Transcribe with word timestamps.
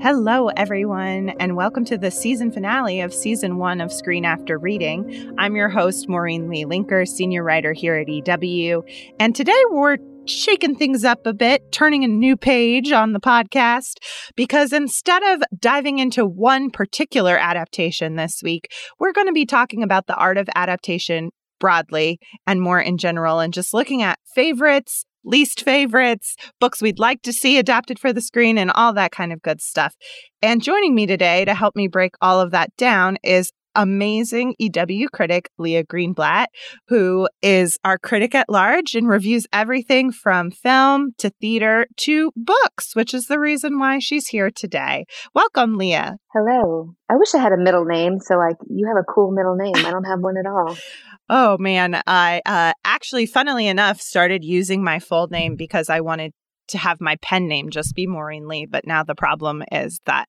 Hello, 0.00 0.48
everyone, 0.48 1.30
and 1.40 1.56
welcome 1.56 1.84
to 1.86 1.96
the 1.96 2.10
season 2.10 2.50
finale 2.50 3.00
of 3.00 3.14
season 3.14 3.56
one 3.56 3.80
of 3.80 3.92
Screen 3.92 4.24
After 4.24 4.58
Reading. 4.58 5.34
I'm 5.38 5.56
your 5.56 5.70
host, 5.70 6.08
Maureen 6.08 6.48
Lee 6.48 6.64
Lenker, 6.64 7.06
senior 7.08 7.42
writer 7.42 7.72
here 7.72 7.94
at 7.94 8.08
EW. 8.08 8.84
And 9.18 9.34
today 9.34 9.62
we're 9.70 9.96
shaking 10.26 10.74
things 10.74 11.04
up 11.04 11.26
a 11.26 11.32
bit, 11.32 11.70
turning 11.72 12.04
a 12.04 12.08
new 12.08 12.36
page 12.36 12.92
on 12.92 13.12
the 13.12 13.20
podcast, 13.20 13.94
because 14.36 14.72
instead 14.72 15.22
of 15.22 15.42
diving 15.58 16.00
into 16.00 16.26
one 16.26 16.70
particular 16.70 17.38
adaptation 17.38 18.16
this 18.16 18.42
week, 18.42 18.70
we're 18.98 19.12
going 19.12 19.28
to 19.28 19.32
be 19.32 19.46
talking 19.46 19.82
about 19.82 20.06
the 20.06 20.16
art 20.16 20.36
of 20.36 20.48
adaptation 20.54 21.30
broadly 21.60 22.18
and 22.46 22.60
more 22.60 22.80
in 22.80 22.98
general, 22.98 23.38
and 23.38 23.54
just 23.54 23.72
looking 23.72 24.02
at 24.02 24.18
favorites, 24.34 25.06
least 25.24 25.62
favorites, 25.64 26.36
books 26.60 26.82
we'd 26.82 26.98
like 26.98 27.22
to 27.22 27.32
see 27.32 27.58
adapted 27.58 27.98
for 27.98 28.12
the 28.12 28.20
screen, 28.20 28.58
and 28.58 28.70
all 28.72 28.92
that 28.92 29.12
kind 29.12 29.32
of 29.32 29.42
good 29.42 29.60
stuff. 29.60 29.94
And 30.42 30.62
joining 30.62 30.94
me 30.94 31.06
today 31.06 31.44
to 31.44 31.54
help 31.54 31.74
me 31.76 31.88
break 31.88 32.14
all 32.20 32.40
of 32.40 32.50
that 32.52 32.74
down 32.76 33.16
is 33.22 33.50
amazing 33.74 34.54
EW 34.58 35.08
critic 35.12 35.48
Leah 35.58 35.84
Greenblatt, 35.84 36.46
who 36.88 37.28
is 37.42 37.78
our 37.84 37.98
critic 37.98 38.34
at 38.34 38.48
large 38.48 38.94
and 38.94 39.08
reviews 39.08 39.46
everything 39.52 40.12
from 40.12 40.50
film 40.50 41.12
to 41.18 41.30
theater 41.40 41.86
to 41.98 42.30
books, 42.36 42.94
which 42.94 43.14
is 43.14 43.26
the 43.26 43.38
reason 43.38 43.78
why 43.78 43.98
she's 43.98 44.28
here 44.28 44.50
today. 44.50 45.04
Welcome, 45.34 45.76
Leah. 45.76 46.16
Hello. 46.32 46.94
I 47.08 47.16
wish 47.16 47.34
I 47.34 47.38
had 47.38 47.52
a 47.52 47.58
middle 47.58 47.84
name. 47.84 48.18
So, 48.20 48.36
like, 48.36 48.56
you 48.68 48.86
have 48.88 48.96
a 48.96 49.12
cool 49.12 49.30
middle 49.30 49.56
name. 49.56 49.86
I 49.86 49.90
don't 49.90 50.04
have 50.04 50.20
one 50.20 50.36
at 50.36 50.46
all. 50.46 50.76
Oh 51.30 51.56
man, 51.58 52.02
I 52.06 52.42
uh, 52.44 52.74
actually, 52.84 53.24
funnily 53.24 53.66
enough, 53.66 53.98
started 53.98 54.44
using 54.44 54.84
my 54.84 54.98
full 54.98 55.26
name 55.28 55.56
because 55.56 55.88
I 55.88 56.00
wanted 56.00 56.32
to 56.68 56.78
have 56.78 57.00
my 57.00 57.16
pen 57.22 57.48
name 57.48 57.70
just 57.70 57.94
be 57.94 58.06
Maureen 58.06 58.46
Lee. 58.46 58.66
But 58.66 58.86
now 58.86 59.02
the 59.04 59.14
problem 59.14 59.62
is 59.72 60.00
that 60.04 60.26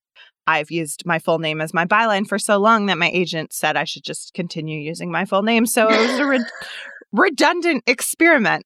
I've 0.48 0.72
used 0.72 1.06
my 1.06 1.20
full 1.20 1.40
name 1.40 1.62
as 1.62 1.74
my 1.74 1.86
byline 1.86 2.28
for 2.28 2.38
so 2.38 2.58
long 2.58 2.86
that 2.88 2.98
my 2.98 3.10
agent 3.10 3.54
said 3.54 3.76
I 3.76 3.84
should 3.84 4.04
just 4.04 4.34
continue 4.34 4.80
using 4.80 5.12
my 5.12 5.26
full 5.26 5.44
name. 5.44 5.66
So 5.66 5.88
it 5.90 6.00
was 6.00 6.20
a 6.20 6.26
re- 6.26 6.46
redundant 7.12 7.84
experiment. 7.88 8.66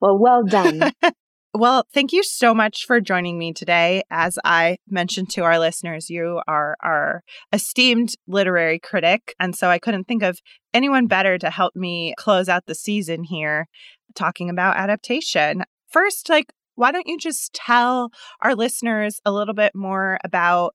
Well, 0.00 0.18
well 0.18 0.42
done. 0.42 0.92
well, 1.54 1.86
thank 1.92 2.12
you 2.12 2.22
so 2.22 2.54
much 2.54 2.86
for 2.86 3.00
joining 3.00 3.38
me 3.38 3.52
today. 3.52 4.02
As 4.10 4.38
I 4.44 4.78
mentioned 4.88 5.30
to 5.30 5.42
our 5.42 5.58
listeners, 5.58 6.10
you 6.10 6.40
are 6.48 6.76
our 6.82 7.22
esteemed 7.52 8.14
literary 8.26 8.78
critic. 8.78 9.34
And 9.38 9.54
so 9.54 9.68
I 9.68 9.78
couldn't 9.78 10.04
think 10.04 10.22
of 10.22 10.40
anyone 10.74 11.06
better 11.06 11.38
to 11.38 11.50
help 11.50 11.76
me 11.76 12.14
close 12.16 12.48
out 12.48 12.66
the 12.66 12.74
season 12.74 13.24
here 13.24 13.68
talking 14.14 14.50
about 14.50 14.76
adaptation. 14.76 15.64
First, 15.88 16.28
like, 16.28 16.52
why 16.74 16.92
don't 16.92 17.06
you 17.06 17.18
just 17.18 17.52
tell 17.54 18.10
our 18.40 18.54
listeners 18.54 19.20
a 19.24 19.32
little 19.32 19.54
bit 19.54 19.72
more 19.74 20.18
about 20.24 20.74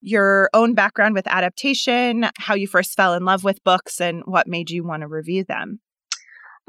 your 0.00 0.48
own 0.54 0.74
background 0.74 1.14
with 1.14 1.26
adaptation, 1.26 2.26
how 2.38 2.54
you 2.54 2.66
first 2.66 2.96
fell 2.96 3.14
in 3.14 3.24
love 3.24 3.44
with 3.44 3.62
books, 3.64 4.00
and 4.00 4.22
what 4.24 4.46
made 4.46 4.70
you 4.70 4.84
want 4.84 5.02
to 5.02 5.08
review 5.08 5.44
them? 5.44 5.80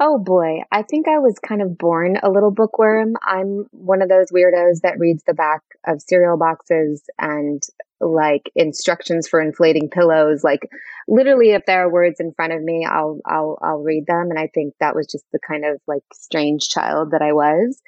Oh 0.04 0.18
boy, 0.18 0.62
I 0.72 0.82
think 0.82 1.06
I 1.06 1.18
was 1.18 1.38
kind 1.38 1.62
of 1.62 1.78
born 1.78 2.18
a 2.22 2.30
little 2.30 2.50
bookworm. 2.50 3.14
I'm 3.22 3.66
one 3.70 4.02
of 4.02 4.08
those 4.08 4.32
weirdos 4.32 4.80
that 4.82 4.98
reads 4.98 5.22
the 5.24 5.34
back 5.34 5.60
of 5.86 6.02
cereal 6.02 6.36
boxes 6.36 7.04
and 7.20 7.62
like 8.00 8.50
instructions 8.56 9.28
for 9.28 9.40
inflating 9.40 9.88
pillows. 9.88 10.42
Like 10.42 10.68
literally 11.06 11.50
if 11.50 11.66
there 11.66 11.84
are 11.84 11.92
words 11.92 12.18
in 12.18 12.32
front 12.32 12.52
of 12.52 12.62
me, 12.62 12.84
I'll 12.84 13.20
I'll 13.26 13.58
I'll 13.62 13.82
read 13.82 14.06
them 14.06 14.30
and 14.30 14.38
I 14.40 14.48
think 14.52 14.74
that 14.80 14.96
was 14.96 15.06
just 15.06 15.24
the 15.32 15.38
kind 15.38 15.64
of 15.64 15.80
like 15.86 16.02
strange 16.12 16.68
child 16.68 17.12
that 17.12 17.22
I 17.22 17.32
was. 17.32 17.80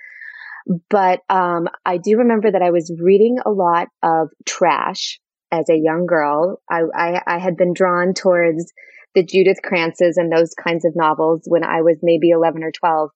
But 0.88 1.20
um, 1.28 1.68
I 1.84 1.98
do 1.98 2.18
remember 2.18 2.50
that 2.50 2.62
I 2.62 2.70
was 2.70 2.92
reading 3.00 3.38
a 3.44 3.50
lot 3.50 3.88
of 4.02 4.28
trash 4.46 5.20
as 5.52 5.68
a 5.68 5.76
young 5.76 6.06
girl. 6.06 6.60
I, 6.70 6.82
I, 6.94 7.22
I 7.26 7.38
had 7.38 7.56
been 7.56 7.74
drawn 7.74 8.14
towards 8.14 8.72
the 9.14 9.24
Judith 9.24 9.58
Krantzes 9.64 10.16
and 10.16 10.32
those 10.32 10.54
kinds 10.54 10.84
of 10.84 10.96
novels 10.96 11.42
when 11.46 11.64
I 11.64 11.82
was 11.82 11.98
maybe 12.02 12.30
11 12.30 12.64
or 12.64 12.72
12. 12.72 13.10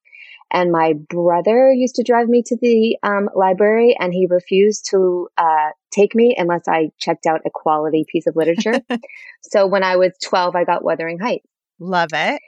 And 0.51 0.73
my 0.73 0.95
brother 1.11 1.71
used 1.73 1.97
to 1.97 2.03
drive 2.03 2.29
me 2.29 2.43
to 2.47 2.57
the 2.61 2.97
um, 3.03 3.29
library 3.35 3.97
and 3.99 4.15
he 4.15 4.27
refused 4.31 4.87
to 4.91 5.29
uh, 5.37 5.71
take 5.91 6.15
me 6.15 6.35
unless 6.39 6.67
I 6.67 6.91
checked 6.99 7.27
out 7.27 7.41
a 7.45 7.51
quality 7.53 8.05
piece 8.11 8.27
of 8.27 8.37
literature. 8.37 8.81
so 9.43 9.67
when 9.67 9.83
I 9.83 9.97
was 9.97 10.13
12, 10.25 10.57
I 10.57 10.65
got 10.65 10.85
Wuthering 10.85 11.19
Heights. 11.19 11.47
Love 11.79 12.11
it. 12.13 12.41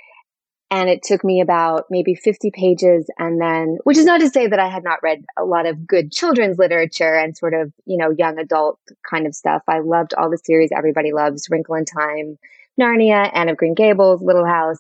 And 0.73 0.89
it 0.89 1.03
took 1.03 1.25
me 1.25 1.41
about 1.41 1.87
maybe 1.91 2.15
50 2.15 2.53
pages. 2.53 3.11
And 3.19 3.41
then, 3.41 3.79
which 3.85 3.99
is 3.99 4.05
not 4.05 4.21
to 4.21 4.29
say 4.29 4.47
that 4.47 4.61
I 4.61 4.69
had 4.69 4.85
not 4.85 5.03
read 5.03 5.25
a 5.37 5.45
lot 5.45 5.67
of 5.67 5.87
good 5.87 6.13
children's 6.13 6.59
literature 6.59 7.17
and 7.17 7.37
sort 7.37 7.55
of, 7.55 7.73
you 7.87 7.97
know, 7.97 8.11
young 8.17 8.39
adult 8.39 8.79
kind 9.09 9.27
of 9.27 9.35
stuff. 9.35 9.63
I 9.67 9.81
loved 9.81 10.15
all 10.15 10.31
the 10.31 10.39
series 10.39 10.71
everybody 10.75 11.13
loves 11.13 11.49
Wrinkle 11.51 11.75
in 11.75 11.85
Time, 11.85 12.39
Narnia, 12.81 13.31
Anne 13.35 13.49
of 13.49 13.57
Green 13.57 13.75
Gables, 13.75 14.23
Little 14.23 14.47
House. 14.47 14.79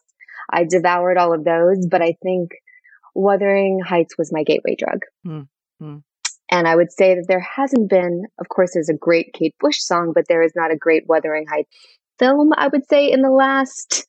I 0.52 0.64
devoured 0.64 1.18
all 1.18 1.34
of 1.34 1.44
those, 1.44 1.86
but 1.86 2.02
I 2.02 2.16
think 2.22 2.52
Wuthering 3.14 3.80
Heights 3.80 4.16
was 4.16 4.32
my 4.32 4.44
gateway 4.44 4.76
drug. 4.76 5.00
Mm-hmm. 5.26 5.98
And 6.52 6.68
I 6.68 6.74
would 6.74 6.92
say 6.92 7.14
that 7.14 7.26
there 7.28 7.40
hasn't 7.40 7.88
been, 7.88 8.24
of 8.38 8.48
course, 8.48 8.72
there's 8.74 8.88
a 8.88 8.94
great 8.94 9.32
Kate 9.32 9.54
Bush 9.60 9.78
song, 9.78 10.12
but 10.14 10.24
there 10.28 10.42
is 10.42 10.52
not 10.56 10.72
a 10.72 10.76
great 10.76 11.04
Wuthering 11.08 11.46
Heights 11.46 11.70
film, 12.18 12.52
I 12.56 12.68
would 12.68 12.88
say, 12.88 13.10
in 13.10 13.22
the 13.22 13.30
last 13.30 14.06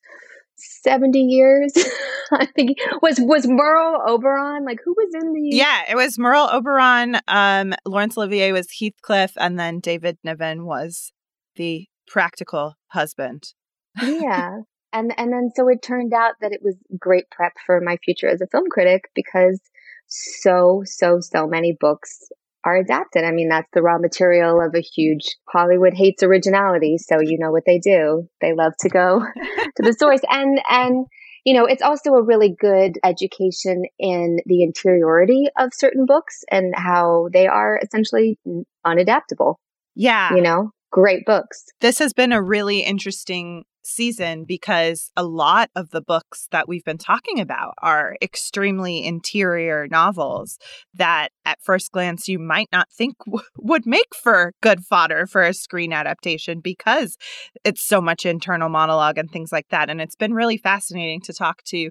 70 0.84 1.20
years. 1.20 1.74
I 2.32 2.46
think 2.46 2.78
was 3.02 3.20
was 3.20 3.48
Merle 3.48 4.02
Oberon 4.08 4.64
like 4.66 4.80
who 4.84 4.94
was 4.94 5.14
in 5.22 5.34
the 5.34 5.56
Yeah, 5.56 5.82
it 5.90 5.96
was 5.96 6.18
Merle 6.18 6.50
Oberon, 6.52 7.18
um 7.28 7.74
Laurence 7.86 8.18
Olivier 8.18 8.52
was 8.52 8.68
Heathcliff 8.80 9.34
and 9.38 9.60
then 9.60 9.80
David 9.80 10.18
Niven 10.24 10.66
was 10.66 11.12
the 11.56 11.88
practical 12.08 12.76
husband. 12.88 13.54
yeah. 14.02 14.60
And 14.94 15.18
and 15.18 15.32
then 15.32 15.52
so 15.56 15.70
it 15.70 15.82
turned 15.82 16.14
out 16.14 16.34
that 16.42 16.52
it 16.52 16.60
was 16.62 16.76
great 17.00 17.30
prep 17.32 17.54
for 17.66 17.80
my 17.80 17.96
future 18.04 18.28
as 18.28 18.42
a 18.42 18.48
film 18.48 18.66
critic 18.70 19.10
because 19.16 19.62
so 20.08 20.84
so 20.84 21.22
so 21.22 21.48
many 21.48 21.78
books 21.80 22.30
are 22.64 22.78
adapted. 22.78 23.24
I 23.24 23.32
mean, 23.32 23.50
that's 23.50 23.70
the 23.74 23.82
raw 23.82 23.98
material 23.98 24.62
of 24.62 24.76
a 24.76 24.82
huge 24.82 25.36
Hollywood 25.50 25.94
hates 25.94 26.24
originality. 26.24 26.98
So 26.98 27.20
you 27.22 27.38
know 27.40 27.52
what 27.52 27.64
they 27.66 27.80
do. 27.80 28.28
They 28.40 28.54
love 28.54 28.74
to 28.82 28.90
go 28.90 29.20
to 29.76 29.84
the 29.84 29.94
source. 29.94 30.22
And, 30.30 30.62
and, 30.70 31.06
you 31.44 31.54
know, 31.54 31.66
it's 31.66 31.82
also 31.82 32.12
a 32.12 32.24
really 32.24 32.56
good 32.60 32.98
education 33.04 33.84
in 33.98 34.40
the 34.46 34.64
interiority 34.64 35.48
of 35.58 35.72
certain 35.74 36.06
books 36.06 36.44
and 36.52 36.74
how 36.76 37.30
they 37.34 37.48
are 37.48 37.80
essentially 37.82 38.38
unadaptable. 38.86 39.56
Yeah. 39.96 40.36
You 40.36 40.42
know, 40.42 40.72
great 40.92 41.26
books. 41.26 41.66
This 41.82 42.00
has 42.00 42.14
been 42.14 42.32
a 42.32 42.42
really 42.42 42.82
interesting 42.82 43.64
season 43.84 44.46
because 44.48 45.12
a 45.16 45.24
lot 45.24 45.70
of 45.76 45.90
the 45.90 46.02
books 46.02 46.48
that 46.52 46.68
we've 46.68 46.84
been 46.84 46.98
talking 46.98 47.40
about 47.40 47.74
are 47.82 48.16
extremely 48.22 49.06
interior 49.06 49.88
novels 49.90 50.58
that 50.94 51.30
at 51.46 51.62
first 51.62 51.92
glance 51.92 52.28
you 52.28 52.40
might 52.40 52.70
not 52.72 52.88
think 52.92 53.16
w- 53.26 53.44
would 53.58 53.86
make 53.86 54.14
for 54.16 54.54
good 54.62 54.82
fodder 54.82 55.26
for 55.26 55.44
a 55.44 55.54
screen 55.54 55.94
adaptation 55.94 56.60
because 56.60 57.18
it's 57.64 57.84
so 57.84 58.02
much 58.02 58.26
internal 58.26 58.70
monologue 58.70 59.18
and 59.18 59.32
things 59.32 59.52
like 59.52 59.68
that 59.70 59.90
and 59.90 60.02
it's 60.02 60.16
been 60.16 60.34
really 60.34 60.58
fascinating 60.58 61.22
to 61.22 61.34
talk 61.34 61.64
to 61.64 61.90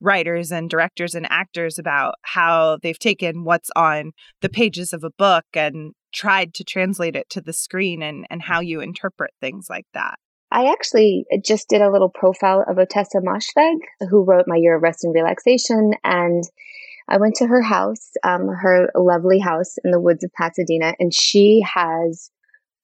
writers 0.00 0.50
and 0.50 0.70
directors 0.70 1.14
and 1.14 1.26
actors 1.30 1.78
about 1.78 2.14
how 2.22 2.78
they've 2.82 2.98
taken 2.98 3.44
what's 3.44 3.70
on 3.76 4.12
the 4.40 4.48
pages 4.48 4.92
of 4.92 5.04
a 5.04 5.10
book 5.10 5.44
and 5.54 5.92
tried 6.12 6.52
to 6.54 6.64
translate 6.64 7.16
it 7.16 7.28
to 7.30 7.40
the 7.40 7.52
screen 7.52 8.02
and 8.02 8.26
and 8.30 8.42
how 8.42 8.60
you 8.60 8.80
interpret 8.80 9.30
things 9.40 9.66
like 9.70 9.86
that 9.94 10.18
I 10.52 10.70
actually 10.70 11.24
just 11.42 11.68
did 11.68 11.80
a 11.80 11.90
little 11.90 12.10
profile 12.10 12.62
of 12.68 12.76
Ottessa 12.76 13.22
Moshfegh, 13.22 14.08
who 14.10 14.22
wrote 14.22 14.44
My 14.46 14.56
Year 14.56 14.76
of 14.76 14.82
Rest 14.82 15.02
and 15.02 15.14
Relaxation. 15.14 15.94
And 16.04 16.44
I 17.08 17.16
went 17.16 17.36
to 17.36 17.46
her 17.46 17.62
house, 17.62 18.10
um, 18.22 18.48
her 18.48 18.90
lovely 18.94 19.38
house 19.38 19.76
in 19.82 19.90
the 19.90 20.00
woods 20.00 20.22
of 20.22 20.32
Pasadena, 20.34 20.94
and 21.00 21.12
she 21.12 21.64
has 21.66 22.30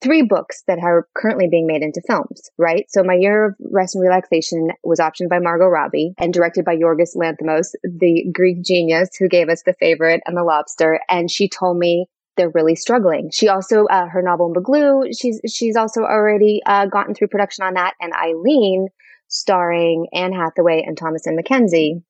three 0.01 0.23
books 0.23 0.63
that 0.65 0.79
are 0.79 1.07
currently 1.15 1.47
being 1.47 1.67
made 1.67 1.83
into 1.83 2.01
films, 2.07 2.49
right? 2.57 2.85
So 2.89 3.03
My 3.03 3.15
Year 3.15 3.45
of 3.45 3.55
Rest 3.59 3.95
and 3.95 4.01
Relaxation 4.01 4.69
was 4.83 4.99
optioned 4.99 5.29
by 5.29 5.39
Margot 5.39 5.67
Robbie 5.67 6.13
and 6.17 6.33
directed 6.33 6.65
by 6.65 6.75
Yorgos 6.75 7.15
Lanthimos, 7.15 7.75
the 7.83 8.25
Greek 8.33 8.63
genius 8.63 9.09
who 9.19 9.27
gave 9.27 9.49
us 9.49 9.61
The 9.63 9.75
Favorite 9.79 10.21
and 10.25 10.35
The 10.35 10.43
Lobster. 10.43 11.01
And 11.07 11.29
she 11.29 11.49
told 11.49 11.77
me 11.77 12.07
they're 12.39 12.49
really 12.51 12.75
struggling. 12.75 13.29
She 13.33 13.49
also, 13.49 13.83
uh, 13.87 14.07
her 14.07 14.21
novel 14.21 14.53
McGlue, 14.53 15.11
she's, 15.19 15.41
she's 15.45 15.75
also 15.75 16.03
already, 16.03 16.61
uh, 16.65 16.85
gotten 16.85 17.13
through 17.13 17.27
production 17.27 17.65
on 17.65 17.73
that. 17.73 17.95
And 17.99 18.13
Eileen, 18.13 18.87
starring 19.27 20.07
Anne 20.13 20.31
Hathaway 20.31 20.81
and 20.87 20.97
Thomasin 20.97 21.37
McKenzie, 21.37 22.01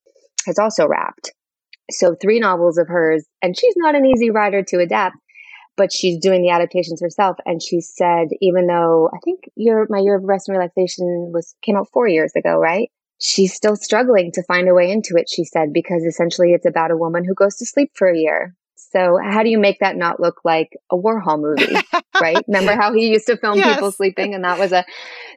has 0.46 0.60
also 0.60 0.88
wrapped. 0.88 1.34
So 1.90 2.16
three 2.22 2.40
novels 2.40 2.78
of 2.78 2.88
hers, 2.88 3.26
and 3.42 3.58
she's 3.58 3.74
not 3.76 3.96
an 3.96 4.06
easy 4.06 4.30
writer 4.30 4.62
to 4.68 4.78
adapt, 4.78 5.16
but 5.76 5.92
she's 5.92 6.20
doing 6.20 6.44
the 6.44 6.52
adaptations 6.52 7.02
herself. 7.02 7.38
And 7.48 7.60
she 7.60 7.82
said, 7.82 8.28
even 8.40 8.68
though 8.68 9.10
I 9.12 9.18
think 9.26 9.50
your, 9.56 9.88
my 9.90 9.98
year 9.98 10.16
of 10.16 10.24
rest 10.26 10.48
and 10.48 10.56
relaxation 10.56 11.32
was, 11.34 11.56
came 11.64 11.76
out 11.76 11.90
four 11.92 12.08
years 12.08 12.34
ago, 12.36 12.60
right? 12.60 12.92
She's 13.20 13.56
still 13.56 13.76
struggling 13.76 14.32
to 14.34 14.44
find 14.44 14.70
a 14.70 14.76
way 14.76 14.92
into 14.92 15.16
it, 15.18 15.28
she 15.28 15.44
said, 15.44 15.74
because 15.74 16.04
essentially 16.04 16.54
it's 16.54 16.68
about 16.68 16.92
a 16.92 16.98
woman 16.98 17.26
who 17.26 17.34
goes 17.34 17.56
to 17.58 17.66
sleep 17.66 17.92
for 17.96 18.08
a 18.08 18.18
year 18.18 18.56
So 18.92 19.20
how 19.24 19.44
do 19.44 19.50
you 19.50 19.60
make 19.60 19.80
that 19.80 19.96
not 19.96 20.20
look 20.20 20.42
like 20.44 20.76
a 20.92 20.98
Warhol 20.98 21.40
movie, 21.40 21.76
right? 22.22 22.44
Remember 22.48 22.74
how 22.74 22.94
he 22.94 23.12
used 23.12 23.28
to 23.28 23.38
film 23.38 23.58
yes. 23.58 23.76
people 23.76 23.92
sleeping 23.92 24.34
and 24.34 24.44
that 24.44 24.58
was 24.58 24.72
a 24.72 24.84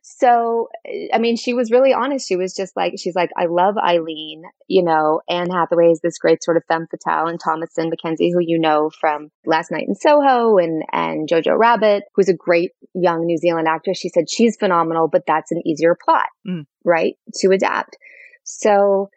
so 0.02 0.68
I 1.12 1.18
mean 1.18 1.36
she 1.36 1.52
was 1.52 1.70
really 1.70 1.92
honest. 1.92 2.26
She 2.26 2.36
was 2.36 2.54
just 2.54 2.74
like 2.76 2.94
she's 2.98 3.14
like 3.14 3.30
I 3.36 3.46
love 3.46 3.76
Eileen, 3.76 4.42
you 4.68 4.82
know, 4.82 5.20
Anne 5.28 5.50
Hathaway 5.50 5.90
is 5.90 6.00
this 6.00 6.18
great 6.18 6.42
sort 6.42 6.56
of 6.56 6.64
femme 6.66 6.86
fatale 6.90 7.26
and 7.26 7.38
Thomasin 7.40 7.92
McKenzie 7.92 8.32
who 8.32 8.40
you 8.40 8.58
know 8.58 8.90
from 9.00 9.30
Last 9.44 9.70
Night 9.70 9.84
in 9.86 9.94
Soho 9.94 10.56
and 10.56 10.82
and 10.92 11.28
Jojo 11.28 11.58
Rabbit, 11.58 12.04
who's 12.14 12.30
a 12.30 12.34
great 12.34 12.72
young 12.94 13.26
New 13.26 13.36
Zealand 13.36 13.68
actress. 13.68 13.98
She 13.98 14.08
said 14.08 14.30
she's 14.30 14.56
phenomenal, 14.56 15.08
but 15.08 15.24
that's 15.26 15.52
an 15.52 15.60
easier 15.66 15.96
plot, 16.02 16.28
mm. 16.46 16.64
right? 16.84 17.16
To 17.40 17.50
adapt. 17.50 17.96
So 18.44 19.10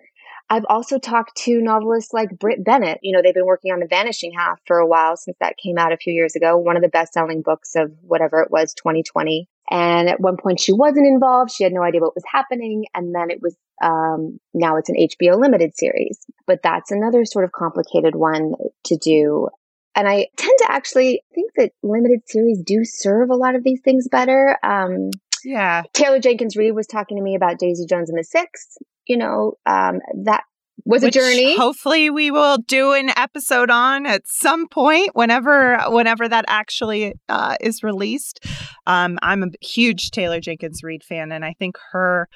I've 0.49 0.65
also 0.69 0.99
talked 0.99 1.35
to 1.37 1.59
novelists 1.59 2.13
like 2.13 2.37
Brit 2.37 2.63
Bennett. 2.63 2.99
You 3.01 3.11
know, 3.11 3.21
they've 3.21 3.33
been 3.33 3.47
working 3.47 3.71
on 3.71 3.79
The 3.79 3.87
Vanishing 3.87 4.31
Half 4.31 4.59
for 4.65 4.77
a 4.77 4.85
while 4.85 5.17
since 5.17 5.37
that 5.39 5.57
came 5.57 5.77
out 5.77 5.91
a 5.91 5.97
few 5.97 6.13
years 6.13 6.35
ago, 6.35 6.57
one 6.57 6.75
of 6.75 6.83
the 6.83 6.89
best 6.89 7.13
selling 7.13 7.41
books 7.41 7.75
of 7.75 7.91
whatever 8.01 8.41
it 8.41 8.51
was, 8.51 8.73
2020. 8.75 9.49
And 9.71 10.07
at 10.07 10.19
one 10.19 10.37
point 10.37 10.59
she 10.59 10.71
wasn't 10.71 11.07
involved. 11.07 11.51
She 11.51 11.63
had 11.63 11.73
no 11.73 11.81
idea 11.81 12.01
what 12.01 12.13
was 12.13 12.23
happening. 12.31 12.85
And 12.93 13.15
then 13.15 13.31
it 13.31 13.41
was, 13.41 13.55
um, 13.83 14.39
now 14.53 14.77
it's 14.77 14.89
an 14.89 14.95
HBO 14.95 15.39
limited 15.39 15.75
series, 15.75 16.19
but 16.45 16.61
that's 16.61 16.91
another 16.91 17.25
sort 17.25 17.45
of 17.45 17.51
complicated 17.51 18.15
one 18.15 18.53
to 18.85 18.97
do. 18.97 19.49
And 19.95 20.07
I 20.07 20.27
tend 20.37 20.57
to 20.59 20.71
actually 20.71 21.23
think 21.33 21.53
that 21.55 21.71
limited 21.81 22.19
series 22.27 22.61
do 22.61 22.83
serve 22.83 23.31
a 23.31 23.35
lot 23.35 23.55
of 23.55 23.63
these 23.63 23.81
things 23.81 24.07
better. 24.07 24.59
Um, 24.61 25.09
yeah. 25.43 25.83
Taylor 25.93 26.19
Jenkins 26.19 26.55
Reid 26.55 26.75
was 26.75 26.85
talking 26.85 27.17
to 27.17 27.23
me 27.23 27.33
about 27.33 27.57
Daisy 27.57 27.85
Jones 27.87 28.09
and 28.09 28.19
the 28.19 28.23
Six. 28.23 28.77
You 29.07 29.17
know, 29.17 29.53
um, 29.65 29.99
that 30.23 30.43
was 30.85 31.01
Which 31.01 31.15
a 31.15 31.19
journey. 31.19 31.57
Hopefully, 31.57 32.09
we 32.09 32.31
will 32.31 32.57
do 32.57 32.93
an 32.93 33.09
episode 33.15 33.69
on 33.69 34.05
at 34.05 34.21
some 34.25 34.67
point 34.67 35.11
whenever 35.13 35.79
whenever 35.87 36.27
that 36.27 36.45
actually 36.47 37.13
uh, 37.29 37.55
is 37.59 37.83
released. 37.83 38.45
Um, 38.85 39.17
I'm 39.21 39.43
a 39.43 39.47
huge 39.61 40.11
Taylor 40.11 40.39
Jenkins 40.39 40.83
Reid 40.83 41.03
fan, 41.03 41.31
and 41.31 41.43
I 41.43 41.53
think 41.57 41.77
her 41.91 42.27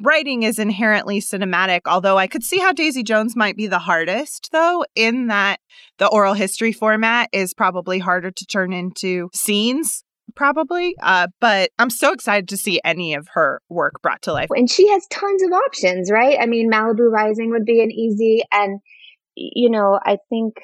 writing 0.00 0.42
is 0.42 0.58
inherently 0.58 1.20
cinematic. 1.20 1.80
Although 1.86 2.18
I 2.18 2.26
could 2.26 2.42
see 2.42 2.58
how 2.58 2.72
Daisy 2.72 3.02
Jones 3.02 3.36
might 3.36 3.56
be 3.56 3.66
the 3.66 3.78
hardest, 3.78 4.48
though, 4.52 4.84
in 4.94 5.26
that 5.26 5.60
the 5.98 6.08
oral 6.08 6.34
history 6.34 6.72
format 6.72 7.28
is 7.32 7.52
probably 7.52 7.98
harder 7.98 8.30
to 8.30 8.46
turn 8.46 8.72
into 8.72 9.28
scenes 9.34 10.02
probably. 10.34 10.96
Uh, 11.02 11.28
but 11.40 11.70
I'm 11.78 11.90
so 11.90 12.12
excited 12.12 12.48
to 12.48 12.56
see 12.56 12.80
any 12.84 13.14
of 13.14 13.28
her 13.34 13.60
work 13.68 14.00
brought 14.02 14.22
to 14.22 14.32
life. 14.32 14.48
And 14.50 14.70
she 14.70 14.88
has 14.88 15.06
tons 15.08 15.42
of 15.42 15.52
options, 15.52 16.10
right? 16.10 16.38
I 16.40 16.46
mean, 16.46 16.70
Malibu 16.70 17.10
Rising 17.10 17.50
would 17.50 17.64
be 17.64 17.82
an 17.82 17.90
easy, 17.90 18.42
and 18.52 18.80
you 19.34 19.70
know, 19.70 19.98
I 20.04 20.18
think. 20.28 20.54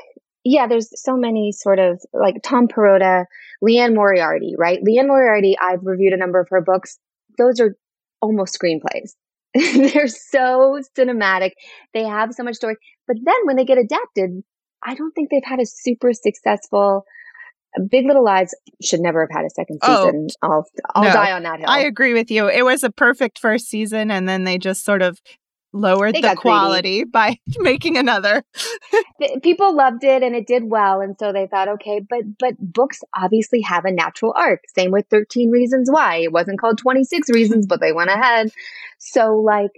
Yeah, 0.45 0.67
there's 0.67 0.89
so 0.95 1.15
many 1.15 1.53
sort 1.53 1.79
of 1.79 2.01
like 2.15 2.37
Tom 2.43 2.69
Perrotta, 2.69 3.25
Liane 3.61 3.95
Moriarty, 3.95 4.55
right? 4.57 4.79
Liane 4.83 5.09
Moriarty, 5.09 5.57
I've 5.61 5.81
reviewed 5.83 6.15
a 6.15 6.17
number 6.17 6.41
of 6.41 6.49
her 6.51 6.63
books. 6.63 6.99
Those 7.37 7.61
are 7.61 7.77
almost 8.23 8.59
screenplays. 8.59 9.15
They're 9.55 10.09
so 10.09 10.81
cinematic. 10.97 11.51
They 11.93 12.05
have 12.05 12.33
so 12.33 12.45
much 12.45 12.55
story. 12.55 12.77
But 13.07 13.17
then 13.23 13.35
when 13.45 13.57
they 13.57 13.65
get 13.65 13.79
adapted, 13.79 14.43
I 14.85 14.95
don't 14.95 15.13
think 15.13 15.31
they've 15.31 15.43
had 15.45 15.61
a 15.61 15.67
super 15.67 16.13
successful 16.13 17.05
Big 17.91 18.07
Little 18.07 18.25
Lies 18.25 18.55
should 18.83 19.01
never 19.01 19.21
have 19.21 19.31
had 19.31 19.45
a 19.45 19.51
second 19.51 19.79
oh, 19.83 20.07
season. 20.07 20.29
Oh, 20.43 20.51
I'll 20.51 20.67
I'll 20.95 21.05
no, 21.05 21.13
die 21.13 21.33
on 21.33 21.43
that 21.43 21.61
hill. 21.61 21.69
I 21.69 21.81
agree 21.81 22.15
with 22.15 22.31
you. 22.31 22.49
It 22.49 22.65
was 22.65 22.83
a 22.83 22.91
perfect 22.91 23.39
first 23.39 23.67
season, 23.67 24.11
and 24.11 24.29
then 24.29 24.45
they 24.45 24.59
just 24.59 24.85
sort 24.85 25.03
of 25.03 25.21
lowered 25.73 26.15
they 26.15 26.23
the 26.23 26.35
quality 26.35 26.99
greedy. 26.99 27.05
by 27.05 27.39
making 27.59 27.97
another. 27.97 28.43
People 29.43 29.75
loved 29.75 30.03
it 30.03 30.23
and 30.23 30.35
it 30.35 30.47
did 30.47 30.65
well, 30.65 31.01
and 31.01 31.17
so 31.19 31.33
they 31.33 31.47
thought, 31.47 31.69
okay, 31.69 32.01
but 32.01 32.39
but 32.39 32.55
books 32.59 33.01
obviously 33.17 33.61
have 33.61 33.85
a 33.85 33.93
natural 33.93 34.33
arc. 34.37 34.61
Same 34.75 34.91
with 34.91 35.07
Thirteen 35.11 35.51
Reasons 35.51 35.91
Why. 35.91 36.17
It 36.17 36.33
wasn't 36.33 36.61
called 36.61 36.79
Twenty 36.79 37.05
Six 37.05 37.29
Reasons, 37.31 37.67
but 37.67 37.81
they 37.81 37.93
went 37.93 38.11
ahead. 38.11 38.51
So 38.99 39.37
like. 39.37 39.71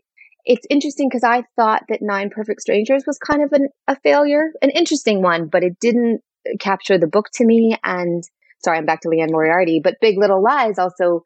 It's 0.46 0.66
interesting 0.70 1.06
because 1.06 1.22
I 1.22 1.44
thought 1.54 1.82
that 1.90 2.00
Nine 2.00 2.31
Perfect 2.31 2.62
Strangers 2.62 3.04
was 3.06 3.19
kind 3.19 3.43
of 3.43 3.52
an, 3.52 3.69
a 3.86 3.94
failure, 3.96 4.52
an 4.62 4.70
interesting 4.70 5.20
one, 5.20 5.48
but 5.48 5.62
it 5.62 5.78
didn't 5.78 6.22
capture 6.58 6.98
the 6.98 7.06
book 7.06 7.26
to 7.34 7.44
me. 7.44 7.76
And 7.84 8.25
sorry, 8.64 8.78
I'm 8.78 8.87
back 8.87 9.00
to 9.02 9.08
Liane 9.08 9.32
Moriarty, 9.32 9.81
but 9.82 9.96
Big 10.00 10.19
Little 10.19 10.42
Lies 10.42 10.78
also, 10.78 11.22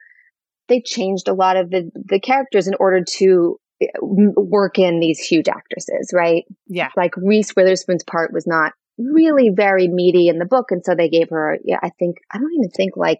they 0.68 0.80
changed 0.80 1.28
a 1.28 1.34
lot 1.34 1.56
of 1.56 1.70
the, 1.70 1.90
the 1.94 2.20
characters 2.20 2.66
in 2.66 2.74
order 2.80 3.02
to 3.16 3.58
work 4.00 4.78
in 4.78 5.00
these 5.00 5.18
huge 5.18 5.48
actresses, 5.48 6.10
right? 6.14 6.44
Yeah. 6.66 6.88
Like 6.96 7.16
Reese 7.16 7.54
Witherspoon's 7.56 8.04
part 8.04 8.32
was 8.32 8.46
not 8.46 8.72
really 8.96 9.50
very 9.50 9.88
meaty 9.88 10.28
in 10.28 10.38
the 10.38 10.44
book. 10.44 10.70
And 10.70 10.84
so 10.84 10.94
they 10.94 11.08
gave 11.08 11.30
her, 11.30 11.58
yeah, 11.64 11.78
I 11.82 11.90
think, 11.98 12.18
I 12.32 12.38
don't 12.38 12.54
even 12.54 12.70
think 12.70 12.96
like 12.96 13.18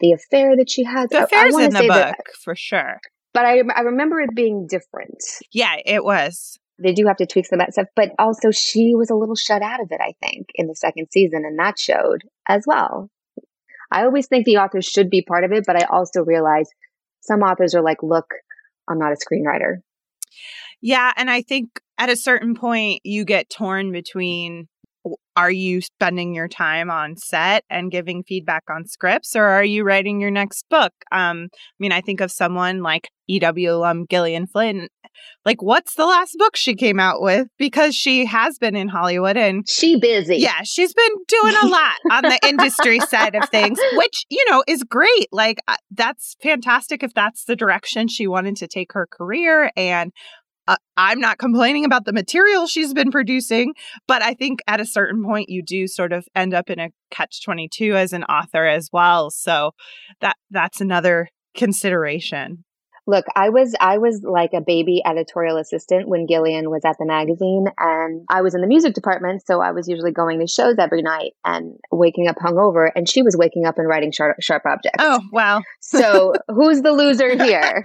the 0.00 0.12
affair 0.12 0.56
that 0.56 0.68
she 0.68 0.82
had. 0.84 1.10
The 1.10 1.24
affair's 1.24 1.56
in 1.56 1.70
the 1.70 1.82
book, 1.82 1.88
that, 1.88 2.16
for 2.42 2.56
sure. 2.56 2.98
But 3.32 3.46
I, 3.46 3.62
I 3.74 3.82
remember 3.82 4.20
it 4.20 4.34
being 4.34 4.66
different. 4.66 5.22
Yeah, 5.52 5.76
it 5.86 6.04
was 6.04 6.58
they 6.82 6.92
do 6.92 7.06
have 7.06 7.16
to 7.16 7.26
tweak 7.26 7.46
some 7.46 7.60
of 7.60 7.66
that 7.66 7.72
stuff. 7.72 7.88
But 7.96 8.12
also, 8.18 8.50
she 8.50 8.94
was 8.94 9.10
a 9.10 9.14
little 9.14 9.36
shut 9.36 9.62
out 9.62 9.80
of 9.80 9.88
it, 9.90 10.00
I 10.00 10.14
think, 10.22 10.48
in 10.54 10.66
the 10.66 10.74
second 10.74 11.08
season, 11.10 11.44
and 11.44 11.58
that 11.58 11.78
showed 11.78 12.22
as 12.48 12.64
well. 12.66 13.10
I 13.90 14.04
always 14.04 14.26
think 14.26 14.46
the 14.46 14.56
authors 14.56 14.86
should 14.86 15.10
be 15.10 15.22
part 15.22 15.44
of 15.44 15.52
it, 15.52 15.64
but 15.66 15.76
I 15.76 15.86
also 15.86 16.22
realize 16.22 16.68
some 17.20 17.42
authors 17.42 17.74
are 17.74 17.82
like, 17.82 18.02
look, 18.02 18.26
I'm 18.88 18.98
not 18.98 19.12
a 19.12 19.16
screenwriter. 19.16 19.76
Yeah. 20.80 21.12
And 21.16 21.30
I 21.30 21.42
think 21.42 21.80
at 21.98 22.08
a 22.08 22.16
certain 22.16 22.54
point, 22.54 23.00
you 23.04 23.24
get 23.24 23.50
torn 23.50 23.92
between 23.92 24.68
are 25.36 25.50
you 25.50 25.80
spending 25.80 26.34
your 26.34 26.48
time 26.48 26.90
on 26.90 27.16
set 27.16 27.64
and 27.70 27.90
giving 27.90 28.22
feedback 28.22 28.62
on 28.70 28.86
scripts 28.86 29.34
or 29.34 29.44
are 29.44 29.64
you 29.64 29.82
writing 29.82 30.20
your 30.20 30.30
next 30.30 30.64
book 30.70 30.92
um 31.10 31.48
i 31.52 31.56
mean 31.80 31.90
i 31.90 32.00
think 32.00 32.20
of 32.20 32.30
someone 32.30 32.82
like 32.82 33.08
ew 33.26 33.40
alum 33.68 34.06
gillian 34.08 34.46
flynn 34.46 34.88
like 35.44 35.62
what's 35.62 35.94
the 35.94 36.06
last 36.06 36.36
book 36.38 36.56
she 36.56 36.74
came 36.74 37.00
out 37.00 37.20
with 37.20 37.48
because 37.58 37.94
she 37.94 38.24
has 38.24 38.58
been 38.58 38.76
in 38.76 38.88
hollywood 38.88 39.36
and 39.36 39.68
she 39.68 39.98
busy 39.98 40.36
yeah 40.36 40.62
she's 40.64 40.94
been 40.94 41.14
doing 41.28 41.54
a 41.62 41.66
lot 41.66 41.96
on 42.10 42.22
the 42.22 42.38
industry 42.46 43.00
side 43.08 43.34
of 43.34 43.48
things 43.50 43.78
which 43.94 44.24
you 44.30 44.44
know 44.50 44.62
is 44.66 44.82
great 44.82 45.28
like 45.32 45.58
uh, 45.68 45.76
that's 45.90 46.36
fantastic 46.42 47.02
if 47.02 47.12
that's 47.14 47.44
the 47.44 47.56
direction 47.56 48.08
she 48.08 48.26
wanted 48.26 48.56
to 48.56 48.66
take 48.66 48.92
her 48.92 49.06
career 49.10 49.70
and 49.76 50.12
uh, 50.68 50.76
I'm 50.96 51.18
not 51.18 51.38
complaining 51.38 51.84
about 51.84 52.04
the 52.04 52.12
material 52.12 52.66
she's 52.66 52.94
been 52.94 53.10
producing, 53.10 53.74
but 54.06 54.22
I 54.22 54.34
think 54.34 54.60
at 54.66 54.80
a 54.80 54.86
certain 54.86 55.24
point 55.24 55.48
you 55.48 55.62
do 55.62 55.88
sort 55.88 56.12
of 56.12 56.26
end 56.34 56.54
up 56.54 56.70
in 56.70 56.78
a 56.78 56.90
catch 57.10 57.42
22 57.44 57.96
as 57.96 58.12
an 58.12 58.24
author 58.24 58.66
as 58.66 58.88
well. 58.92 59.30
So 59.30 59.72
that 60.20 60.36
that's 60.50 60.80
another 60.80 61.28
consideration. 61.56 62.64
Look, 63.12 63.26
I 63.36 63.50
was 63.50 63.74
I 63.78 63.98
was 63.98 64.22
like 64.22 64.54
a 64.54 64.62
baby 64.62 65.02
editorial 65.04 65.58
assistant 65.58 66.08
when 66.08 66.26
Gillian 66.26 66.70
was 66.70 66.82
at 66.82 66.96
the 66.98 67.04
magazine 67.04 67.66
and 67.76 68.24
I 68.30 68.40
was 68.40 68.54
in 68.54 68.62
the 68.62 68.66
music 68.66 68.94
department, 68.94 69.42
so 69.46 69.60
I 69.60 69.72
was 69.72 69.86
usually 69.86 70.12
going 70.12 70.40
to 70.40 70.46
shows 70.46 70.76
every 70.78 71.02
night 71.02 71.32
and 71.44 71.78
waking 71.90 72.26
up 72.26 72.36
hungover 72.36 72.88
and 72.96 73.06
she 73.06 73.20
was 73.20 73.36
waking 73.36 73.66
up 73.66 73.76
and 73.76 73.86
writing 73.86 74.12
sharp, 74.12 74.38
sharp 74.40 74.62
objects. 74.64 74.96
Oh, 74.98 75.20
wow. 75.30 75.60
so, 75.80 76.32
who's 76.48 76.80
the 76.80 76.92
loser 76.92 77.36
here? 77.44 77.82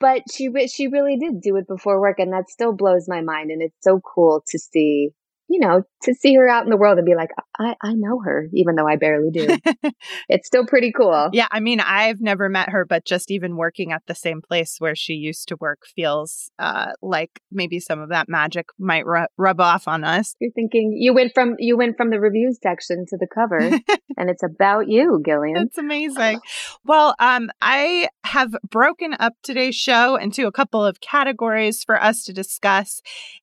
but 0.00 0.22
she 0.34 0.50
she 0.66 0.88
really 0.88 1.16
did 1.16 1.40
do 1.40 1.54
it 1.54 1.68
before 1.68 2.00
work 2.00 2.18
and 2.18 2.32
that 2.32 2.50
still 2.50 2.72
blows 2.72 3.08
my 3.08 3.20
mind 3.20 3.52
and 3.52 3.62
it's 3.62 3.76
so 3.82 4.00
cool 4.00 4.42
to 4.48 4.58
see 4.58 5.10
you 5.48 5.60
know, 5.60 5.82
to 6.02 6.14
see 6.14 6.34
her 6.34 6.48
out 6.48 6.64
in 6.64 6.70
the 6.70 6.76
world 6.76 6.98
and 6.98 7.06
be 7.06 7.14
like, 7.14 7.30
I, 7.58 7.74
I 7.82 7.92
know 7.94 8.20
her, 8.24 8.48
even 8.52 8.74
though 8.74 8.86
I 8.86 8.96
barely 8.96 9.30
do. 9.30 9.56
it's 10.28 10.46
still 10.46 10.66
pretty 10.66 10.92
cool. 10.92 11.30
Yeah. 11.32 11.46
I 11.50 11.60
mean, 11.60 11.80
I've 11.80 12.20
never 12.20 12.48
met 12.48 12.70
her, 12.70 12.84
but 12.84 13.04
just 13.04 13.30
even 13.30 13.56
working 13.56 13.92
at 13.92 14.02
the 14.06 14.14
same 14.14 14.42
place 14.42 14.76
where 14.78 14.94
she 14.94 15.14
used 15.14 15.48
to 15.48 15.56
work 15.60 15.86
feels 15.94 16.50
uh, 16.58 16.92
like 17.00 17.40
maybe 17.50 17.80
some 17.80 18.00
of 18.00 18.08
that 18.08 18.28
magic 18.28 18.66
might 18.78 19.06
ru- 19.06 19.26
rub 19.36 19.60
off 19.60 19.86
on 19.88 20.04
us. 20.04 20.34
You're 20.40 20.52
thinking 20.52 20.92
you 20.98 21.14
went 21.14 21.32
from 21.34 21.54
you 21.58 21.76
went 21.76 21.96
from 21.96 22.10
the 22.10 22.20
reviews 22.20 22.58
section 22.62 23.06
to 23.08 23.16
the 23.16 23.26
cover, 23.26 23.58
and 24.16 24.30
it's 24.30 24.42
about 24.42 24.88
you, 24.88 25.22
Gillian. 25.24 25.54
That's 25.54 25.78
amazing. 25.78 26.40
Well, 26.84 27.14
um, 27.18 27.50
I 27.60 28.08
have 28.24 28.54
broken 28.68 29.14
up 29.18 29.34
today's 29.42 29.74
show 29.74 30.16
into 30.16 30.46
a 30.46 30.52
couple 30.52 30.84
of 30.84 31.00
categories 31.00 31.84
for 31.84 32.02
us 32.02 32.24
to 32.24 32.32
discuss, 32.32 33.00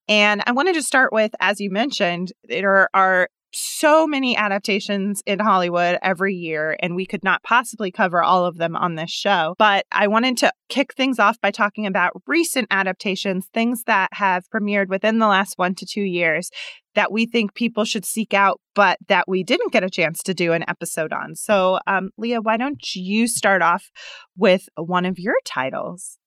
and 0.07 0.43
I 0.45 0.51
wanted 0.51 0.75
to 0.75 0.83
start 0.83 1.13
with, 1.13 1.31
as 1.39 1.59
you 1.59 1.69
mentioned 1.71 2.31
there 2.47 2.89
are 2.93 3.29
so 3.55 4.07
many 4.07 4.35
adaptations 4.35 5.21
in 5.25 5.39
Hollywood 5.39 5.99
every 6.01 6.33
year, 6.33 6.75
and 6.79 6.95
we 6.95 7.05
could 7.05 7.23
not 7.23 7.43
possibly 7.43 7.91
cover 7.91 8.23
all 8.23 8.45
of 8.45 8.57
them 8.57 8.75
on 8.75 8.95
this 8.95 9.11
show. 9.11 9.55
But 9.57 9.85
I 9.91 10.07
wanted 10.07 10.37
to 10.37 10.51
kick 10.69 10.93
things 10.95 11.19
off 11.19 11.39
by 11.39 11.51
talking 11.51 11.85
about 11.85 12.13
recent 12.27 12.67
adaptations, 12.71 13.47
things 13.53 13.83
that 13.85 14.09
have 14.13 14.45
premiered 14.53 14.87
within 14.87 15.19
the 15.19 15.27
last 15.27 15.57
one 15.57 15.75
to 15.75 15.85
two 15.85 16.01
years 16.01 16.49
that 16.95 17.11
we 17.11 17.25
think 17.25 17.55
people 17.55 17.85
should 17.85 18.05
seek 18.05 18.33
out, 18.33 18.59
but 18.75 18.97
that 19.07 19.25
we 19.27 19.43
didn't 19.43 19.71
get 19.71 19.83
a 19.83 19.89
chance 19.89 20.21
to 20.23 20.33
do 20.33 20.53
an 20.53 20.63
episode 20.67 21.11
on. 21.11 21.35
So, 21.35 21.79
um, 21.87 22.09
Leah, 22.17 22.41
why 22.41 22.57
don't 22.57 22.79
you 22.95 23.27
start 23.27 23.61
off 23.61 23.89
with 24.37 24.63
one 24.75 25.05
of 25.05 25.17
your 25.17 25.35
titles? 25.45 26.17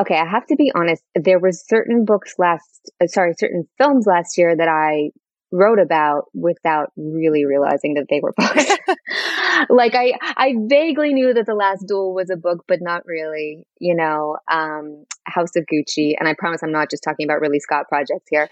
Okay, 0.00 0.16
I 0.16 0.26
have 0.26 0.46
to 0.46 0.56
be 0.56 0.70
honest. 0.74 1.02
There 1.14 1.40
was 1.40 1.66
certain 1.66 2.04
books 2.04 2.34
last, 2.38 2.90
uh, 3.02 3.06
sorry, 3.06 3.34
certain 3.38 3.68
films 3.78 4.06
last 4.06 4.38
year 4.38 4.56
that 4.56 4.68
I 4.68 5.10
wrote 5.50 5.78
about 5.78 6.24
without 6.34 6.92
really 6.96 7.44
realizing 7.44 7.94
that 7.94 8.06
they 8.10 8.20
were 8.20 8.32
books. 8.36 8.76
like 9.70 9.94
I, 9.94 10.12
I 10.36 10.54
vaguely 10.66 11.14
knew 11.14 11.34
that 11.34 11.46
the 11.46 11.54
last 11.54 11.86
duel 11.88 12.14
was 12.14 12.30
a 12.30 12.36
book, 12.36 12.64
but 12.68 12.78
not 12.80 13.06
really, 13.06 13.64
you 13.80 13.94
know, 13.94 14.36
um, 14.50 15.04
House 15.24 15.56
of 15.56 15.64
Gucci. 15.72 16.14
And 16.18 16.28
I 16.28 16.34
promise 16.38 16.62
I'm 16.62 16.72
not 16.72 16.90
just 16.90 17.02
talking 17.02 17.24
about 17.24 17.40
Ridley 17.40 17.60
Scott 17.60 17.88
projects 17.88 18.26
here 18.30 18.48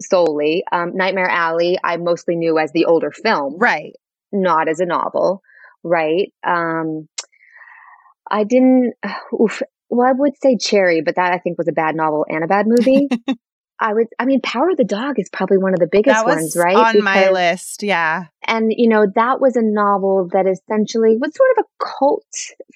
solely. 0.00 0.64
Um, 0.72 0.92
Nightmare 0.94 1.28
Alley, 1.28 1.78
I 1.82 1.96
mostly 1.96 2.36
knew 2.36 2.58
as 2.58 2.72
the 2.72 2.84
older 2.84 3.10
film. 3.10 3.56
Right. 3.58 3.92
Not 4.32 4.68
as 4.68 4.80
a 4.80 4.86
novel. 4.86 5.42
Right. 5.82 6.32
Um, 6.46 7.08
I 8.30 8.44
didn't, 8.44 8.94
oof, 9.40 9.62
well, 9.88 10.08
I 10.08 10.12
would 10.12 10.32
say 10.42 10.56
Cherry, 10.56 11.00
but 11.00 11.16
that 11.16 11.32
I 11.32 11.38
think 11.38 11.58
was 11.58 11.68
a 11.68 11.72
bad 11.72 11.94
novel 11.94 12.26
and 12.28 12.44
a 12.44 12.46
bad 12.46 12.66
movie. 12.66 13.08
I 13.78 13.92
would, 13.92 14.06
I 14.18 14.24
mean, 14.24 14.40
Power 14.40 14.70
of 14.70 14.78
the 14.78 14.84
Dog 14.84 15.18
is 15.18 15.28
probably 15.28 15.58
one 15.58 15.74
of 15.74 15.80
the 15.80 15.88
biggest 15.90 16.24
ones, 16.24 16.56
right? 16.56 16.74
On 16.74 16.92
because, 16.94 17.04
my 17.04 17.30
list, 17.30 17.82
yeah. 17.82 18.24
And, 18.46 18.72
you 18.74 18.88
know, 18.88 19.06
that 19.14 19.40
was 19.40 19.54
a 19.54 19.62
novel 19.62 20.28
that 20.32 20.46
essentially 20.46 21.18
was 21.18 21.34
sort 21.34 21.50
of 21.58 21.64
a 21.64 21.84
cult 21.84 22.24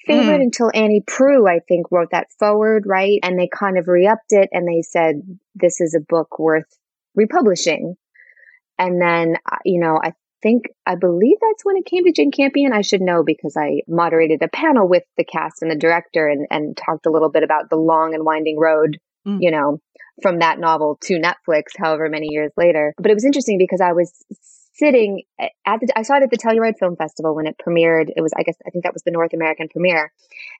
favorite 0.05 0.39
mm. 0.39 0.43
until 0.43 0.69
Annie 0.75 1.01
Proulx, 1.01 1.49
I 1.49 1.59
think, 1.67 1.87
wrote 1.89 2.09
that 2.11 2.27
forward, 2.37 2.83
right? 2.85 3.19
And 3.23 3.39
they 3.39 3.49
kind 3.51 3.79
of 3.79 3.87
re 3.87 4.05
upped 4.05 4.31
it 4.31 4.49
and 4.51 4.67
they 4.67 4.83
said, 4.83 5.21
this 5.55 5.81
is 5.81 5.95
a 5.95 6.05
book 6.07 6.37
worth 6.37 6.77
republishing. 7.15 7.95
And 8.77 9.01
then, 9.01 9.37
uh, 9.51 9.57
you 9.65 9.79
know, 9.79 9.99
I 10.03 10.13
think, 10.41 10.65
I 10.85 10.95
believe 10.95 11.37
that's 11.41 11.63
when 11.63 11.77
it 11.77 11.85
came 11.85 12.03
to 12.05 12.11
Jane 12.11 12.31
Campion. 12.31 12.73
I 12.73 12.81
should 12.81 13.01
know 13.01 13.23
because 13.23 13.55
I 13.57 13.81
moderated 13.87 14.41
a 14.41 14.47
panel 14.47 14.87
with 14.87 15.03
the 15.17 15.23
cast 15.23 15.61
and 15.61 15.71
the 15.71 15.75
director 15.75 16.27
and, 16.27 16.47
and 16.49 16.75
talked 16.77 17.05
a 17.05 17.11
little 17.11 17.29
bit 17.29 17.43
about 17.43 17.69
the 17.69 17.77
long 17.77 18.13
and 18.13 18.25
winding 18.25 18.59
road, 18.59 18.97
mm. 19.27 19.37
you 19.39 19.51
know, 19.51 19.79
from 20.21 20.39
that 20.39 20.59
novel 20.59 20.97
to 21.03 21.19
Netflix, 21.19 21.77
however 21.77 22.09
many 22.09 22.27
years 22.29 22.51
later. 22.57 22.93
But 22.97 23.11
it 23.11 23.15
was 23.15 23.25
interesting 23.25 23.57
because 23.57 23.81
I 23.81 23.93
was 23.93 24.11
sitting 24.73 25.23
at 25.39 25.79
the, 25.79 25.87
I 25.95 26.01
saw 26.01 26.15
it 26.15 26.23
at 26.23 26.31
the 26.31 26.37
Telluride 26.37 26.77
Film 26.79 26.95
Festival 26.95 27.35
when 27.35 27.47
it 27.47 27.55
premiered. 27.65 28.09
It 28.15 28.21
was, 28.21 28.31
I 28.37 28.43
guess, 28.43 28.57
I 28.65 28.69
think 28.69 28.83
that 28.83 28.93
was 28.93 29.03
the 29.03 29.11
North 29.11 29.33
American 29.33 29.69
premiere. 29.69 30.11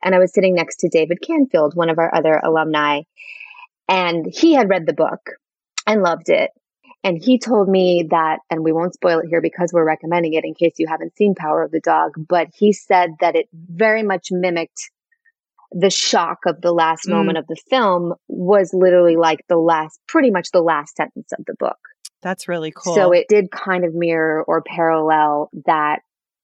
And 0.03 0.13
I 0.13 0.19
was 0.19 0.33
sitting 0.33 0.53
next 0.53 0.77
to 0.81 0.89
David 0.89 1.21
Canfield, 1.21 1.75
one 1.75 1.89
of 1.89 1.97
our 1.97 2.13
other 2.13 2.39
alumni. 2.43 3.01
And 3.87 4.25
he 4.31 4.53
had 4.53 4.69
read 4.69 4.85
the 4.85 4.93
book 4.93 5.31
and 5.87 6.03
loved 6.03 6.29
it. 6.29 6.51
And 7.03 7.21
he 7.21 7.39
told 7.39 7.67
me 7.67 8.07
that, 8.11 8.39
and 8.49 8.63
we 8.63 8.71
won't 8.71 8.93
spoil 8.93 9.19
it 9.19 9.27
here 9.27 9.41
because 9.41 9.71
we're 9.73 9.85
recommending 9.85 10.33
it 10.33 10.45
in 10.45 10.53
case 10.53 10.73
you 10.77 10.87
haven't 10.87 11.17
seen 11.17 11.33
Power 11.33 11.63
of 11.63 11.71
the 11.71 11.79
Dog, 11.79 12.11
but 12.17 12.47
he 12.53 12.73
said 12.73 13.11
that 13.21 13.35
it 13.35 13.47
very 13.53 14.03
much 14.03 14.27
mimicked 14.29 14.91
the 15.71 15.89
shock 15.89 16.39
of 16.45 16.61
the 16.61 16.71
last 16.71 17.07
mm. 17.07 17.11
moment 17.11 17.37
of 17.37 17.47
the 17.47 17.59
film 17.69 18.13
was 18.27 18.71
literally 18.73 19.15
like 19.15 19.39
the 19.47 19.57
last, 19.57 19.99
pretty 20.07 20.29
much 20.29 20.49
the 20.51 20.61
last 20.61 20.95
sentence 20.95 21.31
of 21.37 21.43
the 21.45 21.55
book. 21.57 21.77
That's 22.21 22.47
really 22.47 22.71
cool. 22.71 22.93
So 22.93 23.11
it 23.11 23.25
did 23.29 23.49
kind 23.49 23.83
of 23.83 23.95
mirror 23.95 24.43
or 24.47 24.61
parallel 24.61 25.49
that 25.65 26.01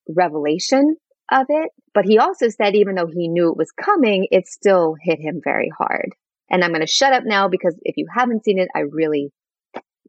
revelation 0.08 0.96
of 1.30 1.46
it. 1.48 1.70
But 1.94 2.04
he 2.04 2.18
also 2.18 2.48
said, 2.48 2.74
even 2.74 2.94
though 2.94 3.06
he 3.06 3.28
knew 3.28 3.50
it 3.50 3.56
was 3.56 3.70
coming, 3.70 4.26
it 4.30 4.48
still 4.48 4.96
hit 5.00 5.20
him 5.20 5.40
very 5.42 5.70
hard. 5.76 6.14
And 6.50 6.64
I'm 6.64 6.70
going 6.70 6.80
to 6.80 6.86
shut 6.86 7.12
up 7.12 7.24
now 7.24 7.48
because 7.48 7.76
if 7.82 7.96
you 7.96 8.06
haven't 8.12 8.44
seen 8.44 8.58
it, 8.58 8.68
I 8.74 8.80
really 8.90 9.30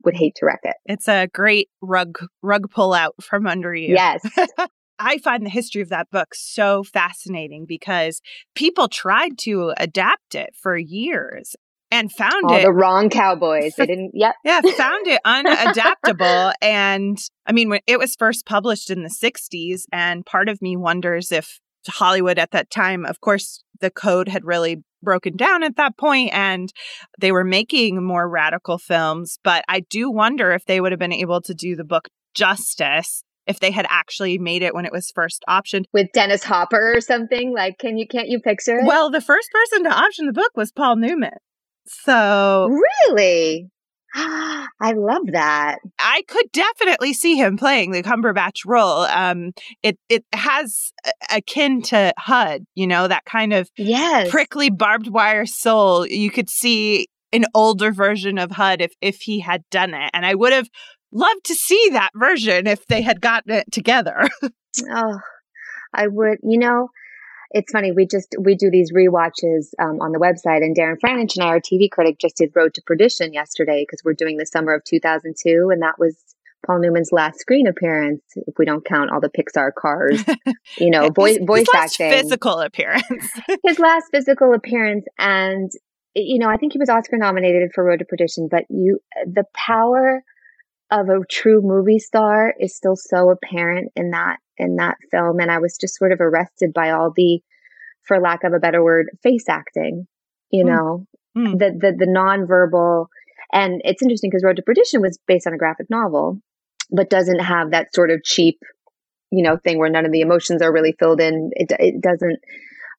would 0.04 0.16
hate 0.16 0.36
to 0.36 0.46
wreck 0.46 0.62
it. 0.64 0.76
It's 0.86 1.08
a 1.08 1.28
great 1.28 1.70
rug 1.82 2.20
rug 2.42 2.70
pull 2.72 2.94
out 2.94 3.16
from 3.22 3.48
under 3.48 3.74
you. 3.74 3.94
Yes. 3.96 4.22
I 5.00 5.18
find 5.20 5.46
the 5.46 5.50
history 5.50 5.82
of 5.82 5.90
that 5.90 6.12
book 6.12 6.36
so 6.36 6.84
fascinating 6.84 7.66
because 7.66 8.22
people 8.54 8.90
tried 8.90 9.38
to 9.40 9.74
adapt 9.78 10.36
it 10.36 10.50
for 10.62 10.78
years 10.78 11.56
and 11.92 12.12
found 12.12 12.46
All 12.46 12.56
it 12.56 12.64
the 12.64 12.72
wrong 12.74 13.10
cowboys. 13.10 13.76
They 13.78 13.86
didn't. 13.88 14.12
Yep. 14.14 14.36
Yeah, 14.44 14.62
found 14.62 15.08
it 15.08 15.22
unadaptable. 15.26 16.54
and 16.62 17.18
I 17.46 17.52
mean, 17.52 17.70
when 17.70 17.80
it 17.88 17.98
was 17.98 18.16
first 18.16 18.46
published 18.46 18.90
in 18.90 19.04
the 19.04 19.10
'60s, 19.10 19.84
and 19.92 20.26
part 20.26 20.50
of 20.50 20.62
me 20.62 20.76
wonders 20.76 21.32
if 21.32 21.60
Hollywood 21.88 22.38
at 22.38 22.52
that 22.52 22.70
time, 22.70 23.06
of 23.06 23.22
course, 23.22 23.64
the 23.80 23.90
code 23.90 24.28
had 24.28 24.46
really 24.46 24.84
broken 25.02 25.36
down 25.36 25.64
at 25.64 25.76
that 25.78 25.98
point 25.98 26.32
and 26.34 26.72
they 27.20 27.32
were 27.32 27.44
making 27.44 28.04
more 28.04 28.30
radical 28.30 28.78
films. 28.78 29.40
But 29.44 29.64
I 29.68 29.82
do 29.82 30.12
wonder 30.12 30.52
if 30.52 30.66
they 30.66 30.82
would 30.82 30.92
have 30.92 31.00
been 31.00 31.14
able 31.14 31.42
to 31.42 31.54
do 31.54 31.76
the 31.76 31.84
book 31.84 32.08
justice 32.34 33.24
if 33.48 33.60
they 33.60 33.72
had 33.72 33.88
actually 33.90 34.38
made 34.38 34.62
it 34.62 34.76
when 34.76 34.86
it 34.86 34.92
was 34.92 35.12
first 35.14 35.44
optioned 35.50 35.86
with 35.92 36.08
Dennis 36.14 36.44
Hopper 36.44 36.94
or 36.96 37.02
something. 37.02 37.54
Like, 37.54 37.80
can 37.80 37.98
you 37.98 38.08
can't 38.08 38.30
you 38.30 38.40
picture 38.40 38.78
it? 38.78 38.86
Well, 38.86 39.10
the 39.10 39.22
first 39.22 39.50
person 39.52 39.84
to 39.86 39.90
option 39.92 40.28
the 40.28 40.34
book 40.34 40.52
was 40.56 40.72
Paul 40.72 40.98
Newman. 40.98 41.32
So 41.86 42.70
really, 43.10 43.70
I 44.16 44.94
love 44.96 45.24
that. 45.34 45.80
I 46.00 46.24
could 46.28 46.52
definitely 46.52 47.14
see 47.14 47.36
him 47.36 47.58
playing 47.58 47.92
the 47.92 48.02
Cumberbatch 48.02 48.62
role. 48.66 49.02
Um, 49.02 49.52
it 49.84 50.00
it 50.10 50.26
has 50.34 50.92
akin 51.32 51.82
to 51.84 52.14
HUD, 52.18 52.66
you 52.76 52.88
know, 52.88 53.08
that 53.08 53.26
kind 53.26 53.54
of 53.54 53.70
yes. 53.78 54.30
prickly 54.32 54.70
barbed 54.70 55.08
wire 55.08 55.46
soul. 55.46 56.08
You 56.08 56.32
could 56.32 56.50
see 56.50 57.08
an 57.32 57.46
older 57.54 57.92
version 57.92 58.40
of 58.40 58.52
HUD 58.52 58.82
if 58.82 58.94
if 59.02 59.18
he 59.22 59.40
had 59.40 59.62
done 59.70 59.94
it, 59.94 60.10
and 60.14 60.26
I 60.26 60.34
would 60.34 60.54
have 60.54 60.70
loved 61.12 61.46
to 61.46 61.56
see 61.56 61.90
that 61.92 62.12
version 62.16 62.66
if 62.66 62.86
they 62.88 63.02
had 63.02 63.22
gotten 63.22 63.54
it 63.54 63.72
together. 63.72 64.28
oh, 64.92 65.20
I 65.94 66.08
would. 66.08 66.40
You 66.42 66.58
know, 66.58 66.90
it's 67.52 67.72
funny. 67.72 67.92
We 67.92 68.06
just 68.06 68.36
we 68.40 68.56
do 68.56 68.70
these 68.70 68.92
re-watches 68.94 69.74
um, 69.80 70.00
on 70.02 70.12
the 70.12 70.20
website, 70.20 70.64
and 70.64 70.76
Darren 70.76 71.00
Franich 71.00 71.36
and 71.36 71.44
I, 71.44 71.48
our 71.48 71.60
TV 71.60 71.90
critic, 71.90 72.18
just 72.20 72.38
did 72.38 72.52
Road 72.56 72.74
to 72.76 72.82
Perdition 72.82 73.34
yesterday 73.34 73.84
because 73.84 74.04
we're 74.04 74.14
doing 74.14 74.38
the 74.38 74.46
summer 74.46 74.74
of 74.74 74.84
2002, 74.84 75.70
and 75.72 75.82
that 75.82 75.98
was 75.98 76.16
Paul 76.66 76.80
Newman's 76.80 77.12
last 77.12 77.40
screen 77.40 77.68
appearance, 77.68 78.22
if 78.36 78.56
we 78.58 78.66
don't 78.66 78.86
count 78.86 79.12
all 79.12 79.22
the 79.22 79.30
Pixar 79.30 79.74
cars, 79.74 80.24
you 80.78 80.90
know, 80.90 81.10
voice 81.10 81.38
his, 81.38 81.46
voice 81.46 81.68
his 81.72 81.82
acting. 82.00 82.12
physical 82.12 82.60
appearance. 82.60 83.30
his 83.66 83.80
last 83.80 84.06
physical 84.12 84.54
appearance, 84.54 85.06
and 85.18 85.72
you 86.16 86.40
know, 86.40 86.50
I 86.50 86.58
think 86.58 86.74
he 86.74 86.80
was 86.80 86.90
Oscar 86.90 87.18
nominated 87.18 87.72
for 87.74 87.84
Road 87.84 88.00
to 88.00 88.06
Perdition, 88.06 88.48
but 88.50 88.66
you, 88.70 89.00
the 89.26 89.46
power 89.56 90.24
of 90.92 91.10
a 91.10 91.20
true 91.30 91.62
movie 91.62 92.00
star 92.00 92.54
is 92.60 92.76
still 92.76 92.96
so 92.96 93.30
apparent 93.30 93.92
in 93.96 94.12
that 94.12 94.38
in 94.58 94.76
that 94.78 94.98
film 95.12 95.40
and 95.40 95.52
I 95.52 95.60
was 95.60 95.78
just 95.80 95.96
sort 95.96 96.12
of 96.12 96.20
arrested 96.20 96.74
by 96.74 96.92
all 96.92 97.12
the 97.16 97.42
for 98.04 98.20
lack 98.20 98.44
of 98.44 98.54
a 98.54 98.60
better 98.60 98.84
word 98.84 99.08
face 99.22 99.48
acting 99.48 100.08
you 100.52 100.66
mm. 100.66 100.68
know 100.68 101.08
mm. 101.38 101.58
the 101.58 101.72
the 101.80 101.96
the 101.98 102.12
nonverbal 102.12 103.08
and 103.54 103.82
it's 103.84 104.02
interesting 104.02 104.30
because 104.30 104.44
Road 104.44 104.58
to 104.58 104.62
Perdition 104.64 105.02
was 105.02 105.20
based 105.28 105.48
on 105.48 105.54
a 105.54 105.58
graphic 105.58 105.90
novel 105.90 106.40
but 106.92 107.10
doesn't 107.10 107.40
have 107.40 107.72
that 107.72 107.94
sort 107.94 108.10
of 108.10 108.24
cheap 108.24 108.60
you 109.32 109.44
know 109.44 109.58
thing 109.58 109.78
where 109.78 109.90
none 109.90 110.06
of 110.06 110.12
the 110.12 110.22
emotions 110.22 110.62
are 110.62 110.74
really 110.74 110.96
filled 110.98 111.22
in 111.22 111.52
it 111.54 111.72
it 111.80 112.02
doesn't 112.02 112.40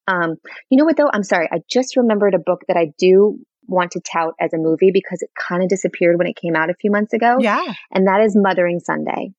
um 0.07 0.35
you 0.69 0.77
know 0.77 0.85
what 0.85 0.95
though 0.95 1.09
I'm 1.11 1.23
sorry 1.23 1.49
I 1.51 1.59
just 1.69 1.97
remembered 1.97 2.33
a 2.33 2.39
book 2.39 2.61
that 2.69 2.77
I 2.77 2.93
do 2.97 3.39
want 3.67 3.91
to 3.91 4.01
tout 4.01 4.33
as 4.39 4.53
a 4.53 4.57
movie 4.57 4.91
because 4.93 5.21
it 5.21 5.29
kind 5.37 5.63
of 5.63 5.69
disappeared 5.69 6.17
when 6.17 6.27
it 6.27 6.35
came 6.35 6.55
out 6.55 6.69
a 6.69 6.75
few 6.75 6.91
months 6.91 7.13
ago. 7.13 7.37
Yeah. 7.39 7.73
And 7.91 8.07
that 8.07 8.21
is 8.21 8.35
Mothering 8.35 8.79
Sunday. 8.79 9.33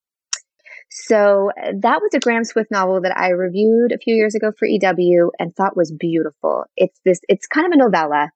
So 0.91 1.50
that 1.57 2.00
was 2.02 2.11
a 2.14 2.19
Graham 2.19 2.45
Swift 2.45 2.71
novel 2.71 3.00
that 3.00 3.17
I 3.17 3.31
reviewed 3.31 3.93
a 3.93 3.99
few 3.99 4.14
years 4.14 4.35
ago 4.35 4.52
for 4.57 4.67
EW 4.67 5.31
and 5.38 5.55
thought 5.55 5.76
was 5.76 5.91
beautiful. 5.91 6.64
It's 6.76 7.00
this, 7.05 7.21
it's 7.29 7.47
kind 7.47 7.67
of 7.67 7.73
a 7.73 7.79
novella, 7.79 8.31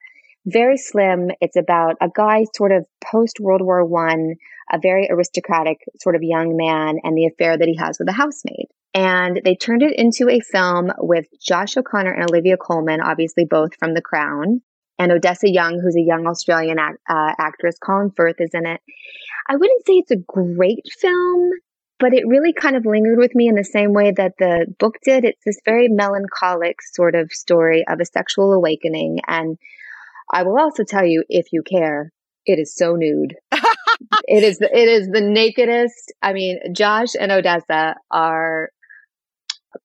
very 0.47 0.79
slim. 0.79 1.31
It's 1.43 1.57
about 1.57 1.97
a 2.01 2.09
guy 2.15 2.45
sort 2.55 2.73
of 2.73 2.87
post 3.05 3.41
World 3.41 3.61
War 3.61 3.85
One, 3.85 4.37
a 4.73 4.79
very 4.81 5.09
aristocratic 5.11 5.81
sort 6.01 6.17
of 6.17 6.23
young 6.23 6.57
man 6.57 6.99
and 7.03 7.17
the 7.17 7.27
affair 7.27 7.59
that 7.59 7.69
he 7.69 7.77
has 7.77 7.99
with 7.99 8.09
a 8.09 8.13
housemaid. 8.13 8.69
And 8.95 9.43
they 9.45 9.55
turned 9.55 9.83
it 9.83 9.95
into 9.95 10.31
a 10.31 10.41
film 10.41 10.91
with 10.99 11.27
Josh 11.39 11.77
O'Connor 11.77 12.13
and 12.13 12.31
Olivia 12.31 12.57
Colman, 12.57 13.03
obviously 13.03 13.45
both 13.45 13.77
from 13.79 13.93
The 13.93 14.01
Crown 14.01 14.63
and 14.99 15.13
Odessa 15.13 15.51
Young, 15.51 15.81
who's 15.81 15.97
a 15.97 16.01
young 16.01 16.27
Australian 16.27 16.79
act, 16.79 16.99
uh, 17.09 17.33
actress. 17.39 17.77
Colin 17.79 18.11
Firth 18.17 18.37
is 18.41 18.51
in 18.55 18.67
it. 18.67 18.81
I 19.49 19.57
wouldn't 19.57 19.87
say 19.87 19.95
it's 19.95 20.11
a 20.11 20.17
great 20.17 20.85
film, 20.99 21.51
but 21.99 22.15
it 22.15 22.27
really 22.27 22.53
kind 22.53 22.77
of 22.77 22.87
lingered 22.87 23.19
with 23.19 23.35
me 23.35 23.49
in 23.49 23.55
the 23.55 23.65
same 23.65 23.93
way 23.93 24.13
that 24.17 24.35
the 24.39 24.67
book 24.79 24.97
did. 25.05 25.25
It's 25.25 25.45
this 25.45 25.61
very 25.65 25.89
melancholic 25.89 26.83
sort 26.83 27.15
of 27.15 27.33
story 27.33 27.85
of 27.89 28.01
a 28.01 28.05
sexual 28.05 28.53
awakening. 28.53 29.21
And 29.27 29.59
I 30.33 30.43
will 30.43 30.59
also 30.59 30.85
tell 30.85 31.05
you, 31.05 31.25
if 31.29 31.53
you 31.53 31.63
care, 31.63 32.13
it 32.45 32.59
is 32.59 32.75
so 32.75 32.97
nude. 32.97 33.35
it 33.53 34.43
is 34.43 34.59
the, 34.59 34.77
it 34.77 34.89
is 34.89 35.09
the 35.09 35.21
nakedest. 35.21 36.13
I 36.23 36.33
mean, 36.33 36.59
Josh 36.75 37.15
and 37.19 37.33
Odessa 37.33 37.97
are 38.11 38.71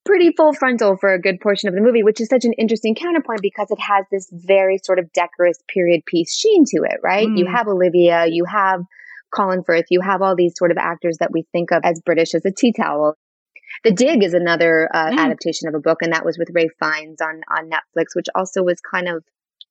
pretty 0.05 0.31
full 0.36 0.53
frontal 0.53 0.98
for 0.98 1.13
a 1.13 1.19
good 1.19 1.39
portion 1.39 1.69
of 1.69 1.75
the 1.75 1.81
movie, 1.81 2.03
which 2.03 2.21
is 2.21 2.27
such 2.27 2.45
an 2.45 2.53
interesting 2.53 2.95
counterpoint 2.95 3.41
because 3.41 3.69
it 3.69 3.79
has 3.79 4.05
this 4.12 4.29
very 4.31 4.79
sort 4.83 5.00
of 5.00 5.12
decorous 5.13 5.57
period 5.67 6.05
piece 6.05 6.36
sheen 6.38 6.65
to 6.65 6.83
it, 6.83 7.00
right? 7.03 7.27
Mm. 7.27 7.38
You 7.38 7.45
have 7.48 7.67
Olivia, 7.67 8.25
you 8.27 8.45
have 8.45 8.81
Colin 9.33 9.63
Firth, 9.63 9.86
you 9.89 10.01
have 10.01 10.21
all 10.21 10.36
these 10.36 10.53
sort 10.55 10.71
of 10.71 10.77
actors 10.77 11.17
that 11.19 11.31
we 11.31 11.45
think 11.51 11.71
of 11.71 11.81
as 11.83 12.01
British 12.01 12.33
as 12.36 12.45
a 12.45 12.51
tea 12.51 12.74
towel. 12.74 13.15
The 13.83 13.91
Dig 13.91 14.24
is 14.24 14.33
another 14.33 14.89
uh, 14.93 15.12
mm. 15.12 15.17
adaptation 15.17 15.67
of 15.67 15.75
a 15.75 15.79
book, 15.79 16.00
and 16.01 16.13
that 16.13 16.25
was 16.25 16.38
with 16.38 16.50
Ralph 16.53 16.71
Fiennes 16.79 17.21
on 17.21 17.41
on 17.50 17.69
Netflix, 17.69 18.15
which 18.15 18.27
also 18.36 18.63
was 18.63 18.79
kind 18.81 19.07
of 19.07 19.24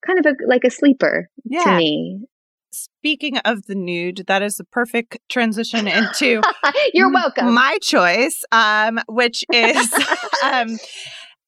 kind 0.05 0.19
of 0.19 0.25
a, 0.25 0.35
like 0.47 0.63
a 0.63 0.71
sleeper 0.71 1.29
yeah. 1.45 1.63
to 1.63 1.77
me. 1.77 2.25
Speaking 2.71 3.37
of 3.39 3.65
the 3.67 3.75
nude, 3.75 4.23
that 4.27 4.41
is 4.41 4.55
the 4.55 4.63
perfect 4.63 5.17
transition 5.29 5.87
into 5.87 6.41
You're 6.93 7.11
welcome. 7.11 7.53
my 7.53 7.77
choice, 7.81 8.43
um, 8.51 8.99
which 9.07 9.43
is 9.53 9.93
um, 10.43 10.77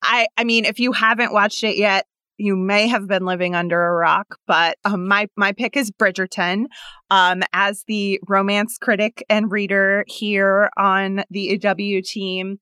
I 0.02 0.28
I 0.38 0.44
mean, 0.44 0.66
if 0.66 0.80
you 0.80 0.92
haven't 0.92 1.34
watched 1.34 1.64
it 1.64 1.78
yet, 1.78 2.06
you 2.38 2.56
may 2.56 2.88
have 2.88 3.08
been 3.08 3.26
living 3.26 3.56
under 3.56 3.82
a 3.88 3.94
rock, 3.94 4.38
but 4.48 4.78
um, 4.86 5.08
my 5.08 5.28
my 5.38 5.52
pick 5.52 5.78
is 5.78 5.92
Bridgerton. 5.92 6.66
Um, 7.10 7.44
as 7.54 7.84
the 7.88 8.20
romance 8.28 8.78
critic 8.80 9.24
and 9.30 9.52
reader 9.52 10.04
here 10.08 10.70
on 10.78 11.24
the 11.30 11.60
EW 11.62 12.02
team, 12.02 12.58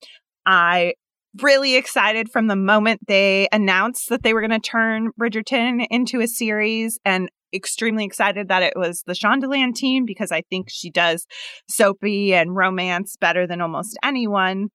I 0.45 0.95
really 1.41 1.75
excited 1.75 2.29
from 2.29 2.47
the 2.47 2.55
moment 2.55 3.07
they 3.07 3.47
announced 3.51 4.09
that 4.09 4.23
they 4.23 4.33
were 4.33 4.41
going 4.41 4.51
to 4.51 4.59
turn 4.59 5.11
Bridgerton 5.19 5.87
into 5.89 6.19
a 6.19 6.27
series 6.27 6.99
and 7.05 7.29
extremely 7.53 8.05
excited 8.05 8.47
that 8.47 8.63
it 8.63 8.73
was 8.75 9.03
the 9.05 9.13
Shondaland 9.13 9.75
team 9.75 10.05
because 10.05 10.31
I 10.31 10.41
think 10.49 10.67
she 10.69 10.89
does 10.89 11.25
soapy 11.69 12.33
and 12.33 12.55
romance 12.55 13.15
better 13.19 13.47
than 13.47 13.61
almost 13.61 13.97
anyone. 14.03 14.69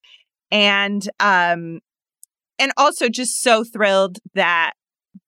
And 0.50 1.08
um 1.20 1.80
and 2.58 2.72
also 2.76 3.08
just 3.08 3.42
so 3.42 3.64
thrilled 3.64 4.18
that 4.34 4.72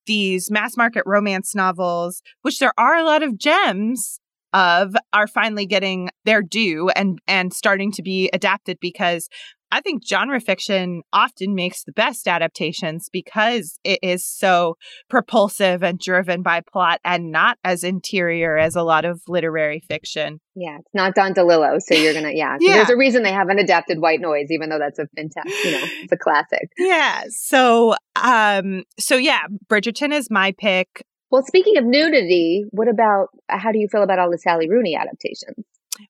these 0.05 0.49
mass 0.49 0.75
market 0.77 1.03
romance 1.05 1.53
novels, 1.53 2.21
which 2.41 2.59
there 2.59 2.73
are 2.77 2.95
a 2.95 3.03
lot 3.03 3.23
of 3.23 3.37
gems 3.37 4.19
of, 4.51 4.95
are 5.13 5.27
finally 5.27 5.65
getting 5.65 6.09
their 6.25 6.41
due 6.41 6.89
and 6.89 7.19
and 7.27 7.53
starting 7.53 7.91
to 7.91 8.01
be 8.01 8.29
adapted 8.33 8.77
because 8.81 9.29
I 9.71 9.81
think 9.81 10.05
genre 10.05 10.39
fiction 10.39 11.03
often 11.13 11.55
makes 11.55 11.83
the 11.83 11.91
best 11.91 12.27
adaptations 12.27 13.09
because 13.11 13.79
it 13.83 13.99
is 14.01 14.25
so 14.25 14.77
propulsive 15.09 15.83
and 15.83 15.99
driven 15.99 16.41
by 16.41 16.61
plot 16.61 16.99
and 17.03 17.31
not 17.31 17.57
as 17.63 17.83
interior 17.83 18.57
as 18.57 18.75
a 18.75 18.83
lot 18.83 19.05
of 19.05 19.21
literary 19.27 19.79
fiction. 19.79 20.39
Yeah, 20.55 20.77
it's 20.79 20.93
not 20.93 21.15
Don 21.15 21.33
DeLillo, 21.33 21.79
so 21.81 21.93
you're 21.93 22.13
gonna 22.13 22.31
yeah. 22.31 22.57
yeah. 22.59 22.75
There's 22.75 22.89
a 22.89 22.97
reason 22.97 23.23
they 23.23 23.31
haven't 23.31 23.59
adapted 23.59 23.99
White 23.99 24.21
Noise, 24.21 24.47
even 24.49 24.69
though 24.69 24.79
that's 24.79 24.99
a 24.99 25.07
fantastic, 25.15 25.53
you 25.63 25.71
know, 25.71 25.85
it's 26.01 26.11
a 26.11 26.17
classic. 26.17 26.69
Yeah. 26.77 27.23
So 27.29 27.95
um 28.15 28.83
so 28.99 29.15
yeah, 29.15 29.43
Bridgerton 29.69 30.13
is 30.13 30.29
my 30.29 30.53
pick. 30.57 31.05
Well, 31.31 31.43
speaking 31.45 31.77
of 31.77 31.85
nudity, 31.85 32.65
what 32.71 32.87
about 32.87 33.27
how 33.47 33.71
do 33.71 33.77
you 33.77 33.87
feel 33.87 34.01
about 34.01 34.17
all 34.17 34.31
the 34.31 34.37
Sally 34.39 34.67
Rooney 34.67 34.95
adaptations? 34.95 35.63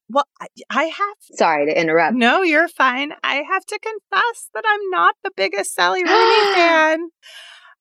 Well, 0.08 0.26
I 0.70 0.84
have. 0.84 1.16
Sorry 1.36 1.66
to 1.66 1.78
interrupt. 1.78 2.14
No, 2.14 2.42
you're 2.42 2.68
fine. 2.68 3.12
I 3.22 3.42
have 3.48 3.64
to 3.66 3.78
confess 3.78 4.48
that 4.54 4.64
I'm 4.66 4.90
not 4.90 5.14
the 5.24 5.30
biggest 5.36 5.74
Sally 5.74 6.02
Rooney 6.02 6.54
fan. 6.54 7.08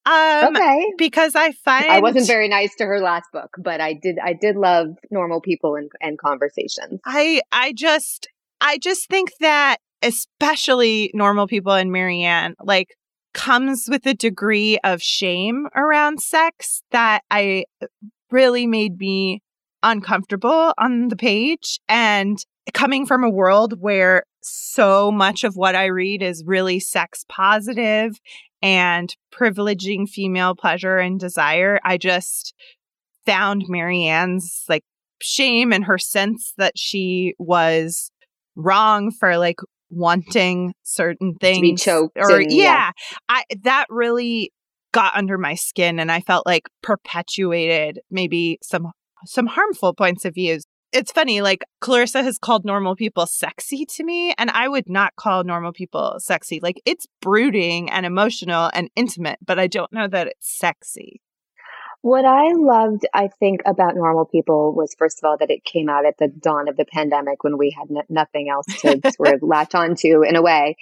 Um, 0.05 0.55
okay. 0.55 0.85
Because 0.97 1.35
I 1.35 1.51
find 1.51 1.85
I 1.85 1.99
wasn't 1.99 2.27
very 2.27 2.47
nice 2.47 2.75
to 2.75 2.85
her 2.85 2.99
last 2.99 3.25
book, 3.31 3.49
but 3.61 3.81
I 3.81 3.93
did. 3.93 4.17
I 4.23 4.33
did 4.33 4.55
love 4.55 4.87
normal 5.11 5.41
people 5.41 5.75
and, 5.75 5.91
and 6.01 6.17
conversations. 6.17 6.99
I 7.05 7.41
I 7.51 7.73
just 7.73 8.27
I 8.61 8.77
just 8.77 9.07
think 9.09 9.31
that 9.39 9.77
especially 10.01 11.11
normal 11.13 11.47
people 11.47 11.73
and 11.73 11.91
Marianne 11.91 12.55
like 12.63 12.95
comes 13.33 13.87
with 13.89 14.05
a 14.05 14.13
degree 14.13 14.79
of 14.83 15.01
shame 15.01 15.67
around 15.75 16.21
sex 16.21 16.81
that 16.91 17.21
I 17.29 17.65
really 18.31 18.65
made 18.65 18.97
me 18.97 19.41
uncomfortable 19.83 20.73
on 20.77 21.07
the 21.07 21.15
page 21.15 21.79
and 21.87 22.37
coming 22.73 23.05
from 23.05 23.23
a 23.23 23.29
world 23.29 23.75
where 23.79 24.23
so 24.41 25.11
much 25.11 25.43
of 25.43 25.55
what 25.55 25.75
I 25.75 25.85
read 25.85 26.21
is 26.21 26.43
really 26.45 26.79
sex 26.79 27.25
positive 27.27 28.19
and 28.61 29.13
privileging 29.33 30.07
female 30.07 30.55
pleasure 30.55 30.97
and 30.97 31.19
desire, 31.19 31.79
I 31.83 31.97
just 31.97 32.53
found 33.25 33.65
Marianne's 33.67 34.63
like 34.67 34.83
shame 35.21 35.73
and 35.73 35.85
her 35.85 35.97
sense 35.97 36.53
that 36.57 36.73
she 36.77 37.33
was 37.37 38.11
wrong 38.55 39.11
for 39.11 39.37
like 39.37 39.59
wanting 39.89 40.73
certain 40.83 41.35
things 41.35 41.57
to 41.57 41.61
be 41.61 41.75
choked 41.75 42.17
or 42.17 42.39
and, 42.39 42.51
yeah, 42.51 42.63
yeah 42.63 42.91
i 43.27 43.43
that 43.63 43.85
really 43.89 44.51
got 44.91 45.15
under 45.15 45.37
my 45.37 45.55
skin 45.55 45.99
and 45.99 46.11
i 46.11 46.19
felt 46.21 46.45
like 46.45 46.69
perpetuated 46.83 47.99
maybe 48.11 48.59
some 48.61 48.91
some 49.25 49.47
harmful 49.47 49.93
points 49.93 50.25
of 50.25 50.35
views. 50.35 50.65
It's 50.91 51.11
funny, 51.11 51.41
like 51.41 51.63
Clarissa 51.81 52.23
has 52.23 52.39
called 52.39 52.65
normal 52.65 52.95
people 52.95 53.27
sexy 53.27 53.85
to 53.85 54.03
me, 54.03 54.33
and 54.39 54.49
I 54.49 54.67
would 54.67 54.89
not 54.89 55.15
call 55.15 55.43
normal 55.43 55.71
people 55.71 56.15
sexy. 56.17 56.59
Like 56.61 56.81
it's 56.85 57.05
brooding 57.21 57.91
and 57.91 58.05
emotional 58.05 58.71
and 58.73 58.89
intimate, 58.95 59.37
but 59.45 59.59
I 59.59 59.67
don't 59.67 59.93
know 59.93 60.07
that 60.07 60.27
it's 60.27 60.57
sexy. 60.57 61.21
What 62.01 62.23
I 62.23 62.53
loved, 62.55 63.05
I 63.13 63.27
think, 63.39 63.61
about 63.65 63.95
normal 63.95 64.25
people 64.25 64.73
was 64.73 64.95
first 64.97 65.19
of 65.21 65.27
all 65.27 65.37
that 65.37 65.51
it 65.51 65.65
came 65.65 65.89
out 65.89 66.05
at 66.05 66.17
the 66.17 66.29
dawn 66.29 66.69
of 66.69 66.77
the 66.77 66.85
pandemic 66.85 67.43
when 67.43 67.57
we 67.57 67.75
had 67.77 67.95
n- 67.95 68.05
nothing 68.09 68.49
else 68.49 68.65
to 68.81 68.99
sort 69.15 69.35
of 69.35 69.43
latch 69.43 69.75
onto 69.75 70.23
in 70.23 70.35
a 70.37 70.41
way. 70.41 70.77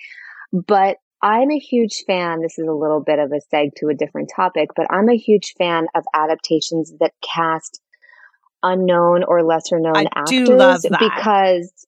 But 0.53 0.97
I'm 1.21 1.49
a 1.49 1.57
huge 1.57 2.03
fan. 2.05 2.41
This 2.41 2.59
is 2.59 2.67
a 2.67 2.73
little 2.73 3.01
bit 3.01 3.17
of 3.17 3.31
a 3.31 3.41
seg 3.53 3.71
to 3.77 3.87
a 3.87 3.95
different 3.95 4.29
topic, 4.35 4.69
but 4.75 4.85
I'm 4.91 5.09
a 5.09 5.17
huge 5.17 5.55
fan 5.57 5.87
of 5.95 6.03
adaptations 6.13 6.93
that 6.99 7.13
cast 7.23 7.81
unknown 8.63 9.23
or 9.23 9.43
lesser 9.43 9.79
known 9.79 9.95
I 9.97 10.07
actors 10.15 10.85
because 10.99 11.85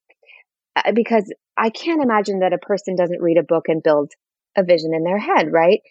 uh, 0.75 0.91
because 0.93 1.32
I 1.58 1.69
can't 1.69 2.01
imagine 2.01 2.39
that 2.39 2.53
a 2.53 2.58
person 2.58 2.95
doesn't 2.95 3.21
read 3.21 3.38
a 3.38 3.43
book 3.43 3.65
and 3.67 3.84
build 3.84 4.13
a 4.58 4.63
vision 4.63 4.93
in 4.93 5.03
their 5.03 5.19
head, 5.19 5.51
right? 5.51 5.82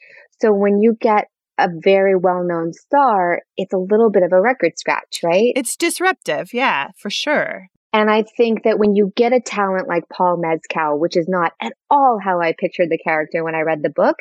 So 0.40 0.52
when 0.52 0.80
you 0.80 0.96
get 1.00 1.26
a 1.58 1.68
very 1.82 2.16
well-known 2.16 2.72
star, 2.72 3.42
it's 3.56 3.72
a 3.72 3.78
little 3.78 4.10
bit 4.10 4.22
of 4.22 4.32
a 4.32 4.40
record 4.40 4.78
scratch, 4.78 5.20
right? 5.24 5.52
It's 5.56 5.76
disruptive, 5.76 6.54
yeah, 6.54 6.88
for 6.96 7.10
sure. 7.10 7.68
And 7.92 8.10
I 8.10 8.22
think 8.36 8.64
that 8.64 8.78
when 8.78 8.94
you 8.94 9.12
get 9.16 9.32
a 9.32 9.40
talent 9.40 9.88
like 9.88 10.04
Paul 10.12 10.36
Mescal, 10.36 10.98
which 10.98 11.16
is 11.16 11.26
not 11.28 11.52
at 11.60 11.72
all 11.90 12.18
how 12.22 12.40
I 12.40 12.54
pictured 12.58 12.90
the 12.90 12.98
character 12.98 13.42
when 13.42 13.54
I 13.54 13.62
read 13.62 13.82
the 13.82 13.90
book, 13.90 14.16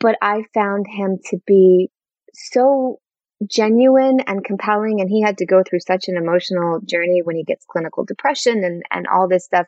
but 0.00 0.16
I 0.22 0.44
found 0.54 0.86
him 0.88 1.18
to 1.30 1.38
be 1.46 1.90
so 2.32 3.00
genuine 3.48 4.20
and 4.20 4.44
compelling 4.44 5.00
and 5.00 5.10
he 5.10 5.22
had 5.22 5.38
to 5.38 5.46
go 5.46 5.62
through 5.62 5.80
such 5.80 6.08
an 6.08 6.16
emotional 6.16 6.80
journey 6.80 7.20
when 7.22 7.36
he 7.36 7.44
gets 7.44 7.64
clinical 7.66 8.04
depression 8.04 8.64
and 8.64 8.82
and 8.90 9.06
all 9.06 9.28
this 9.28 9.44
stuff. 9.44 9.66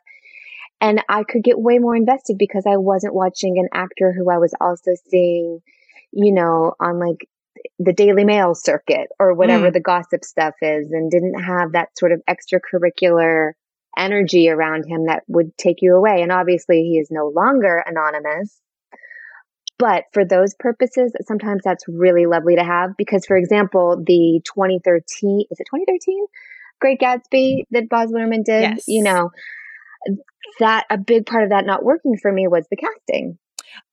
And 0.79 1.03
I 1.09 1.23
could 1.23 1.43
get 1.43 1.59
way 1.59 1.79
more 1.79 1.95
invested 1.95 2.37
because 2.37 2.65
I 2.67 2.77
wasn't 2.77 3.15
watching 3.15 3.57
an 3.57 3.69
actor 3.73 4.13
who 4.13 4.29
I 4.29 4.37
was 4.37 4.53
also 4.61 4.91
seeing 5.09 5.61
you 6.11 6.31
know 6.33 6.73
on 6.79 6.99
like 6.99 7.27
the 7.79 7.93
Daily 7.93 8.23
Mail 8.23 8.55
circuit 8.55 9.09
or 9.19 9.33
whatever 9.33 9.69
mm. 9.69 9.73
the 9.73 9.79
gossip 9.79 10.23
stuff 10.23 10.53
is 10.61 10.91
and 10.91 11.11
didn't 11.11 11.41
have 11.41 11.73
that 11.73 11.97
sort 11.97 12.11
of 12.11 12.21
extracurricular 12.29 13.53
energy 13.97 14.49
around 14.49 14.85
him 14.85 15.05
that 15.05 15.23
would 15.27 15.57
take 15.57 15.81
you 15.81 15.95
away. 15.95 16.21
And 16.21 16.31
obviously 16.31 16.83
he 16.83 16.99
is 16.99 17.09
no 17.09 17.27
longer 17.27 17.83
anonymous 17.85 18.61
but 19.79 20.05
for 20.11 20.25
those 20.25 20.55
purposes, 20.55 21.13
sometimes 21.25 21.61
that's 21.63 21.83
really 21.87 22.25
lovely 22.25 22.55
to 22.55 22.63
have 22.63 22.91
because, 22.97 23.25
for 23.25 23.37
example, 23.37 24.01
the 24.05 24.41
2013, 24.45 25.45
is 25.51 25.59
it 25.59 25.67
2013? 25.71 26.25
Great 26.79 26.99
Gatsby 26.99 27.63
that 27.71 27.89
Baz 27.89 28.11
Luhrmann 28.11 28.43
did, 28.43 28.61
yes. 28.61 28.83
you 28.87 29.03
know, 29.03 29.31
that 30.59 30.85
a 30.89 30.97
big 30.97 31.25
part 31.25 31.43
of 31.43 31.49
that 31.49 31.65
not 31.65 31.83
working 31.83 32.17
for 32.21 32.31
me 32.31 32.47
was 32.47 32.65
the 32.69 32.77
casting. 32.77 33.37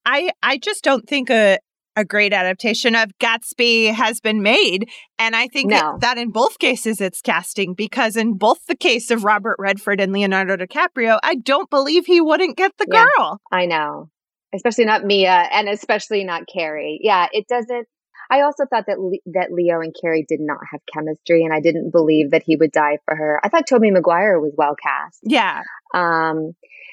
I, 0.06 0.30
I 0.42 0.58
just 0.58 0.84
don't 0.84 1.06
think 1.06 1.30
a, 1.30 1.58
a 1.96 2.04
great 2.04 2.32
adaptation 2.32 2.94
of 2.94 3.10
Gatsby 3.18 3.92
has 3.92 4.20
been 4.20 4.42
made. 4.42 4.88
And 5.18 5.36
I 5.36 5.48
think 5.48 5.70
no. 5.70 5.98
that 6.00 6.18
in 6.18 6.30
both 6.30 6.58
cases 6.58 7.00
it's 7.00 7.20
casting 7.20 7.74
because 7.74 8.16
in 8.16 8.34
both 8.34 8.64
the 8.66 8.76
case 8.76 9.10
of 9.10 9.24
Robert 9.24 9.56
Redford 9.58 10.00
and 10.00 10.12
Leonardo 10.12 10.56
DiCaprio, 10.56 11.18
I 11.22 11.36
don't 11.36 11.70
believe 11.70 12.06
he 12.06 12.20
wouldn't 12.20 12.56
get 12.56 12.72
the 12.78 12.86
yeah, 12.90 13.06
girl. 13.16 13.40
I 13.50 13.66
know 13.66 14.10
especially 14.54 14.84
not 14.84 15.04
Mia 15.04 15.48
and 15.52 15.68
especially 15.68 16.24
not 16.24 16.42
Carrie. 16.46 17.00
Yeah, 17.02 17.26
it 17.32 17.46
doesn't. 17.48 17.88
I 18.30 18.40
also 18.40 18.64
thought 18.64 18.84
that 18.86 18.98
Le- 18.98 19.18
that 19.34 19.52
Leo 19.52 19.80
and 19.80 19.94
Carrie 20.00 20.24
did 20.26 20.40
not 20.40 20.58
have 20.70 20.80
chemistry, 20.92 21.44
and 21.44 21.52
I 21.52 21.60
didn't 21.60 21.90
believe 21.90 22.30
that 22.30 22.42
he 22.42 22.56
would 22.56 22.72
die 22.72 22.98
for 23.04 23.14
her. 23.14 23.40
I 23.44 23.48
thought 23.48 23.66
Tobey 23.66 23.90
Maguire 23.90 24.40
was 24.40 24.54
well 24.56 24.74
cast. 24.74 25.20
Yeah. 25.22 25.62
Um, 25.92 26.52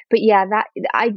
but 0.10 0.22
yeah, 0.22 0.46
that 0.46 0.68
I. 0.94 1.12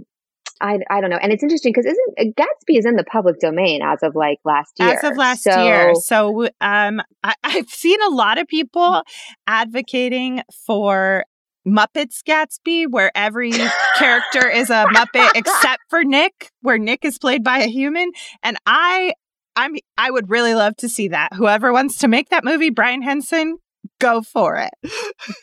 I, 0.60 0.78
I 0.88 1.00
don't 1.00 1.10
know. 1.10 1.18
And 1.20 1.32
it's 1.32 1.42
interesting 1.42 1.72
because 1.72 1.84
isn't 1.84 2.36
Gatsby 2.36 2.78
is 2.78 2.86
in 2.86 2.94
the 2.94 3.02
public 3.02 3.40
domain 3.40 3.82
as 3.82 4.04
of 4.04 4.14
like 4.14 4.38
last 4.44 4.78
year. 4.78 4.90
As 4.90 5.02
of 5.02 5.16
last 5.16 5.42
so, 5.42 5.64
year. 5.64 5.94
So 5.96 6.44
um 6.60 7.02
I, 7.24 7.34
I've 7.42 7.68
seen 7.68 8.00
a 8.00 8.10
lot 8.10 8.38
of 8.38 8.46
people 8.46 9.02
advocating 9.48 10.42
for 10.64 11.24
Muppets 11.66 12.22
Gatsby, 12.26 12.86
where 12.88 13.10
every 13.14 13.52
character 13.96 14.48
is 14.48 14.70
a 14.70 14.86
Muppet 14.86 15.30
except 15.34 15.82
for 15.88 16.04
Nick, 16.04 16.50
where 16.60 16.78
Nick 16.78 17.04
is 17.04 17.18
played 17.18 17.42
by 17.42 17.58
a 17.60 17.66
human. 17.66 18.10
And 18.42 18.56
I, 18.66 19.14
I'm, 19.56 19.76
I 19.96 20.10
would 20.10 20.30
really 20.30 20.54
love 20.54 20.76
to 20.78 20.88
see 20.88 21.08
that. 21.08 21.32
Whoever 21.34 21.72
wants 21.72 21.98
to 21.98 22.08
make 22.08 22.30
that 22.30 22.44
movie, 22.44 22.70
Brian 22.70 23.02
Henson, 23.02 23.58
go 24.00 24.22
for 24.22 24.56
it. 24.56 24.92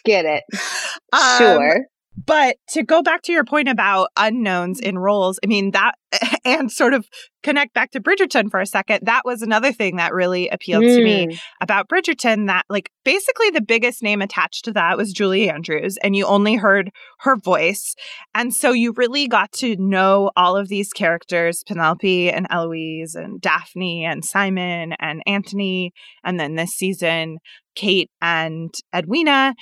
Get 0.06 0.26
it. 0.26 0.44
Um, 1.14 1.38
sure. 1.38 1.86
But 2.26 2.58
to 2.70 2.84
go 2.84 3.02
back 3.02 3.22
to 3.24 3.32
your 3.32 3.44
point 3.44 3.68
about 3.68 4.10
unknowns 4.18 4.80
in 4.80 4.98
roles, 4.98 5.40
I 5.44 5.48
mean, 5.48 5.72
that 5.72 5.96
and 6.46 6.72
sort 6.72 6.94
of 6.94 7.08
connect 7.42 7.74
back 7.74 7.92
to 7.92 8.00
Bridgerton 8.00 8.52
for 8.52 8.60
a 8.60 8.66
second, 8.66 9.06
that 9.06 9.22
was 9.24 9.42
another 9.42 9.72
thing 9.72 9.96
that 9.96 10.14
really 10.14 10.50
appealed 10.50 10.84
mm. 10.84 10.96
to 10.96 11.04
me 11.04 11.28
mm. 11.28 11.40
about 11.62 11.88
Bridgerton. 11.88 12.48
That, 12.48 12.66
like, 12.70 12.92
basically 13.04 13.50
the 13.50 13.62
biggest 13.62 14.04
name 14.04 14.22
attached 14.22 14.66
to 14.66 14.74
that 14.74 14.98
was 14.98 15.14
Julie 15.14 15.50
Andrews, 15.50 15.98
and 16.04 16.16
you 16.16 16.26
only 16.26 16.56
heard 16.56 16.92
her 17.20 17.36
voice. 17.36 17.96
And 18.36 18.54
so 18.54 18.72
you 18.72 18.94
really 18.96 19.28
got 19.28 19.52
to 19.54 19.76
know 19.78 20.32
all 20.36 20.58
of 20.58 20.68
these 20.68 20.92
characters 20.92 21.64
Penelope 21.66 22.30
and 22.30 22.48
Eloise 22.50 23.16
and 23.16 23.40
Daphne 23.40 24.06
and 24.06 24.24
Simon 24.24 24.94
and 25.00 25.24
Anthony. 25.26 25.94
And 26.24 26.40
then 26.40 26.56
this 26.56 26.72
season, 26.72 27.38
Kate 27.76 28.12
and 28.22 28.74
Edwina 28.94 29.56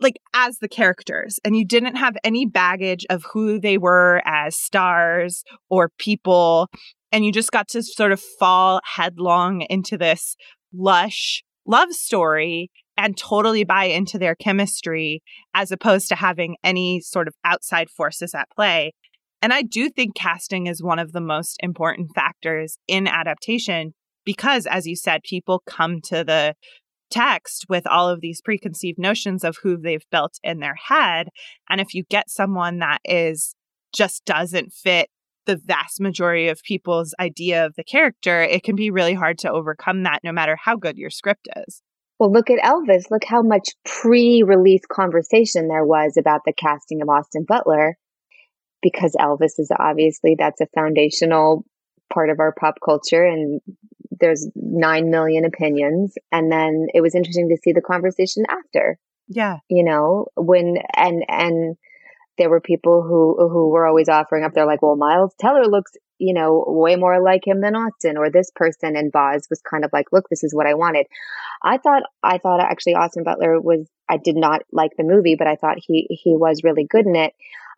like 0.00 0.16
as 0.34 0.58
the 0.58 0.68
characters 0.68 1.38
and 1.44 1.56
you 1.56 1.64
didn't 1.64 1.96
have 1.96 2.16
any 2.24 2.46
baggage 2.46 3.06
of 3.10 3.24
who 3.32 3.60
they 3.60 3.78
were 3.78 4.22
as 4.24 4.56
stars 4.56 5.44
or 5.68 5.90
people 5.98 6.68
and 7.12 7.24
you 7.24 7.32
just 7.32 7.52
got 7.52 7.68
to 7.68 7.82
sort 7.82 8.12
of 8.12 8.20
fall 8.20 8.80
headlong 8.84 9.62
into 9.62 9.96
this 9.96 10.36
lush 10.72 11.42
love 11.66 11.92
story 11.92 12.70
and 12.96 13.16
totally 13.16 13.64
buy 13.64 13.84
into 13.84 14.18
their 14.18 14.34
chemistry 14.34 15.22
as 15.54 15.72
opposed 15.72 16.08
to 16.08 16.14
having 16.14 16.56
any 16.62 17.00
sort 17.00 17.28
of 17.28 17.34
outside 17.44 17.90
forces 17.90 18.34
at 18.34 18.48
play. 18.54 18.92
And 19.42 19.52
I 19.52 19.62
do 19.62 19.90
think 19.90 20.14
casting 20.14 20.66
is 20.66 20.82
one 20.82 20.98
of 20.98 21.12
the 21.12 21.20
most 21.20 21.56
important 21.60 22.10
factors 22.14 22.78
in 22.86 23.06
adaptation 23.06 23.94
because, 24.24 24.66
as 24.66 24.86
you 24.86 24.96
said, 24.96 25.22
people 25.22 25.62
come 25.66 26.00
to 26.04 26.24
the 26.24 26.54
text 27.14 27.66
with 27.68 27.86
all 27.86 28.08
of 28.08 28.20
these 28.20 28.40
preconceived 28.40 28.98
notions 28.98 29.44
of 29.44 29.58
who 29.62 29.76
they've 29.76 30.04
built 30.10 30.38
in 30.42 30.60
their 30.60 30.76
head. 30.88 31.28
And 31.68 31.80
if 31.80 31.94
you 31.94 32.04
get 32.10 32.30
someone 32.30 32.78
that 32.80 32.98
is 33.04 33.54
just 33.94 34.24
doesn't 34.24 34.72
fit 34.72 35.08
the 35.46 35.56
vast 35.56 36.00
majority 36.00 36.48
of 36.48 36.62
people's 36.62 37.14
idea 37.20 37.64
of 37.64 37.74
the 37.76 37.84
character, 37.84 38.42
it 38.42 38.64
can 38.64 38.74
be 38.74 38.90
really 38.90 39.14
hard 39.14 39.38
to 39.38 39.50
overcome 39.50 40.02
that 40.02 40.20
no 40.24 40.32
matter 40.32 40.56
how 40.62 40.76
good 40.76 40.96
your 40.96 41.10
script 41.10 41.48
is. 41.66 41.82
Well, 42.18 42.32
look 42.32 42.48
at 42.50 42.62
Elvis. 42.64 43.10
Look 43.10 43.24
how 43.24 43.42
much 43.42 43.70
pre 43.84 44.42
release 44.42 44.82
conversation 44.90 45.68
there 45.68 45.84
was 45.84 46.16
about 46.16 46.42
the 46.46 46.52
casting 46.52 47.02
of 47.02 47.08
Austin 47.08 47.44
Butler 47.46 47.96
because 48.82 49.16
Elvis 49.18 49.58
is 49.58 49.70
obviously 49.78 50.36
that's 50.38 50.60
a 50.60 50.66
foundational 50.74 51.64
part 52.12 52.30
of 52.30 52.38
our 52.38 52.54
pop 52.58 52.74
culture 52.84 53.24
and 53.24 53.60
there's 54.20 54.48
9 54.54 55.10
million 55.10 55.44
opinions 55.44 56.14
and 56.32 56.50
then 56.50 56.86
it 56.94 57.00
was 57.00 57.14
interesting 57.14 57.48
to 57.48 57.56
see 57.62 57.72
the 57.72 57.80
conversation 57.80 58.44
after. 58.48 58.98
Yeah. 59.28 59.58
You 59.68 59.84
know 59.84 60.26
when 60.36 60.78
and 60.96 61.24
and 61.28 61.76
there 62.38 62.50
were 62.50 62.60
people 62.60 63.02
who 63.02 63.36
who 63.48 63.70
were 63.70 63.86
always 63.86 64.08
offering 64.08 64.44
up 64.44 64.52
they're 64.54 64.66
like 64.66 64.82
well 64.82 64.96
miles 64.96 65.34
teller 65.40 65.66
looks 65.66 65.92
you 66.18 66.34
know 66.34 66.64
way 66.66 66.96
more 66.96 67.22
like 67.22 67.46
him 67.46 67.60
than 67.60 67.76
austin 67.76 68.16
or 68.16 68.30
this 68.30 68.50
person 68.54 68.96
and 68.96 69.12
Baz 69.12 69.46
was 69.50 69.60
kind 69.68 69.84
of 69.84 69.90
like 69.92 70.06
look 70.12 70.24
this 70.30 70.44
is 70.44 70.54
what 70.54 70.66
i 70.66 70.74
wanted. 70.74 71.06
I 71.62 71.78
thought 71.78 72.02
i 72.22 72.38
thought 72.38 72.60
actually 72.60 72.94
austin 72.94 73.24
butler 73.24 73.60
was 73.60 73.88
i 74.08 74.16
did 74.16 74.36
not 74.36 74.62
like 74.72 74.92
the 74.96 75.04
movie 75.04 75.36
but 75.38 75.46
i 75.46 75.56
thought 75.56 75.78
he 75.78 76.06
he 76.10 76.36
was 76.36 76.62
really 76.64 76.86
good 76.88 77.06
in 77.06 77.16
it. 77.16 77.32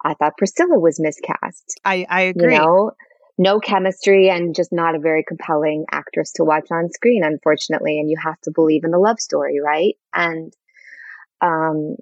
I 0.04 0.14
thought 0.14 0.38
priscilla 0.38 0.78
was 0.78 1.00
miscast. 1.00 1.80
I 1.84 2.06
i 2.08 2.22
agree. 2.22 2.54
you 2.54 2.58
know 2.58 2.92
no 3.38 3.60
chemistry 3.60 4.30
and 4.30 4.54
just 4.54 4.72
not 4.72 4.94
a 4.94 5.00
very 5.00 5.24
compelling 5.26 5.84
actress 5.90 6.32
to 6.32 6.44
watch 6.44 6.68
on 6.70 6.90
screen, 6.90 7.22
unfortunately. 7.24 7.98
And 7.98 8.10
you 8.10 8.16
have 8.22 8.40
to 8.42 8.50
believe 8.50 8.84
in 8.84 8.90
the 8.90 8.98
love 8.98 9.20
story, 9.20 9.58
right? 9.64 9.94
And, 10.14 10.52
um, 11.40 11.96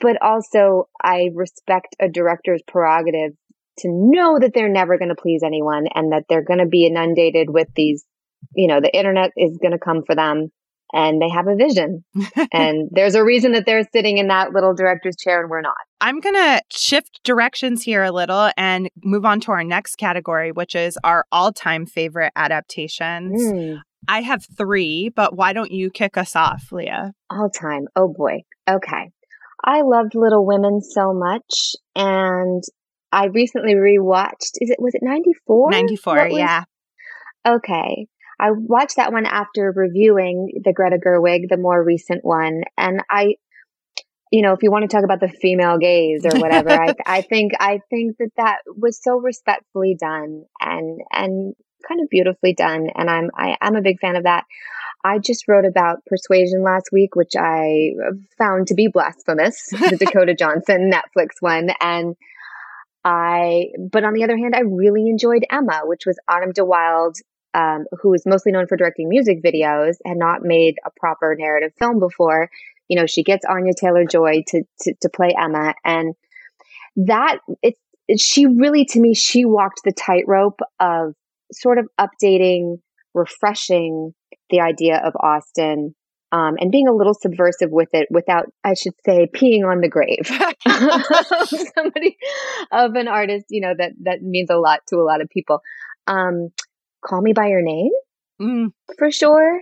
but 0.00 0.20
also 0.22 0.88
I 1.02 1.30
respect 1.34 1.96
a 2.00 2.08
director's 2.08 2.62
prerogative 2.66 3.32
to 3.78 3.88
know 3.88 4.38
that 4.38 4.52
they're 4.54 4.68
never 4.68 4.96
going 4.98 5.08
to 5.08 5.20
please 5.20 5.42
anyone 5.42 5.86
and 5.94 6.12
that 6.12 6.24
they're 6.28 6.44
going 6.44 6.60
to 6.60 6.66
be 6.66 6.86
inundated 6.86 7.50
with 7.50 7.68
these, 7.74 8.04
you 8.54 8.68
know, 8.68 8.80
the 8.80 8.94
internet 8.94 9.32
is 9.36 9.58
going 9.58 9.72
to 9.72 9.78
come 9.78 10.02
for 10.04 10.14
them 10.14 10.50
and 10.92 11.20
they 11.20 11.28
have 11.28 11.46
a 11.46 11.56
vision. 11.56 12.04
and 12.52 12.88
there's 12.92 13.14
a 13.14 13.24
reason 13.24 13.52
that 13.52 13.66
they're 13.66 13.86
sitting 13.92 14.18
in 14.18 14.28
that 14.28 14.52
little 14.52 14.74
director's 14.74 15.16
chair 15.16 15.40
and 15.40 15.50
we're 15.50 15.60
not. 15.60 15.76
I'm 16.00 16.20
going 16.20 16.34
to 16.34 16.62
shift 16.70 17.20
directions 17.24 17.82
here 17.82 18.02
a 18.02 18.12
little 18.12 18.50
and 18.56 18.88
move 19.02 19.24
on 19.24 19.40
to 19.40 19.52
our 19.52 19.64
next 19.64 19.96
category, 19.96 20.52
which 20.52 20.74
is 20.74 20.98
our 21.04 21.24
all 21.32 21.52
time 21.52 21.86
favorite 21.86 22.32
adaptations. 22.36 23.42
Mm. 23.42 23.80
I 24.08 24.20
have 24.22 24.44
three, 24.56 25.08
but 25.08 25.36
why 25.36 25.52
don't 25.52 25.70
you 25.70 25.90
kick 25.90 26.16
us 26.16 26.36
off, 26.36 26.68
Leah? 26.70 27.12
All 27.30 27.50
time. 27.50 27.86
Oh 27.96 28.12
boy. 28.16 28.42
Okay. 28.68 29.10
I 29.64 29.82
loved 29.82 30.14
Little 30.14 30.46
Women 30.46 30.80
so 30.80 31.12
much. 31.12 31.74
And 31.96 32.62
I 33.10 33.26
recently 33.26 33.74
rewatched, 33.74 34.52
is 34.60 34.70
it, 34.70 34.76
was 34.78 34.94
it 34.94 35.02
94? 35.02 35.70
94, 35.70 36.28
yeah. 36.28 36.64
Okay. 37.46 38.06
I 38.38 38.50
watched 38.50 38.96
that 38.96 39.12
one 39.12 39.26
after 39.26 39.72
reviewing 39.74 40.60
the 40.62 40.72
Greta 40.72 40.98
Gerwig, 40.98 41.48
the 41.48 41.56
more 41.56 41.82
recent 41.82 42.24
one, 42.24 42.62
and 42.76 43.02
I, 43.10 43.36
you 44.30 44.42
know, 44.42 44.52
if 44.52 44.62
you 44.62 44.70
want 44.70 44.88
to 44.88 44.94
talk 44.94 45.04
about 45.04 45.20
the 45.20 45.28
female 45.28 45.78
gaze 45.78 46.24
or 46.26 46.38
whatever, 46.38 46.70
I, 46.70 46.94
I 47.06 47.22
think 47.22 47.52
I 47.58 47.80
think 47.88 48.18
that 48.18 48.32
that 48.36 48.58
was 48.66 49.00
so 49.02 49.18
respectfully 49.18 49.96
done 49.98 50.44
and 50.60 51.00
and 51.12 51.54
kind 51.88 52.00
of 52.02 52.10
beautifully 52.10 52.52
done, 52.52 52.90
and 52.94 53.08
I'm 53.08 53.30
I, 53.34 53.56
I'm 53.60 53.76
a 53.76 53.82
big 53.82 54.00
fan 54.00 54.16
of 54.16 54.24
that. 54.24 54.44
I 55.02 55.18
just 55.18 55.46
wrote 55.48 55.64
about 55.64 56.04
Persuasion 56.06 56.62
last 56.62 56.90
week, 56.92 57.14
which 57.14 57.36
I 57.38 57.92
found 58.36 58.66
to 58.66 58.74
be 58.74 58.88
blasphemous, 58.88 59.66
the 59.70 59.96
Dakota 59.98 60.34
Johnson 60.34 60.90
Netflix 60.92 61.40
one, 61.40 61.70
and. 61.80 62.16
I, 63.08 63.66
but 63.78 64.02
on 64.02 64.14
the 64.14 64.24
other 64.24 64.36
hand, 64.36 64.56
I 64.56 64.62
really 64.62 65.08
enjoyed 65.08 65.46
Emma, 65.48 65.82
which 65.84 66.06
was 66.06 66.18
Autumn 66.26 66.50
de 66.50 66.64
Wilde 66.64 67.14
um, 67.54 67.84
who 68.00 68.12
is 68.14 68.24
mostly 68.26 68.52
known 68.52 68.66
for 68.66 68.76
directing 68.76 69.08
music 69.08 69.42
videos, 69.42 69.94
had 70.04 70.16
not 70.16 70.42
made 70.42 70.76
a 70.84 70.90
proper 70.98 71.34
narrative 71.38 71.72
film 71.78 71.98
before. 71.98 72.50
You 72.88 72.98
know, 72.98 73.06
she 73.06 73.22
gets 73.22 73.44
Anya 73.44 73.72
Taylor 73.74 74.04
Joy 74.04 74.44
to, 74.48 74.62
to, 74.82 74.94
to 75.00 75.08
play 75.08 75.34
Emma, 75.38 75.74
and 75.84 76.14
that 76.96 77.38
it's 77.62 77.80
she 78.18 78.46
really 78.46 78.84
to 78.84 79.00
me 79.00 79.14
she 79.14 79.44
walked 79.44 79.80
the 79.84 79.92
tightrope 79.92 80.60
of 80.78 81.14
sort 81.52 81.78
of 81.78 81.88
updating, 82.00 82.78
refreshing 83.14 84.14
the 84.50 84.60
idea 84.60 84.98
of 84.98 85.14
Austen 85.16 85.94
um, 86.32 86.56
and 86.58 86.72
being 86.72 86.88
a 86.88 86.92
little 86.92 87.14
subversive 87.14 87.70
with 87.70 87.88
it 87.92 88.08
without, 88.10 88.46
I 88.64 88.74
should 88.74 88.94
say, 89.04 89.28
peeing 89.32 89.64
on 89.64 89.80
the 89.80 89.88
grave 89.88 90.28
of 90.66 91.48
somebody 91.74 92.16
of 92.72 92.94
an 92.94 93.08
artist, 93.08 93.46
you 93.48 93.60
know, 93.60 93.74
that 93.78 93.92
that 94.02 94.22
means 94.22 94.50
a 94.50 94.56
lot 94.56 94.80
to 94.88 94.96
a 94.96 95.04
lot 95.06 95.20
of 95.20 95.28
people. 95.30 95.60
Um, 96.06 96.50
Call 97.06 97.22
Me 97.22 97.32
by 97.32 97.48
Your 97.48 97.62
Name, 97.62 97.90
mm. 98.40 98.66
for 98.98 99.10
sure. 99.10 99.60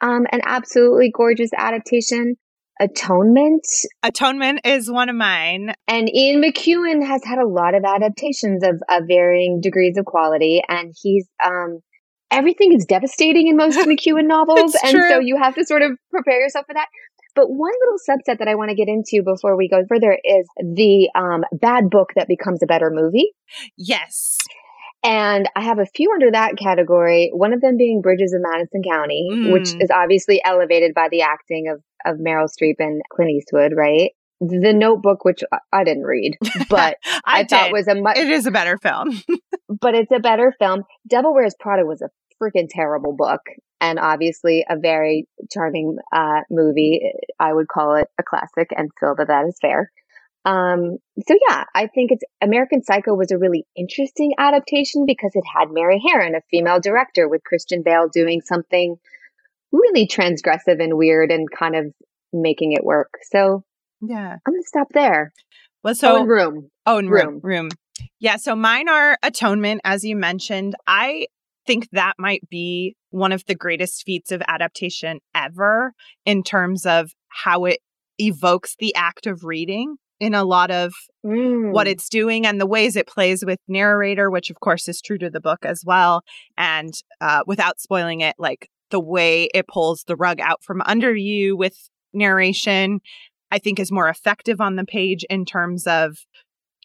Um, 0.00 0.26
an 0.32 0.40
absolutely 0.44 1.10
gorgeous 1.10 1.50
adaptation. 1.56 2.36
Atonement. 2.80 3.64
Atonement 4.02 4.60
is 4.64 4.90
one 4.90 5.08
of 5.08 5.14
mine. 5.14 5.74
And 5.86 6.14
Ian 6.14 6.42
McEwan 6.42 7.06
has 7.06 7.24
had 7.24 7.38
a 7.38 7.46
lot 7.46 7.74
of 7.74 7.84
adaptations 7.84 8.64
of, 8.64 8.82
of 8.90 9.04
varying 9.06 9.60
degrees 9.60 9.96
of 9.96 10.04
quality. 10.04 10.60
And 10.68 10.92
he's, 11.00 11.26
um, 11.44 11.78
everything 12.30 12.74
is 12.74 12.84
devastating 12.84 13.46
in 13.48 13.56
most 13.56 13.78
McEwan 13.86 14.26
novels. 14.26 14.74
and 14.82 14.92
true. 14.92 15.08
so 15.08 15.20
you 15.20 15.38
have 15.40 15.54
to 15.54 15.64
sort 15.64 15.82
of 15.82 15.92
prepare 16.10 16.40
yourself 16.40 16.66
for 16.66 16.74
that. 16.74 16.88
But 17.36 17.48
one 17.48 17.72
little 17.80 17.98
subset 18.08 18.38
that 18.38 18.48
I 18.48 18.54
want 18.54 18.70
to 18.70 18.76
get 18.76 18.88
into 18.88 19.22
before 19.24 19.56
we 19.56 19.68
go 19.68 19.84
further 19.88 20.18
is 20.22 20.46
the 20.58 21.10
um, 21.14 21.44
bad 21.52 21.90
book 21.90 22.10
that 22.16 22.28
becomes 22.28 22.62
a 22.62 22.66
better 22.66 22.90
movie. 22.92 23.32
Yes. 23.76 24.38
And 25.04 25.50
I 25.54 25.60
have 25.60 25.78
a 25.78 25.86
few 25.86 26.10
under 26.12 26.30
that 26.30 26.56
category, 26.56 27.30
one 27.34 27.52
of 27.52 27.60
them 27.60 27.76
being 27.76 28.00
Bridges 28.00 28.32
of 28.32 28.40
Madison 28.40 28.82
County, 28.82 29.28
mm. 29.30 29.52
which 29.52 29.74
is 29.78 29.90
obviously 29.94 30.40
elevated 30.44 30.94
by 30.94 31.08
the 31.10 31.20
acting 31.20 31.68
of, 31.68 31.82
of 32.06 32.18
Meryl 32.18 32.48
Streep 32.48 32.76
and 32.78 33.02
Clint 33.12 33.30
Eastwood, 33.30 33.74
right? 33.76 34.12
The 34.40 34.72
Notebook, 34.72 35.24
which 35.24 35.44
I 35.72 35.84
didn't 35.84 36.04
read, 36.04 36.36
but 36.70 36.96
I, 37.24 37.40
I 37.40 37.44
thought 37.44 37.70
was 37.70 37.86
a 37.86 37.94
much. 37.94 38.16
It 38.16 38.28
is 38.28 38.46
a 38.46 38.50
better 38.50 38.78
film, 38.78 39.22
but 39.68 39.94
it's 39.94 40.10
a 40.10 40.18
better 40.18 40.52
film. 40.58 40.82
Devil 41.06 41.34
Wears 41.34 41.54
Prada 41.58 41.84
was 41.84 42.02
a 42.02 42.08
freaking 42.42 42.66
terrible 42.68 43.14
book, 43.14 43.40
and 43.80 43.98
obviously 43.98 44.66
a 44.68 44.76
very 44.76 45.28
charming 45.52 45.98
uh, 46.12 46.40
movie. 46.50 47.12
I 47.38 47.52
would 47.52 47.68
call 47.68 47.94
it 47.94 48.08
a 48.18 48.22
classic, 48.22 48.70
and 48.76 48.90
feel 48.98 49.14
that 49.16 49.28
that 49.28 49.46
is 49.46 49.56
fair. 49.62 49.90
Um, 50.44 50.98
so 51.26 51.34
yeah, 51.48 51.64
I 51.74 51.86
think 51.86 52.10
it's 52.12 52.24
American 52.42 52.82
Psycho 52.82 53.14
was 53.14 53.30
a 53.30 53.38
really 53.38 53.64
interesting 53.76 54.32
adaptation 54.38 55.06
because 55.06 55.30
it 55.34 55.44
had 55.56 55.70
Mary 55.70 56.02
Harron, 56.06 56.36
a 56.36 56.42
female 56.50 56.80
director, 56.80 57.28
with 57.28 57.42
Christian 57.44 57.82
Bale 57.82 58.08
doing 58.12 58.42
something 58.42 58.96
really 59.72 60.06
transgressive 60.06 60.82
and 60.82 60.98
weird 60.98 61.30
and 61.30 61.50
kind 61.50 61.74
of 61.76 61.86
making 62.32 62.72
it 62.72 62.84
work. 62.84 63.14
So 63.30 63.64
yeah, 64.02 64.36
I'm 64.46 64.52
gonna 64.52 64.62
stop 64.64 64.88
there. 64.92 65.32
Well, 65.82 65.94
so 65.94 66.18
oh, 66.18 66.24
room. 66.24 66.70
Oh, 66.84 66.98
and 66.98 67.10
room. 67.10 67.26
room, 67.26 67.40
room. 67.42 67.68
Yeah. 68.18 68.36
So 68.36 68.54
mine 68.54 68.88
are 68.88 69.16
Atonement, 69.22 69.80
as 69.84 70.04
you 70.04 70.16
mentioned. 70.16 70.74
I 70.86 71.26
think 71.66 71.88
that 71.92 72.14
might 72.18 72.48
be 72.50 72.96
one 73.10 73.32
of 73.32 73.44
the 73.46 73.54
greatest 73.54 74.02
feats 74.04 74.30
of 74.30 74.42
adaptation 74.46 75.20
ever 75.34 75.94
in 76.26 76.42
terms 76.42 76.84
of 76.84 77.12
how 77.28 77.64
it 77.64 77.78
evokes 78.18 78.76
the 78.78 78.94
act 78.94 79.26
of 79.26 79.44
reading 79.44 79.96
in 80.20 80.34
a 80.34 80.44
lot 80.44 80.70
of 80.70 80.92
Mm. 81.24 81.72
what 81.72 81.86
it's 81.88 82.08
doing 82.10 82.46
and 82.46 82.60
the 82.60 82.66
ways 82.66 82.96
it 82.96 83.06
plays 83.06 83.44
with 83.46 83.58
narrator, 83.66 84.30
which 84.30 84.50
of 84.50 84.60
course 84.60 84.88
is 84.88 85.00
true 85.00 85.16
to 85.18 85.30
the 85.30 85.40
book 85.40 85.60
as 85.64 85.82
well. 85.86 86.22
And 86.58 86.92
uh, 87.20 87.42
without 87.46 87.80
spoiling 87.80 88.20
it, 88.20 88.34
like 88.38 88.68
the 88.90 89.00
way 89.00 89.48
it 89.54 89.66
pulls 89.66 90.04
the 90.06 90.16
rug 90.16 90.38
out 90.40 90.62
from 90.62 90.82
under 90.84 91.14
you 91.14 91.56
with 91.56 91.88
narration, 92.12 93.00
I 93.50 93.58
think 93.58 93.78
is 93.78 93.90
more 93.90 94.08
effective 94.08 94.60
on 94.60 94.76
the 94.76 94.84
page 94.84 95.24
in 95.30 95.44
terms 95.46 95.86
of 95.86 96.18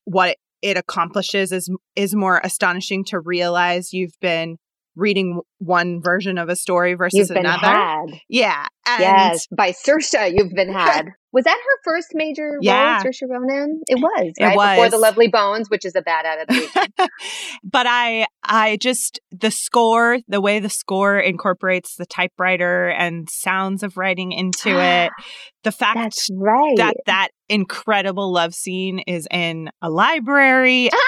what 0.05 0.37
it 0.61 0.77
accomplishes 0.77 1.51
is 1.51 1.69
is 1.95 2.15
more 2.15 2.39
astonishing 2.43 3.03
to 3.05 3.19
realize 3.19 3.93
you've 3.93 4.19
been 4.21 4.57
reading 4.95 5.39
one 5.59 6.01
version 6.01 6.37
of 6.37 6.49
a 6.49 6.55
story 6.55 6.93
versus 6.93 7.29
another. 7.29 7.67
had. 7.67 8.05
Yeah. 8.27 8.67
And 8.87 9.01
yes, 9.01 9.47
by 9.55 9.71
Saoirse, 9.71 10.31
you've 10.35 10.53
been 10.53 10.71
had. 10.73 11.09
Was 11.31 11.43
that 11.43 11.57
her 11.57 11.79
first 11.83 12.07
major 12.13 12.57
Yeah. 12.59 12.95
role, 12.95 13.03
Saoirse 13.03 13.29
Ronan? 13.29 13.81
It 13.87 13.99
was, 13.99 14.33
It 14.37 14.43
right? 14.45 14.75
Before. 14.77 14.89
The 14.89 14.97
Lovely 14.97 15.27
Bones, 15.27 15.69
which 15.69 15.85
is 15.85 15.95
a 15.95 16.01
bad 16.01 16.25
adaptation. 16.25 16.91
but 17.63 17.85
I 17.87 18.25
I 18.43 18.77
just 18.77 19.19
the 19.31 19.51
score, 19.51 20.19
the 20.27 20.41
way 20.41 20.59
the 20.59 20.69
score 20.69 21.19
incorporates 21.19 21.97
the 21.97 22.07
typewriter 22.07 22.89
and 22.89 23.29
sounds 23.29 23.83
of 23.83 23.95
writing 23.95 24.31
into 24.31 24.69
it, 24.79 25.11
the 25.63 25.71
fact 25.71 26.29
right. 26.31 26.77
that 26.77 26.95
that 27.05 27.27
incredible 27.47 28.31
love 28.33 28.55
scene 28.55 28.99
is 28.99 29.27
in 29.29 29.69
a 29.83 29.89
library. 29.91 30.89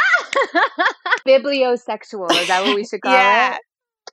Bibliosexual, 1.28 2.30
is 2.42 2.48
that 2.48 2.64
what 2.64 2.76
we 2.76 2.86
should 2.86 3.02
call 3.02 3.14
Yeah. 3.14 3.56
it? 3.56 3.62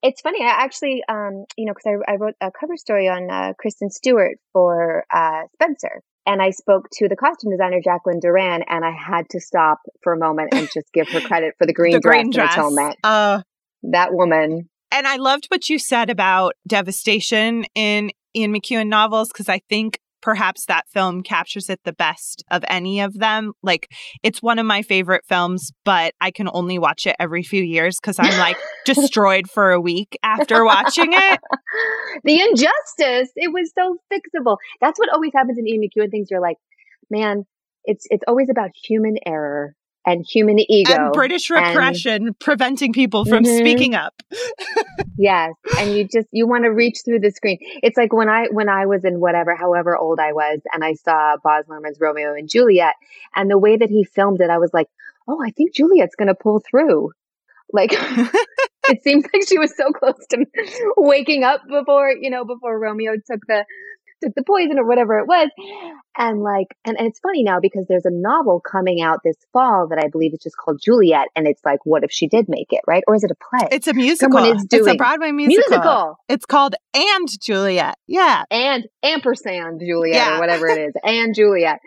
It's 0.02 0.20
funny. 0.20 0.42
I 0.44 0.48
actually, 0.48 1.02
um, 1.08 1.44
you 1.56 1.66
know, 1.66 1.72
because 1.74 2.00
I, 2.08 2.12
I 2.12 2.16
wrote 2.16 2.34
a 2.40 2.50
cover 2.50 2.76
story 2.76 3.08
on 3.08 3.30
uh, 3.30 3.52
Kristen 3.58 3.90
Stewart 3.90 4.36
for 4.52 5.04
uh, 5.12 5.42
Spencer, 5.54 6.02
and 6.26 6.40
I 6.40 6.50
spoke 6.50 6.88
to 6.94 7.08
the 7.08 7.16
costume 7.16 7.50
designer 7.50 7.80
Jacqueline 7.82 8.20
Duran, 8.20 8.62
and 8.68 8.84
I 8.84 8.92
had 8.92 9.28
to 9.30 9.40
stop 9.40 9.80
for 10.02 10.12
a 10.12 10.18
moment 10.18 10.50
and 10.54 10.68
just 10.72 10.92
give 10.92 11.08
her 11.08 11.20
credit 11.20 11.54
for 11.58 11.66
the 11.66 11.72
green 11.78 11.94
the 11.94 12.00
dress 12.00 12.14
green 12.22 12.30
dress. 12.30 12.52
atonement. 12.52 12.96
Uh, 13.02 13.42
That 13.82 14.12
woman. 14.12 14.68
and 14.92 15.06
I 15.06 15.16
loved 15.16 15.46
what 15.48 15.68
you 15.68 15.78
said 15.78 16.10
about 16.10 16.52
devastation 16.66 17.64
in 17.74 18.10
Ian 18.36 18.54
McEwan 18.54 18.88
novels 18.88 19.28
because 19.28 19.48
I 19.48 19.60
think 19.68 19.98
perhaps 20.20 20.66
that 20.66 20.88
film 20.88 21.22
captures 21.22 21.68
it 21.68 21.80
the 21.84 21.92
best 21.92 22.44
of 22.50 22.64
any 22.68 23.00
of 23.00 23.14
them. 23.14 23.52
Like 23.62 23.90
it's 24.22 24.42
one 24.42 24.58
of 24.58 24.66
my 24.66 24.82
favorite 24.82 25.24
films, 25.28 25.72
but 25.84 26.14
I 26.20 26.30
can 26.30 26.48
only 26.52 26.78
watch 26.78 27.06
it 27.06 27.16
every 27.18 27.42
few 27.42 27.62
years 27.62 27.98
because 28.00 28.18
I'm 28.18 28.38
like 28.38 28.56
destroyed 28.84 29.48
for 29.50 29.72
a 29.72 29.80
week 29.80 30.18
after 30.22 30.64
watching 30.64 31.12
it. 31.12 31.40
the 32.24 32.40
injustice. 32.40 33.32
It 33.36 33.52
was 33.52 33.72
so 33.76 33.96
fixable. 34.12 34.56
That's 34.80 34.98
what 34.98 35.12
always 35.12 35.32
happens 35.34 35.58
in 35.58 35.66
Ian 35.66 35.82
McEwan 35.82 36.10
things. 36.10 36.28
You're 36.30 36.40
like, 36.40 36.56
man, 37.10 37.44
it's 37.84 38.06
it's 38.10 38.24
always 38.26 38.48
about 38.50 38.70
human 38.74 39.16
error 39.24 39.74
and 40.12 40.24
human 40.28 40.58
ego. 40.70 40.92
and 40.94 41.12
British 41.12 41.50
and- 41.50 41.66
repression 41.66 42.34
preventing 42.40 42.92
people 42.92 43.24
from 43.24 43.44
Mhm. 43.44 43.58
speaking 43.58 43.94
up. 43.94 44.22
Yes, 45.20 45.52
and 45.78 45.96
you 45.96 46.04
just 46.04 46.28
you 46.30 46.46
want 46.46 46.62
to 46.62 46.68
reach 46.70 46.98
through 47.04 47.18
the 47.18 47.32
screen. 47.32 47.58
It's 47.82 47.96
like 47.96 48.12
when 48.12 48.28
I 48.28 48.46
when 48.52 48.68
I 48.68 48.86
was 48.86 49.04
in 49.04 49.18
whatever, 49.18 49.56
however 49.56 49.96
old 49.96 50.20
I 50.20 50.32
was, 50.32 50.60
and 50.72 50.84
I 50.84 50.94
saw 50.94 51.36
Baz 51.42 51.64
Luhrmann's 51.68 51.98
Romeo 52.00 52.34
and 52.34 52.48
Juliet, 52.48 52.94
and 53.34 53.50
the 53.50 53.58
way 53.58 53.76
that 53.76 53.90
he 53.90 54.04
filmed 54.04 54.40
it, 54.40 54.48
I 54.48 54.58
was 54.58 54.70
like, 54.72 54.86
oh, 55.26 55.42
I 55.44 55.50
think 55.50 55.74
Juliet's 55.74 56.14
going 56.14 56.28
to 56.28 56.36
pull 56.36 56.60
through. 56.60 57.10
Like 57.72 57.90
it 58.88 59.02
seems 59.02 59.24
like 59.32 59.48
she 59.48 59.58
was 59.58 59.76
so 59.76 59.90
close 59.90 60.24
to 60.30 60.46
waking 60.96 61.42
up 61.42 61.62
before 61.68 62.12
you 62.12 62.30
know 62.30 62.44
before 62.44 62.78
Romeo 62.78 63.14
took 63.16 63.44
the 63.48 63.64
took 64.22 64.34
the 64.36 64.42
poison 64.44 64.78
or 64.78 64.86
whatever 64.86 65.18
it 65.18 65.26
was. 65.26 65.48
And 66.18 66.42
like, 66.42 66.66
and, 66.84 66.98
and 66.98 67.06
it's 67.06 67.20
funny 67.20 67.44
now 67.44 67.60
because 67.60 67.86
there's 67.88 68.04
a 68.04 68.10
novel 68.12 68.60
coming 68.60 69.00
out 69.00 69.20
this 69.24 69.36
fall 69.52 69.86
that 69.90 69.98
I 69.98 70.08
believe 70.08 70.32
is 70.34 70.40
just 70.42 70.56
called 70.56 70.80
Juliet. 70.84 71.28
And 71.36 71.46
it's 71.46 71.60
like, 71.64 71.78
what 71.84 72.02
if 72.04 72.10
she 72.10 72.26
did 72.26 72.46
make 72.48 72.66
it, 72.72 72.80
right? 72.86 73.04
Or 73.06 73.14
is 73.14 73.22
it 73.24 73.30
a 73.30 73.36
play? 73.36 73.68
It's 73.70 73.86
a 73.86 73.94
musical. 73.94 74.36
Someone 74.38 74.56
is 74.56 74.66
it's 74.70 74.86
a 74.86 74.94
Broadway 74.96 75.30
musical. 75.30 75.64
musical. 75.70 76.16
It's 76.28 76.44
called 76.44 76.74
And 76.94 77.28
Juliet. 77.40 77.94
Yeah. 78.08 78.42
and 78.50 78.84
ampersand 79.02 79.80
Juliet 79.80 80.16
Yeah. 80.16 80.36
or 80.36 80.40
whatever 80.40 80.66
it 80.66 80.78
is, 80.88 80.92
and 81.04 81.34
Juliet. 81.34 81.78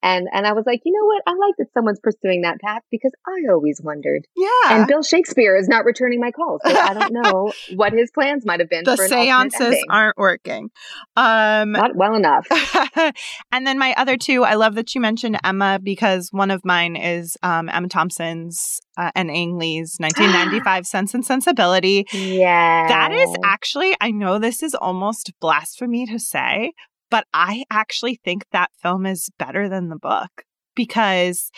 And 0.00 0.28
and 0.32 0.46
I 0.46 0.52
was 0.52 0.62
like, 0.64 0.80
you 0.84 0.92
know 0.92 1.06
what? 1.06 1.22
I 1.26 1.32
like 1.32 1.54
that 1.58 1.72
someone's 1.74 1.98
pursuing 2.00 2.42
that 2.42 2.60
path 2.60 2.82
because 2.88 3.10
I 3.26 3.50
always 3.52 3.80
wondered. 3.82 4.26
Yeah. 4.36 4.48
And 4.70 4.86
Bill 4.86 5.02
Shakespeare 5.02 5.56
is 5.56 5.66
not 5.68 5.84
returning 5.84 6.20
my 6.20 6.30
calls, 6.30 6.60
so 6.64 6.72
I 6.72 6.94
don't 6.94 7.12
know 7.12 7.52
what 7.74 7.92
his 7.92 8.08
plans 8.12 8.46
might 8.46 8.60
have 8.60 8.70
been. 8.70 8.84
the 8.84 8.96
seances 8.96 9.84
aren't 9.90 10.16
working. 10.16 10.70
Um 11.16 11.72
not 11.72 11.96
well 11.96 12.14
enough. 12.14 12.46
and 13.52 13.66
then 13.66 13.77
my 13.78 13.94
other 13.96 14.16
two, 14.16 14.44
I 14.44 14.54
love 14.54 14.74
that 14.74 14.94
you 14.94 15.00
mentioned 15.00 15.38
Emma 15.44 15.78
because 15.82 16.28
one 16.32 16.50
of 16.50 16.64
mine 16.64 16.96
is 16.96 17.36
um, 17.42 17.68
Emma 17.68 17.88
Thompson's 17.88 18.80
uh, 18.96 19.10
and 19.14 19.30
Ang 19.30 19.58
Lee's 19.58 19.96
1995 19.98 20.86
Sense 20.86 21.14
and 21.14 21.24
Sensibility. 21.24 22.06
Yeah, 22.12 22.88
That 22.88 23.12
is 23.12 23.34
actually, 23.44 23.96
I 24.00 24.10
know 24.10 24.38
this 24.38 24.62
is 24.62 24.74
almost 24.74 25.32
blasphemy 25.40 26.06
to 26.06 26.18
say, 26.18 26.72
but 27.10 27.24
I 27.32 27.64
actually 27.70 28.20
think 28.24 28.44
that 28.52 28.70
film 28.82 29.06
is 29.06 29.30
better 29.38 29.68
than 29.68 29.88
the 29.88 29.96
book 29.96 30.44
because 30.74 31.50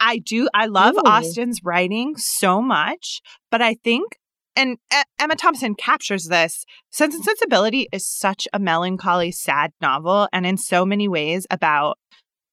I 0.00 0.18
do, 0.18 0.48
I 0.54 0.66
love 0.66 0.94
Really? 0.96 1.08
Austen's 1.10 1.60
writing 1.64 2.14
so 2.16 2.62
much, 2.62 3.20
but 3.50 3.60
I 3.60 3.74
think, 3.74 4.16
and 4.58 4.76
Emma 5.20 5.36
Thompson 5.36 5.76
captures 5.76 6.24
this. 6.24 6.64
Sense 6.90 7.14
and 7.14 7.22
Sensibility 7.22 7.86
is 7.92 8.04
such 8.04 8.48
a 8.52 8.58
melancholy, 8.58 9.30
sad 9.30 9.70
novel, 9.80 10.28
and 10.32 10.44
in 10.44 10.56
so 10.56 10.84
many 10.84 11.06
ways 11.06 11.46
about 11.48 11.96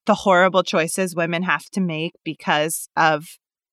the 0.06 0.14
horrible 0.14 0.62
choices 0.62 1.16
women 1.16 1.42
have 1.42 1.66
to 1.72 1.82
make 1.82 2.14
because 2.24 2.90
of 2.96 3.26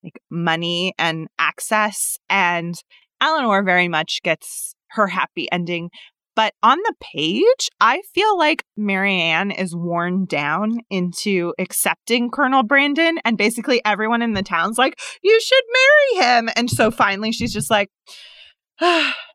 like 0.03 0.19
money 0.31 0.95
and 0.99 1.29
access. 1.39 2.17
And 2.31 2.75
Elinor 3.21 3.63
very 3.65 3.87
much 3.87 4.21
gets 4.25 4.75
her 4.93 5.09
happy 5.09 5.47
ending. 5.53 5.91
But 6.35 6.55
on 6.63 6.79
the 6.79 6.95
page, 7.15 7.69
I 7.81 8.01
feel 8.15 8.39
like 8.39 8.65
Marianne 8.77 9.51
is 9.51 9.75
worn 9.77 10.25
down 10.25 10.79
into 10.91 11.53
accepting 11.59 12.31
Colonel 12.31 12.63
Brandon, 12.63 13.19
and 13.25 13.37
basically 13.37 13.81
everyone 13.85 14.23
in 14.23 14.33
the 14.33 14.43
town's 14.43 14.79
like, 14.79 14.99
You 15.23 15.39
should 15.41 15.65
marry 16.17 16.27
him. 16.27 16.49
And 16.57 16.71
so 16.71 16.91
finally 16.91 17.33
she's 17.33 17.53
just 17.53 17.71
like, 17.71 17.91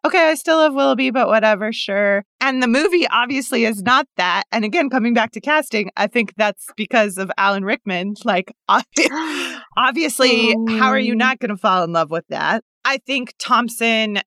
Okay, 0.05 0.29
I 0.29 0.35
still 0.35 0.57
love 0.57 0.73
Willoughby, 0.73 1.11
but 1.11 1.27
whatever, 1.27 1.71
sure. 1.73 2.23
And 2.39 2.63
the 2.63 2.67
movie 2.67 3.05
obviously 3.07 3.65
is 3.65 3.81
not 3.81 4.05
that. 4.17 4.43
And 4.51 4.63
again, 4.63 4.89
coming 4.89 5.13
back 5.13 5.31
to 5.31 5.41
casting, 5.41 5.89
I 5.97 6.07
think 6.07 6.33
that's 6.37 6.65
because 6.77 7.17
of 7.17 7.29
Alan 7.37 7.63
Rickman. 7.65 8.13
Like, 8.23 8.53
obvi- 8.69 9.59
obviously, 9.77 10.51
how 10.77 10.87
are 10.89 10.99
you 10.99 11.13
Oh. 11.13 11.17
not 11.17 11.39
going 11.39 11.49
to 11.49 11.57
fall 11.57 11.83
in 11.83 11.91
love 11.91 12.09
with 12.09 12.25
that? 12.29 12.63
I 12.85 12.99
think 13.05 13.33
Thompson 13.37 14.19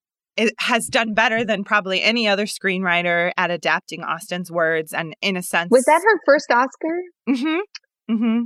has 0.59 0.87
done 0.87 1.14
better 1.14 1.44
than 1.44 1.64
probably 1.64 2.03
any 2.03 2.26
other 2.29 2.46
screenwriter 2.46 3.33
at 3.37 3.50
adapting 3.50 4.03
Austen's 4.03 4.50
words. 4.50 4.92
And 4.92 5.14
in 5.20 5.37
a 5.37 5.42
sense, 5.42 5.70
Was 5.70 5.85
that 5.85 6.03
her 6.05 6.20
first 6.26 6.50
Oscar 6.50 7.03
hmm 7.29 7.59
hmm 8.09 8.40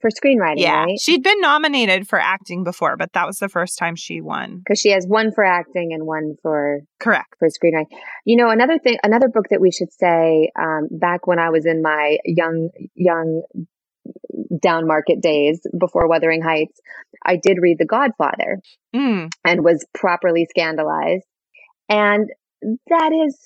for 0.00 0.10
screenwriting? 0.10 0.60
Yeah, 0.60 0.84
right? 0.84 0.98
she'd 1.00 1.22
been 1.22 1.40
nominated 1.40 2.08
for 2.08 2.18
acting 2.18 2.64
before, 2.64 2.96
but 2.96 3.12
that 3.12 3.26
was 3.26 3.38
the 3.38 3.48
first 3.48 3.78
time 3.78 3.96
she 3.96 4.20
won. 4.20 4.58
Because 4.58 4.80
she 4.80 4.90
has 4.90 5.06
one 5.06 5.32
for 5.32 5.44
acting 5.44 5.92
and 5.92 6.06
one 6.06 6.36
for 6.42 6.80
Correct. 6.98 7.34
for 7.38 7.48
screenwriting. 7.48 7.86
You 8.24 8.36
know, 8.36 8.50
another 8.50 8.78
thing, 8.78 8.98
another 9.02 9.28
book 9.28 9.46
that 9.50 9.60
we 9.60 9.70
should 9.70 9.92
say, 9.92 10.50
um, 10.58 10.88
back 10.90 11.26
when 11.26 11.38
I 11.38 11.50
was 11.50 11.66
in 11.66 11.82
my 11.82 12.18
young, 12.24 12.70
young 12.94 13.42
down 14.62 14.86
market 14.86 15.20
days 15.20 15.60
before 15.78 16.08
Wuthering 16.08 16.42
Heights, 16.42 16.80
I 17.24 17.36
did 17.36 17.58
read 17.60 17.78
The 17.78 17.84
Godfather 17.86 18.58
Mm. 18.94 19.28
and 19.44 19.64
was 19.64 19.86
properly 19.94 20.46
scandalized. 20.50 21.24
And 21.90 22.30
that 22.88 23.12
is 23.12 23.38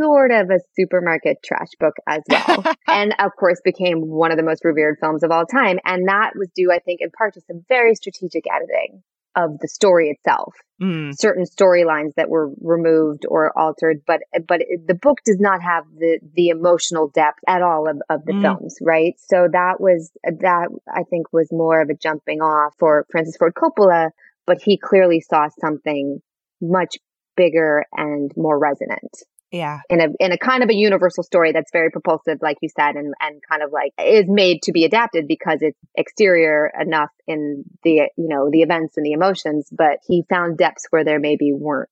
sort 0.00 0.32
of 0.32 0.50
a 0.50 0.60
supermarket 0.74 1.38
trash 1.44 1.70
book 1.80 1.94
as 2.08 2.22
well. 2.28 2.66
and 2.88 3.14
of 3.20 3.32
course 3.38 3.60
became 3.64 4.00
one 4.08 4.32
of 4.32 4.38
the 4.38 4.44
most 4.44 4.64
revered 4.64 4.98
films 5.00 5.22
of 5.22 5.30
all 5.30 5.46
time. 5.46 5.78
And 5.84 6.08
that 6.08 6.32
was 6.36 6.48
due, 6.56 6.72
I 6.72 6.80
think, 6.80 7.00
in 7.02 7.10
part 7.10 7.34
to 7.34 7.40
some 7.42 7.64
very 7.68 7.94
strategic 7.94 8.44
editing 8.52 9.02
of 9.36 9.58
the 9.60 9.68
story 9.68 10.10
itself 10.10 10.54
Mm. 10.80 11.18
certain 11.18 11.44
storylines 11.44 12.12
that 12.16 12.28
were 12.28 12.50
removed 12.60 13.24
or 13.28 13.56
altered, 13.58 14.02
but 14.06 14.20
but 14.46 14.60
it, 14.60 14.86
the 14.86 14.94
book 14.94 15.18
does 15.24 15.40
not 15.40 15.62
have 15.62 15.84
the 15.98 16.20
the 16.34 16.48
emotional 16.48 17.08
depth 17.08 17.38
at 17.48 17.62
all 17.62 17.88
of, 17.88 18.02
of 18.10 18.24
the 18.26 18.34
Mm. 18.34 18.42
films, 18.42 18.76
right? 18.82 19.14
So 19.18 19.48
that 19.50 19.80
was 19.80 20.10
that 20.24 20.68
I 20.94 21.04
think 21.04 21.32
was 21.32 21.50
more 21.50 21.80
of 21.80 21.88
a 21.88 21.94
jumping 21.94 22.42
off 22.42 22.74
for 22.78 23.06
Francis 23.10 23.38
Ford 23.38 23.54
Coppola, 23.54 24.10
but 24.46 24.60
he 24.62 24.76
clearly 24.76 25.20
saw 25.20 25.48
something 25.60 26.20
much 26.60 26.98
bigger 27.36 27.84
and 27.92 28.32
more 28.36 28.58
resonant 28.58 29.22
Yeah. 29.52 29.80
in 29.88 30.00
a 30.00 30.08
in 30.18 30.32
a 30.32 30.38
kind 30.38 30.62
of 30.62 30.70
a 30.70 30.74
universal 30.74 31.22
story 31.22 31.52
that's 31.52 31.70
very 31.72 31.90
propulsive, 31.90 32.38
like 32.42 32.58
you 32.62 32.68
said, 32.68 32.96
and 32.96 33.14
and 33.20 33.40
kind 33.48 33.62
of 33.62 33.72
like 33.72 33.92
is 33.98 34.26
made 34.28 34.62
to 34.62 34.72
be 34.72 34.84
adapted 34.84 35.26
because 35.28 35.58
it's 35.60 35.78
exterior 35.94 36.70
enough 36.80 37.10
in 37.26 37.64
the 37.84 38.08
you 38.16 38.28
know 38.28 38.50
the 38.50 38.62
events 38.62 38.96
and 38.96 39.04
the 39.06 39.12
emotions, 39.12 39.68
but 39.70 39.98
he 40.06 40.24
found 40.28 40.58
depths 40.58 40.86
where 40.90 41.04
there 41.04 41.20
maybe 41.20 41.52
weren't 41.52 41.90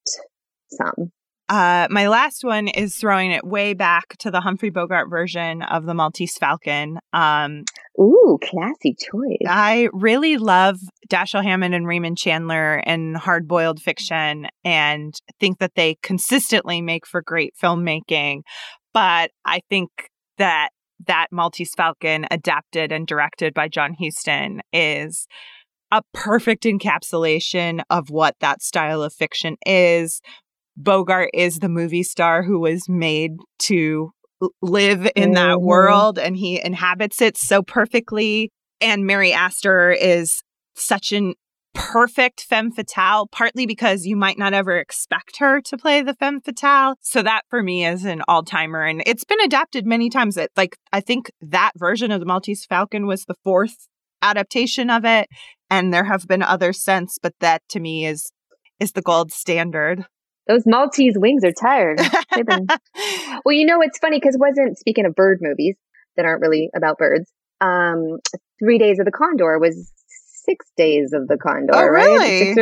some. 0.70 1.12
Uh, 1.46 1.86
my 1.90 2.08
last 2.08 2.42
one 2.42 2.68
is 2.68 2.96
throwing 2.96 3.30
it 3.30 3.44
way 3.44 3.74
back 3.74 4.16
to 4.18 4.30
the 4.30 4.40
Humphrey 4.40 4.70
Bogart 4.70 5.10
version 5.10 5.60
of 5.60 5.84
the 5.84 5.92
Maltese 5.92 6.38
Falcon. 6.38 6.98
Um, 7.12 7.64
Ooh, 7.98 8.38
classy 8.42 8.96
choice. 8.98 9.46
I 9.46 9.88
really 9.92 10.36
love 10.36 10.78
Dashiell 11.08 11.44
Hammett 11.44 11.74
and 11.74 11.86
Raymond 11.86 12.18
Chandler 12.18 12.82
and 12.84 13.16
hard 13.16 13.46
boiled 13.46 13.80
fiction 13.80 14.48
and 14.64 15.14
think 15.38 15.58
that 15.58 15.76
they 15.76 15.96
consistently 16.02 16.82
make 16.82 17.06
for 17.06 17.22
great 17.22 17.54
filmmaking. 17.62 18.40
But 18.92 19.30
I 19.44 19.60
think 19.68 19.90
that 20.38 20.70
that 21.06 21.26
Maltese 21.30 21.74
Falcon, 21.76 22.26
adapted 22.30 22.90
and 22.90 23.06
directed 23.06 23.54
by 23.54 23.68
John 23.68 23.94
Huston, 23.98 24.60
is 24.72 25.26
a 25.90 26.02
perfect 26.12 26.64
encapsulation 26.64 27.82
of 27.90 28.10
what 28.10 28.34
that 28.40 28.62
style 28.62 29.02
of 29.02 29.12
fiction 29.12 29.56
is. 29.66 30.20
Bogart 30.76 31.30
is 31.32 31.60
the 31.60 31.68
movie 31.68 32.02
star 32.02 32.42
who 32.42 32.58
was 32.58 32.88
made 32.88 33.32
to 33.60 34.10
live 34.62 35.08
in 35.14 35.30
mm-hmm. 35.30 35.34
that 35.34 35.60
world 35.60 36.18
and 36.18 36.36
he 36.36 36.60
inhabits 36.62 37.20
it 37.20 37.36
so 37.36 37.62
perfectly. 37.62 38.50
And 38.80 39.06
Mary 39.06 39.32
Astor 39.32 39.92
is 39.92 40.42
such 40.74 41.12
an 41.12 41.34
perfect 41.74 42.42
femme 42.42 42.70
fatale, 42.70 43.26
partly 43.26 43.66
because 43.66 44.06
you 44.06 44.16
might 44.16 44.38
not 44.38 44.54
ever 44.54 44.78
expect 44.78 45.38
her 45.38 45.60
to 45.60 45.76
play 45.76 46.02
the 46.02 46.14
femme 46.14 46.40
fatale. 46.40 46.94
So 47.00 47.22
that 47.22 47.42
for 47.50 47.62
me 47.62 47.84
is 47.84 48.04
an 48.04 48.22
all 48.28 48.44
timer. 48.44 48.82
And 48.82 49.02
it's 49.06 49.24
been 49.24 49.40
adapted 49.40 49.84
many 49.84 50.08
times. 50.08 50.36
It, 50.36 50.50
like, 50.56 50.76
I 50.92 51.00
think 51.00 51.30
that 51.40 51.72
version 51.76 52.10
of 52.10 52.20
the 52.20 52.26
Maltese 52.26 52.64
Falcon 52.64 53.06
was 53.06 53.24
the 53.24 53.34
fourth 53.42 53.88
adaptation 54.22 54.88
of 54.88 55.04
it. 55.04 55.28
And 55.68 55.92
there 55.92 56.04
have 56.04 56.26
been 56.28 56.42
others 56.42 56.82
since, 56.82 57.18
but 57.20 57.34
that 57.40 57.62
to 57.70 57.80
me 57.80 58.06
is 58.06 58.30
is 58.80 58.92
the 58.92 59.02
gold 59.02 59.32
standard. 59.32 60.04
Those 60.46 60.64
Maltese 60.66 61.16
wings 61.16 61.44
are 61.44 61.52
tired. 61.52 62.00
Been... 62.34 62.66
well, 63.44 63.54
you 63.54 63.64
know, 63.64 63.80
it's 63.80 63.98
funny 63.98 64.18
because 64.18 64.36
wasn't 64.38 64.78
speaking 64.78 65.06
of 65.06 65.14
bird 65.14 65.38
movies 65.40 65.76
that 66.16 66.26
aren't 66.26 66.42
really 66.42 66.70
about 66.74 66.98
birds. 66.98 67.30
Um, 67.60 68.18
Three 68.58 68.78
Days 68.78 68.98
of 68.98 69.06
the 69.06 69.12
Condor 69.12 69.58
was 69.58 69.90
six 70.44 70.66
days 70.76 71.12
of 71.12 71.26
the 71.28 71.38
Condor, 71.38 71.74
oh, 71.74 71.86
right? 71.86 72.54
Six, 72.54 72.60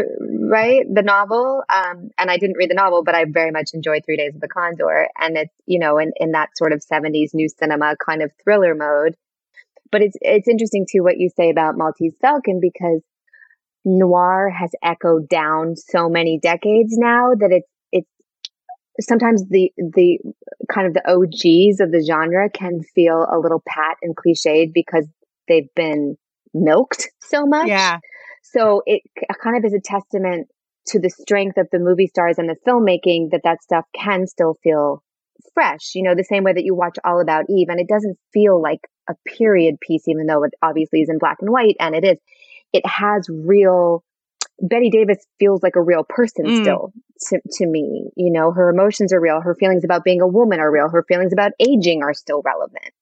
right? 0.48 0.84
The 0.92 1.02
novel. 1.02 1.62
Um, 1.72 2.10
and 2.18 2.30
I 2.30 2.38
didn't 2.38 2.56
read 2.56 2.70
the 2.70 2.74
novel, 2.74 3.02
but 3.02 3.14
I 3.14 3.24
very 3.28 3.50
much 3.50 3.70
enjoyed 3.74 4.02
Three 4.04 4.16
Days 4.16 4.34
of 4.34 4.40
the 4.40 4.48
Condor. 4.48 5.08
And 5.18 5.36
it's, 5.36 5.54
you 5.66 5.78
know, 5.78 5.98
in, 5.98 6.12
in 6.16 6.32
that 6.32 6.50
sort 6.56 6.72
of 6.72 6.82
70s 6.90 7.34
new 7.34 7.48
cinema 7.48 7.96
kind 8.04 8.22
of 8.22 8.30
thriller 8.42 8.74
mode. 8.74 9.16
But 9.90 10.02
it's, 10.02 10.16
it's 10.20 10.48
interesting 10.48 10.86
too 10.90 11.02
what 11.02 11.18
you 11.18 11.28
say 11.36 11.50
about 11.50 11.76
Maltese 11.76 12.16
Falcon 12.20 12.60
because 12.60 13.02
noir 13.84 14.48
has 14.48 14.70
echoed 14.82 15.28
down 15.28 15.74
so 15.76 16.08
many 16.08 16.38
decades 16.40 16.96
now 16.96 17.32
that 17.38 17.50
it's 17.50 17.68
sometimes 19.00 19.44
the, 19.48 19.72
the 19.76 20.18
kind 20.70 20.86
of 20.86 20.94
the 20.94 21.08
OGs 21.08 21.80
of 21.80 21.90
the 21.92 22.04
genre 22.06 22.50
can 22.50 22.82
feel 22.94 23.26
a 23.30 23.38
little 23.38 23.62
pat 23.66 23.96
and 24.02 24.14
cliched 24.16 24.72
because 24.72 25.06
they've 25.48 25.72
been 25.74 26.16
milked 26.54 27.08
so 27.20 27.46
much. 27.46 27.68
Yeah. 27.68 27.98
So 28.42 28.82
it 28.86 29.02
kind 29.42 29.56
of 29.56 29.64
is 29.64 29.72
a 29.72 29.80
testament 29.80 30.48
to 30.88 30.98
the 30.98 31.10
strength 31.10 31.56
of 31.58 31.68
the 31.70 31.78
movie 31.78 32.08
stars 32.08 32.38
and 32.38 32.48
the 32.48 32.56
filmmaking 32.66 33.30
that 33.30 33.42
that 33.44 33.62
stuff 33.62 33.84
can 33.94 34.26
still 34.26 34.58
feel 34.62 35.02
fresh. 35.54 35.92
You 35.94 36.02
know, 36.02 36.14
the 36.14 36.24
same 36.24 36.44
way 36.44 36.52
that 36.52 36.64
you 36.64 36.74
watch 36.74 36.96
All 37.04 37.20
About 37.20 37.44
Eve 37.48 37.68
and 37.70 37.80
it 37.80 37.88
doesn't 37.88 38.18
feel 38.32 38.60
like 38.60 38.80
a 39.08 39.14
period 39.26 39.76
piece, 39.80 40.08
even 40.08 40.26
though 40.26 40.44
it 40.44 40.52
obviously 40.62 41.00
is 41.00 41.08
in 41.08 41.18
black 41.18 41.38
and 41.40 41.50
white 41.50 41.76
and 41.80 41.94
it 41.94 42.04
is. 42.04 42.18
It 42.72 42.86
has 42.86 43.28
real, 43.30 44.02
Bette 44.60 44.90
Davis 44.90 45.18
feels 45.38 45.62
like 45.62 45.76
a 45.76 45.82
real 45.82 46.04
person 46.08 46.46
mm. 46.46 46.62
still 46.62 46.92
to, 47.28 47.40
to 47.52 47.66
me. 47.66 48.10
You 48.16 48.32
know, 48.32 48.52
her 48.52 48.70
emotions 48.70 49.12
are 49.12 49.20
real. 49.20 49.40
Her 49.40 49.54
feelings 49.54 49.84
about 49.84 50.04
being 50.04 50.20
a 50.20 50.26
woman 50.26 50.60
are 50.60 50.70
real. 50.70 50.88
Her 50.88 51.04
feelings 51.06 51.32
about 51.32 51.52
aging 51.60 52.02
are 52.02 52.14
still 52.14 52.42
relevant 52.44 52.92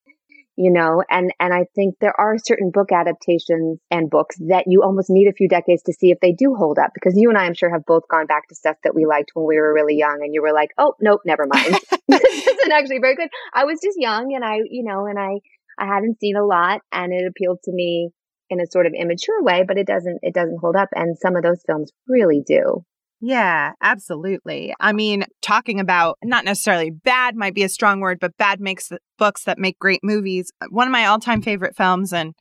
you 0.57 0.71
know 0.71 1.03
and 1.09 1.33
and 1.39 1.53
i 1.53 1.65
think 1.75 1.95
there 1.99 2.19
are 2.19 2.37
certain 2.37 2.71
book 2.71 2.91
adaptations 2.91 3.79
and 3.89 4.09
books 4.09 4.35
that 4.47 4.65
you 4.67 4.83
almost 4.83 5.09
need 5.09 5.27
a 5.27 5.33
few 5.33 5.47
decades 5.47 5.81
to 5.83 5.93
see 5.93 6.11
if 6.11 6.19
they 6.19 6.33
do 6.33 6.55
hold 6.55 6.77
up 6.77 6.91
because 6.93 7.13
you 7.15 7.29
and 7.29 7.37
i 7.37 7.45
i'm 7.45 7.53
sure 7.53 7.71
have 7.71 7.85
both 7.85 8.07
gone 8.09 8.25
back 8.25 8.47
to 8.47 8.55
stuff 8.55 8.75
that 8.83 8.93
we 8.93 9.05
liked 9.05 9.31
when 9.33 9.47
we 9.47 9.57
were 9.57 9.73
really 9.73 9.95
young 9.95 10.19
and 10.21 10.33
you 10.33 10.41
were 10.41 10.53
like 10.53 10.71
oh 10.77 10.93
nope 10.99 11.21
never 11.25 11.47
mind 11.47 11.75
this 12.07 12.47
isn't 12.47 12.71
actually 12.71 12.99
very 12.99 13.15
good 13.15 13.29
i 13.53 13.63
was 13.63 13.79
just 13.81 13.97
young 13.99 14.33
and 14.33 14.43
i 14.43 14.57
you 14.69 14.83
know 14.83 15.05
and 15.05 15.17
i 15.17 15.39
i 15.79 15.85
hadn't 15.85 16.19
seen 16.19 16.35
a 16.35 16.45
lot 16.45 16.81
and 16.91 17.13
it 17.13 17.25
appealed 17.25 17.59
to 17.63 17.71
me 17.71 18.09
in 18.49 18.59
a 18.59 18.67
sort 18.69 18.85
of 18.85 18.93
immature 18.93 19.41
way 19.41 19.63
but 19.65 19.77
it 19.77 19.87
doesn't 19.87 20.19
it 20.21 20.33
doesn't 20.33 20.59
hold 20.59 20.75
up 20.75 20.89
and 20.93 21.17
some 21.17 21.35
of 21.35 21.43
those 21.43 21.63
films 21.65 21.91
really 22.07 22.43
do 22.45 22.83
yeah, 23.21 23.73
absolutely. 23.81 24.73
I 24.79 24.93
mean, 24.93 25.25
talking 25.43 25.79
about 25.79 26.17
not 26.23 26.43
necessarily 26.43 26.89
bad 26.89 27.35
might 27.35 27.53
be 27.53 27.61
a 27.61 27.69
strong 27.69 27.99
word, 27.99 28.17
but 28.19 28.35
bad 28.37 28.59
makes 28.59 28.91
books 29.19 29.43
that 29.43 29.59
make 29.59 29.77
great 29.77 29.99
movies. 30.03 30.51
Uh, 30.59 30.65
one 30.71 30.87
of 30.87 30.91
my 30.91 31.05
all 31.05 31.19
time 31.19 31.43
favorite 31.43 31.75
films, 31.75 32.11
and 32.11 32.33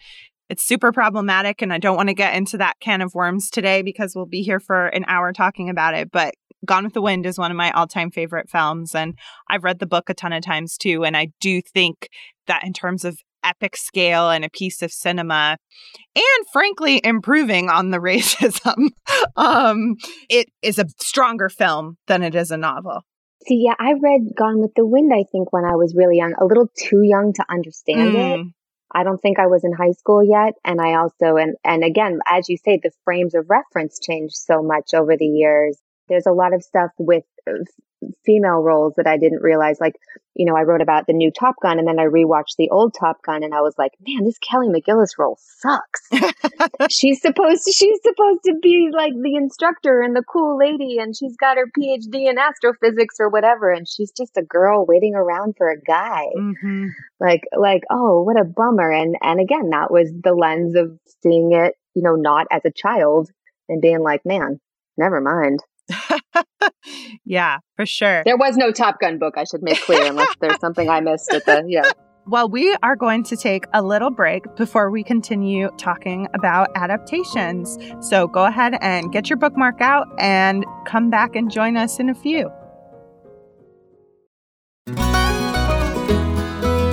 it's 0.49 0.67
super 0.67 0.91
problematic. 0.91 1.61
And 1.61 1.71
I 1.71 1.79
don't 1.79 1.97
want 1.97 2.09
to 2.09 2.15
get 2.15 2.35
into 2.35 2.57
that 2.59 2.81
can 2.81 3.03
of 3.03 3.15
worms 3.15 3.51
today 3.51 3.83
because 3.83 4.15
we'll 4.17 4.25
be 4.25 4.41
here 4.41 4.59
for 4.59 4.87
an 4.87 5.05
hour 5.07 5.35
talking 5.35 5.69
about 5.69 5.93
it. 5.93 6.11
But 6.11 6.35
Gone 6.65 6.85
with 6.85 6.95
the 6.95 7.03
Wind 7.03 7.27
is 7.27 7.39
one 7.39 7.51
of 7.51 7.57
my 7.59 7.71
all 7.73 7.87
time 7.87 8.11
favorite 8.11 8.49
films. 8.49 8.95
And 8.95 9.19
I've 9.49 9.65
read 9.65 9.81
the 9.81 9.87
book 9.87 10.09
a 10.09 10.15
ton 10.15 10.33
of 10.33 10.43
times 10.43 10.79
too. 10.79 11.05
And 11.05 11.17
I 11.17 11.29
do 11.41 11.61
think 11.61 12.09
that 12.47 12.65
in 12.65 12.73
terms 12.73 13.05
of 13.05 13.19
epic 13.45 13.77
scale 13.77 14.31
and 14.31 14.45
a 14.45 14.51
piece 14.51 14.83
of 14.83 14.93
cinema 14.93 15.57
and 16.15 16.47
frankly 16.53 17.01
improving 17.05 17.69
on 17.69 17.91
the 17.91 17.99
racism. 18.11 18.91
Um 19.37 19.97
it 20.29 20.49
is 20.63 20.79
a 20.79 20.87
stronger 20.99 21.49
film 21.49 21.97
than 22.07 22.23
it 22.23 22.35
is 22.35 22.51
a 22.51 22.57
novel. 22.57 23.03
See 23.47 23.65
yeah 23.65 23.75
i 23.79 23.95
read 23.95 24.33
gone 24.37 24.61
with 24.61 24.73
the 24.77 24.87
wind 24.87 25.13
i 25.15 25.25
think 25.33 25.51
when 25.51 25.65
i 25.65 25.75
was 25.75 25.95
really 25.97 26.19
young 26.19 26.35
a 26.39 26.45
little 26.45 26.69
too 26.77 27.01
young 27.03 27.33
to 27.33 27.45
understand 27.49 28.15
mm. 28.15 28.41
it 28.41 28.47
i 28.93 29.03
don't 29.03 29.17
think 29.17 29.39
i 29.39 29.47
was 29.47 29.65
in 29.65 29.73
high 29.73 29.93
school 29.93 30.23
yet 30.23 30.53
and 30.63 30.79
i 30.79 30.93
also 30.93 31.39
and 31.39 31.57
and 31.65 31.83
again 31.83 32.19
as 32.27 32.51
you 32.51 32.59
say 32.59 32.79
the 32.83 32.91
frames 33.05 33.35
of 33.35 33.49
reference 33.49 33.99
changed 33.99 34.35
so 34.35 34.63
much 34.63 34.95
over 34.95 35.17
the 35.17 35.27
years. 35.27 35.79
There's 36.09 36.27
a 36.27 36.33
lot 36.33 36.55
of 36.55 36.63
stuff 36.63 36.91
with 36.99 37.25
uh, 37.49 37.65
female 38.25 38.61
roles 38.63 38.95
that 38.97 39.07
I 39.07 39.17
didn't 39.17 39.43
realize. 39.43 39.79
Like, 39.81 39.95
you 40.35 40.47
know, 40.47 40.57
I 40.57 40.63
wrote 40.63 40.81
about 40.81 41.07
the 41.07 41.13
new 41.13 41.31
Top 41.31 41.57
Gun 41.63 41.79
and 41.79 41.87
then 41.87 41.99
I 41.99 42.05
rewatched 42.05 42.57
the 42.57 42.71
old 42.71 42.95
Top 42.99 43.23
Gun 43.23 43.43
and 43.43 43.55
I 43.55 43.61
was 43.61 43.75
like, 43.77 43.93
man, 44.07 44.25
this 44.25 44.39
Kelly 44.39 44.69
McGillis 44.69 45.19
role 45.19 45.39
sucks. 45.41 46.09
she's 46.91 47.21
supposed 47.21 47.65
to, 47.65 47.73
she's 47.73 47.99
supposed 48.03 48.41
to 48.45 48.55
be 48.63 48.91
like 48.93 49.13
the 49.23 49.35
instructor 49.37 50.01
and 50.01 50.15
the 50.17 50.23
cool 50.23 50.57
lady 50.57 50.99
and 50.99 51.17
she's 51.17 51.37
got 51.37 51.57
her 51.57 51.67
PhD 51.79 52.29
in 52.29 52.39
astrophysics 52.39 53.17
or 53.19 53.29
whatever. 53.29 53.71
And 53.71 53.89
she's 53.89 54.13
just 54.13 54.37
a 54.37 54.43
girl 54.43 54.87
waiting 54.87 55.15
around 55.15 55.55
for 55.59 55.69
a 55.69 55.81
guy. 55.81 56.27
Mm-hmm. 56.37 56.87
Like, 57.19 57.43
like, 57.57 57.83
oh, 57.91 58.23
what 58.23 58.41
a 58.41 58.45
bummer. 58.45 58.91
And, 58.91 59.17
and 59.23 59.41
again, 59.41 59.71
that 59.71 59.91
was 59.91 60.11
the 60.23 60.35
lens 60.35 60.75
of 60.75 60.99
seeing 61.23 61.53
it, 61.53 61.75
you 61.95 62.03
know, 62.03 62.15
not 62.15 62.47
as 62.51 62.63
a 62.65 62.71
child 62.71 63.31
and 63.69 63.83
being 63.83 64.01
like, 64.01 64.25
man, 64.25 64.61
never 64.97 65.21
mind. 65.21 65.61
Yeah, 67.25 67.59
for 67.77 67.87
sure. 67.87 68.23
There 68.25 68.37
was 68.37 68.57
no 68.57 68.73
Top 68.73 69.01
Gun 69.01 69.19
book, 69.19 69.35
I 69.37 69.45
should 69.45 69.63
make 69.63 69.81
clear, 69.83 70.05
unless 70.07 70.35
there's 70.41 70.61
something 70.61 70.89
I 70.89 71.01
missed 71.01 71.33
at 71.33 71.45
the, 71.47 71.65
yeah. 71.67 71.91
Well, 72.27 72.49
we 72.49 72.77
are 72.83 72.97
going 72.97 73.25
to 73.25 73.37
take 73.37 73.65
a 73.73 73.83
little 73.83 74.11
break 74.11 74.45
before 74.55 74.91
we 74.91 75.03
continue 75.03 75.71
talking 75.79 76.29
about 76.35 76.69
adaptations. 76.77 77.79
So 78.01 78.29
go 78.29 78.45
ahead 78.45 78.75
and 78.81 79.11
get 79.11 79.31
your 79.31 79.37
bookmark 79.39 79.81
out 79.81 80.07
and 80.19 80.65
come 80.87 81.11
back 81.11 81.35
and 81.35 81.51
join 81.51 81.77
us 81.77 81.99
in 81.99 82.09
a 82.09 82.15
few. 82.15 82.51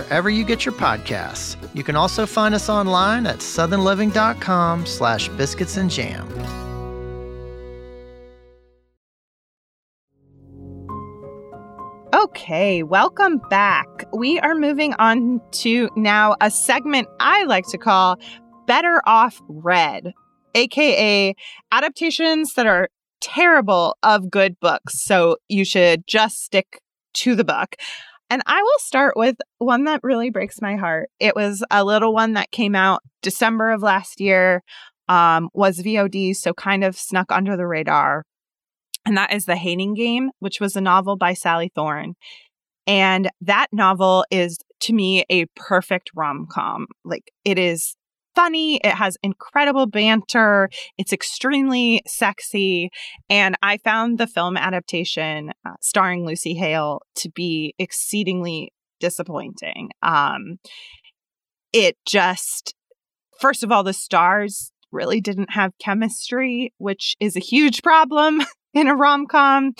wherever 0.00 0.30
you 0.30 0.44
get 0.44 0.64
your 0.64 0.74
podcasts. 0.74 1.56
You 1.74 1.84
can 1.84 1.96
also 1.96 2.26
find 2.26 2.54
us 2.54 2.68
online 2.68 3.26
at 3.26 3.38
southernliving.com 3.38 4.86
slash 4.86 5.28
biscuits 5.30 5.76
and 5.76 5.90
jam. 5.90 6.26
Okay, 12.14 12.82
welcome 12.82 13.40
back. 13.50 13.86
We 14.12 14.38
are 14.40 14.54
moving 14.54 14.94
on 14.94 15.40
to 15.52 15.90
now 15.96 16.36
a 16.40 16.50
segment 16.50 17.08
I 17.18 17.44
like 17.44 17.66
to 17.68 17.78
call 17.78 18.16
Better 18.66 19.02
Off 19.06 19.40
Read, 19.48 20.12
aka 20.54 21.34
adaptations 21.72 22.54
that 22.54 22.66
are 22.66 22.88
terrible 23.20 23.96
of 24.02 24.30
good 24.30 24.58
books. 24.60 25.02
So 25.02 25.36
you 25.48 25.64
should 25.64 26.06
just 26.06 26.42
stick 26.42 26.80
to 27.14 27.34
the 27.34 27.44
book. 27.44 27.76
And 28.30 28.42
I 28.46 28.62
will 28.62 28.78
start 28.78 29.16
with 29.16 29.36
one 29.58 29.84
that 29.84 30.00
really 30.04 30.30
breaks 30.30 30.62
my 30.62 30.76
heart. 30.76 31.10
It 31.18 31.34
was 31.34 31.64
a 31.70 31.84
little 31.84 32.14
one 32.14 32.34
that 32.34 32.52
came 32.52 32.76
out 32.76 33.02
December 33.22 33.72
of 33.72 33.82
last 33.82 34.20
year, 34.20 34.62
um, 35.08 35.50
was 35.52 35.80
VOD, 35.80 36.36
so 36.36 36.54
kind 36.54 36.84
of 36.84 36.96
snuck 36.96 37.32
under 37.32 37.56
the 37.56 37.66
radar. 37.66 38.24
And 39.04 39.16
that 39.16 39.32
is 39.32 39.46
The 39.46 39.56
Hating 39.56 39.94
Game, 39.94 40.30
which 40.38 40.60
was 40.60 40.76
a 40.76 40.80
novel 40.80 41.16
by 41.16 41.34
Sally 41.34 41.72
Thorne. 41.74 42.14
And 42.86 43.30
that 43.40 43.66
novel 43.72 44.24
is, 44.30 44.58
to 44.80 44.92
me, 44.92 45.24
a 45.28 45.46
perfect 45.56 46.10
rom 46.14 46.46
com. 46.50 46.86
Like, 47.04 47.32
it 47.44 47.58
is 47.58 47.96
funny. 48.34 48.76
It 48.76 48.94
has 48.94 49.16
incredible 49.22 49.86
banter. 49.86 50.68
It's 50.98 51.12
extremely 51.12 52.02
sexy. 52.06 52.90
And 53.28 53.56
I 53.62 53.78
found 53.78 54.18
the 54.18 54.26
film 54.26 54.56
adaptation 54.56 55.52
uh, 55.66 55.72
starring 55.80 56.26
Lucy 56.26 56.54
Hale 56.54 57.00
to 57.16 57.30
be 57.30 57.74
exceedingly 57.78 58.72
disappointing. 59.00 59.90
Um, 60.02 60.58
it 61.72 61.96
just, 62.06 62.74
first 63.40 63.62
of 63.62 63.72
all, 63.72 63.82
the 63.82 63.92
stars 63.92 64.72
really 64.92 65.20
didn't 65.20 65.52
have 65.52 65.72
chemistry, 65.78 66.72
which 66.78 67.16
is 67.20 67.36
a 67.36 67.40
huge 67.40 67.82
problem 67.82 68.40
in 68.74 68.88
a 68.88 68.94
rom 68.94 69.26
com. 69.26 69.72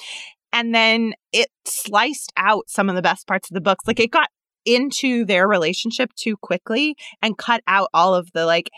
And 0.52 0.74
then 0.74 1.12
it 1.32 1.48
sliced 1.64 2.32
out 2.36 2.64
some 2.68 2.88
of 2.88 2.96
the 2.96 3.02
best 3.02 3.26
parts 3.26 3.50
of 3.50 3.54
the 3.54 3.60
books. 3.60 3.86
Like 3.86 4.00
it 4.00 4.10
got 4.10 4.30
into 4.64 5.24
their 5.24 5.48
relationship 5.48 6.10
too 6.14 6.36
quickly 6.36 6.96
and 7.22 7.38
cut 7.38 7.62
out 7.66 7.88
all 7.94 8.14
of 8.14 8.30
the 8.32 8.46
like 8.46 8.70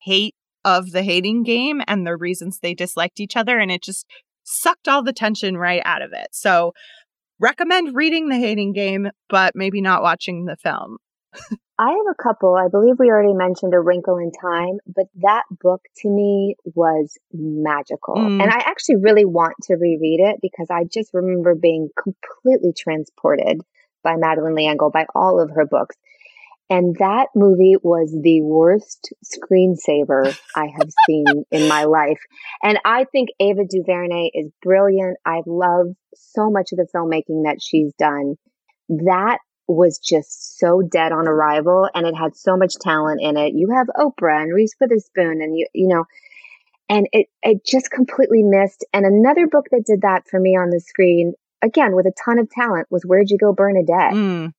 hate 0.00 0.34
of 0.64 0.92
the 0.92 1.02
hating 1.02 1.42
game 1.42 1.82
and 1.86 2.06
the 2.06 2.16
reasons 2.16 2.58
they 2.58 2.74
disliked 2.74 3.20
each 3.20 3.36
other. 3.36 3.58
And 3.58 3.70
it 3.70 3.82
just 3.82 4.06
sucked 4.44 4.88
all 4.88 5.02
the 5.02 5.12
tension 5.12 5.56
right 5.56 5.82
out 5.84 6.02
of 6.02 6.12
it. 6.12 6.28
So, 6.32 6.72
recommend 7.40 7.94
reading 7.94 8.28
the 8.28 8.36
hating 8.36 8.72
game, 8.72 9.08
but 9.28 9.54
maybe 9.54 9.80
not 9.80 10.02
watching 10.02 10.44
the 10.44 10.56
film. 10.56 10.98
I 11.76 11.90
have 11.90 12.06
a 12.08 12.22
couple. 12.22 12.54
I 12.54 12.68
believe 12.68 13.00
we 13.00 13.08
already 13.08 13.34
mentioned 13.34 13.74
A 13.74 13.80
Wrinkle 13.80 14.18
in 14.18 14.30
Time, 14.30 14.78
but 14.86 15.06
that 15.16 15.42
book 15.50 15.82
to 15.98 16.08
me 16.08 16.54
was 16.76 17.18
magical. 17.32 18.14
Mm. 18.14 18.40
And 18.40 18.50
I 18.50 18.58
actually 18.58 18.96
really 18.96 19.24
want 19.24 19.56
to 19.64 19.74
reread 19.74 20.20
it 20.20 20.36
because 20.40 20.68
I 20.70 20.84
just 20.84 21.12
remember 21.12 21.56
being 21.56 21.88
completely 22.00 22.72
transported 22.78 23.60
by 24.04 24.16
Madeleine 24.16 24.54
L'Engle, 24.54 24.90
by 24.90 25.06
all 25.14 25.40
of 25.40 25.50
her 25.50 25.66
books. 25.66 25.96
And 26.70 26.96
that 26.98 27.28
movie 27.34 27.76
was 27.82 28.16
the 28.22 28.40
worst 28.42 29.12
screensaver 29.24 30.36
I 30.56 30.66
have 30.66 30.88
seen 31.06 31.44
in 31.50 31.68
my 31.68 31.84
life. 31.84 32.20
And 32.62 32.78
I 32.84 33.04
think 33.04 33.30
Ava 33.40 33.64
DuVernay 33.68 34.30
is 34.32 34.50
brilliant. 34.62 35.18
I 35.26 35.42
love 35.46 35.88
so 36.14 36.50
much 36.50 36.72
of 36.72 36.78
the 36.78 36.86
filmmaking 36.94 37.44
that 37.44 37.60
she's 37.60 37.92
done. 37.98 38.36
That 38.88 39.38
was 39.66 39.98
just 39.98 40.58
so 40.58 40.82
dead 40.82 41.12
on 41.12 41.26
arrival 41.26 41.88
and 41.94 42.06
it 42.06 42.14
had 42.14 42.36
so 42.36 42.56
much 42.56 42.74
talent 42.80 43.20
in 43.22 43.36
it. 43.36 43.54
You 43.54 43.70
have 43.74 43.86
Oprah 43.96 44.42
and 44.42 44.54
Reese 44.54 44.74
Witherspoon 44.80 45.40
and 45.40 45.56
you, 45.56 45.66
you 45.72 45.88
know, 45.88 46.04
and 46.88 47.08
it, 47.12 47.28
it 47.42 47.64
just 47.64 47.90
completely 47.90 48.42
missed. 48.42 48.84
And 48.92 49.06
another 49.06 49.46
book 49.46 49.66
that 49.70 49.84
did 49.86 50.02
that 50.02 50.28
for 50.28 50.38
me 50.38 50.50
on 50.50 50.70
the 50.70 50.80
screen 50.80 51.34
again 51.64 51.96
with 51.96 52.06
a 52.06 52.12
ton 52.24 52.38
of 52.38 52.50
talent 52.50 52.86
was 52.90 53.02
Where'd 53.04 53.30
You 53.30 53.38
Go 53.38 53.52
Bernadette? 53.52 54.12
Mm. 54.12 54.52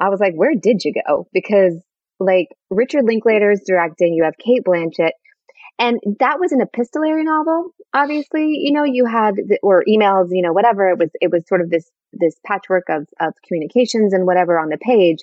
I 0.00 0.08
was 0.08 0.20
like, 0.20 0.34
where 0.34 0.54
did 0.54 0.84
you 0.84 0.94
go? 1.06 1.28
Because 1.32 1.74
like 2.18 2.48
Richard 2.70 3.04
Linklater 3.04 3.50
is 3.50 3.62
directing, 3.66 4.14
you 4.14 4.24
have 4.24 4.34
Cate 4.38 4.62
Blanchett, 4.66 5.12
and 5.78 6.00
that 6.20 6.40
was 6.40 6.52
an 6.52 6.62
epistolary 6.62 7.24
novel. 7.24 7.70
Obviously, 7.92 8.56
you 8.62 8.72
know, 8.72 8.84
you 8.84 9.06
had 9.06 9.34
the, 9.36 9.58
or 9.62 9.84
emails, 9.86 10.28
you 10.30 10.42
know, 10.42 10.52
whatever. 10.52 10.88
It 10.88 10.98
was 10.98 11.10
it 11.20 11.30
was 11.30 11.46
sort 11.46 11.60
of 11.60 11.70
this 11.70 11.90
this 12.12 12.34
patchwork 12.44 12.84
of 12.88 13.06
of 13.20 13.34
communications 13.46 14.14
and 14.14 14.26
whatever 14.26 14.58
on 14.58 14.70
the 14.70 14.78
page. 14.78 15.18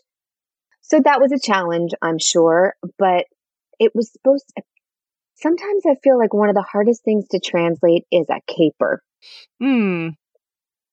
So 0.81 0.99
that 0.99 1.21
was 1.21 1.31
a 1.31 1.39
challenge, 1.39 1.91
I'm 2.01 2.19
sure, 2.19 2.75
but 2.99 3.25
it 3.79 3.93
was 3.95 4.11
supposed 4.11 4.45
to, 4.57 4.63
sometimes 5.35 5.83
I 5.85 5.95
feel 6.03 6.19
like 6.19 6.33
one 6.33 6.49
of 6.49 6.55
the 6.55 6.61
hardest 6.61 7.05
things 7.05 7.25
to 7.29 7.39
translate 7.39 8.03
is 8.11 8.27
a 8.29 8.41
caper. 8.47 9.01
Hmm 9.61 10.09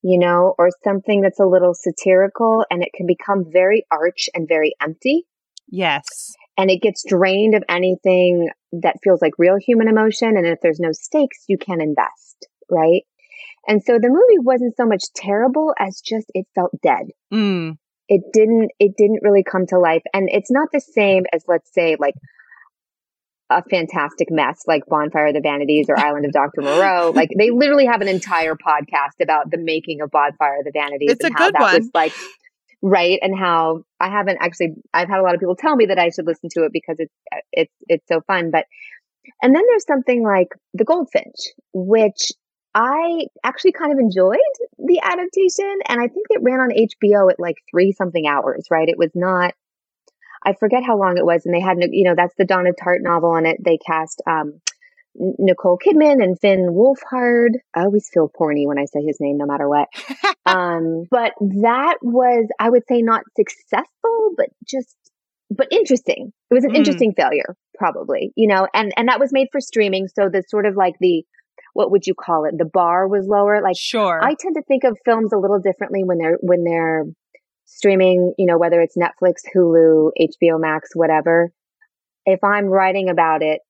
you 0.03 0.17
know, 0.17 0.55
or 0.57 0.69
something 0.83 1.21
that's 1.21 1.39
a 1.39 1.45
little 1.45 1.73
satirical 1.73 2.65
and 2.69 2.83
it 2.83 2.89
can 2.95 3.05
become 3.05 3.45
very 3.51 3.85
arch 3.91 4.29
and 4.33 4.47
very 4.47 4.73
empty. 4.81 5.25
Yes. 5.67 6.35
And 6.57 6.69
it 6.69 6.81
gets 6.81 7.03
drained 7.07 7.55
of 7.55 7.63
anything 7.69 8.49
that 8.73 8.97
feels 9.03 9.21
like 9.21 9.33
real 9.37 9.57
human 9.57 9.87
emotion. 9.87 10.37
And 10.37 10.45
if 10.45 10.59
there's 10.61 10.79
no 10.79 10.91
stakes, 10.91 11.45
you 11.47 11.57
can't 11.57 11.81
invest, 11.81 12.47
right? 12.69 13.03
And 13.67 13.83
so 13.83 13.99
the 13.99 14.09
movie 14.09 14.39
wasn't 14.39 14.75
so 14.75 14.85
much 14.85 15.03
terrible 15.15 15.73
as 15.77 16.01
just 16.01 16.31
it 16.33 16.47
felt 16.55 16.71
dead. 16.81 17.07
Mm. 17.31 17.77
It 18.07 18.21
didn't, 18.33 18.71
it 18.79 18.93
didn't 18.97 19.21
really 19.21 19.43
come 19.43 19.65
to 19.67 19.79
life. 19.79 20.03
And 20.13 20.29
it's 20.31 20.51
not 20.51 20.69
the 20.73 20.81
same 20.81 21.23
as, 21.31 21.43
let's 21.47 21.71
say, 21.73 21.95
like 21.99 22.15
a 23.51 23.63
fantastic 23.69 24.29
mess 24.31 24.63
like 24.67 24.85
Bonfire 24.87 25.27
of 25.27 25.33
the 25.33 25.41
Vanities 25.41 25.87
or 25.89 25.97
Island 25.97 26.25
of 26.25 26.31
Dr. 26.31 26.61
Moreau. 26.61 27.11
Like 27.21 27.29
they 27.37 27.51
literally 27.51 27.85
have 27.85 28.01
an 28.01 28.07
entire 28.07 28.55
podcast 28.55 29.21
about 29.21 29.51
the 29.51 29.57
making 29.57 30.01
of 30.01 30.09
Bonfire 30.11 30.59
of 30.59 30.65
the 30.65 30.71
Vanities 30.71 31.11
it's 31.11 31.23
and 31.23 31.35
how 31.35 31.51
that 31.51 31.61
one. 31.61 31.75
was 31.75 31.89
like 31.93 32.13
right 32.81 33.19
and 33.21 33.37
how 33.37 33.83
I 33.99 34.09
haven't 34.09 34.37
actually 34.41 34.75
I've 34.93 35.07
had 35.07 35.19
a 35.19 35.23
lot 35.23 35.35
of 35.35 35.39
people 35.39 35.55
tell 35.55 35.75
me 35.75 35.87
that 35.87 35.99
I 35.99 36.09
should 36.09 36.25
listen 36.25 36.49
to 36.53 36.63
it 36.63 36.71
because 36.73 36.95
it's 36.99 37.13
it's 37.51 37.73
it's 37.87 38.07
so 38.07 38.21
fun 38.21 38.49
but 38.49 38.65
and 39.41 39.53
then 39.53 39.61
there's 39.69 39.85
something 39.85 40.23
like 40.23 40.47
The 40.73 40.85
Goldfinch 40.85 41.35
which 41.73 42.31
I 42.73 43.25
actually 43.43 43.73
kind 43.73 43.91
of 43.91 43.99
enjoyed 43.99 44.37
the 44.79 44.99
adaptation 45.03 45.79
and 45.87 45.99
I 45.99 46.07
think 46.07 46.27
it 46.29 46.41
ran 46.41 46.59
on 46.59 46.69
HBO 46.69 47.31
at 47.31 47.39
like 47.39 47.57
3 47.71 47.91
something 47.91 48.25
hours 48.25 48.65
right 48.71 48.87
it 48.87 48.97
was 48.97 49.11
not 49.13 49.53
I 50.43 50.53
forget 50.53 50.83
how 50.83 50.97
long 50.97 51.17
it 51.17 51.25
was, 51.25 51.45
and 51.45 51.53
they 51.53 51.59
had 51.59 51.77
you 51.91 52.03
know 52.03 52.15
that's 52.15 52.35
the 52.37 52.45
Donna 52.45 52.71
Tartt 52.71 53.01
novel, 53.01 53.35
and 53.35 53.47
it 53.47 53.57
they 53.63 53.77
cast 53.77 54.21
um, 54.27 54.61
Nicole 55.15 55.77
Kidman 55.77 56.23
and 56.23 56.39
Finn 56.39 56.69
Wolfhard. 56.71 57.55
I 57.75 57.81
always 57.81 58.09
feel 58.13 58.29
porny 58.29 58.65
when 58.65 58.79
I 58.79 58.85
say 58.85 59.01
his 59.01 59.19
name, 59.19 59.37
no 59.37 59.45
matter 59.45 59.67
what. 59.67 59.89
um, 60.45 61.05
but 61.09 61.33
that 61.39 61.97
was, 62.01 62.47
I 62.59 62.69
would 62.69 62.83
say, 62.87 63.01
not 63.01 63.23
successful, 63.35 64.31
but 64.37 64.47
just 64.67 64.95
but 65.49 65.67
interesting. 65.71 66.31
It 66.49 66.53
was 66.53 66.63
an 66.63 66.71
mm. 66.71 66.77
interesting 66.77 67.13
failure, 67.13 67.55
probably, 67.77 68.31
you 68.35 68.47
know, 68.47 68.67
and 68.73 68.93
and 68.95 69.09
that 69.09 69.19
was 69.19 69.33
made 69.33 69.47
for 69.51 69.59
streaming, 69.59 70.07
so 70.07 70.29
the 70.29 70.43
sort 70.47 70.65
of 70.65 70.75
like 70.75 70.95
the 70.99 71.23
what 71.73 71.91
would 71.91 72.05
you 72.05 72.13
call 72.13 72.45
it? 72.45 72.57
The 72.57 72.65
bar 72.65 73.07
was 73.07 73.27
lower. 73.27 73.61
Like, 73.61 73.77
sure, 73.77 74.19
I 74.23 74.35
tend 74.39 74.55
to 74.55 74.63
think 74.63 74.83
of 74.83 74.97
films 75.05 75.33
a 75.33 75.37
little 75.37 75.59
differently 75.59 76.03
when 76.03 76.17
they're 76.17 76.37
when 76.41 76.63
they're 76.63 77.05
streaming, 77.73 78.33
you 78.37 78.45
know, 78.45 78.57
whether 78.57 78.81
it's 78.81 78.97
Netflix, 78.97 79.41
Hulu, 79.55 80.11
HBO 80.19 80.59
Max, 80.59 80.89
whatever, 80.93 81.51
if 82.25 82.43
I'm 82.43 82.65
writing 82.65 83.09
about 83.09 83.41
it, 83.41 83.61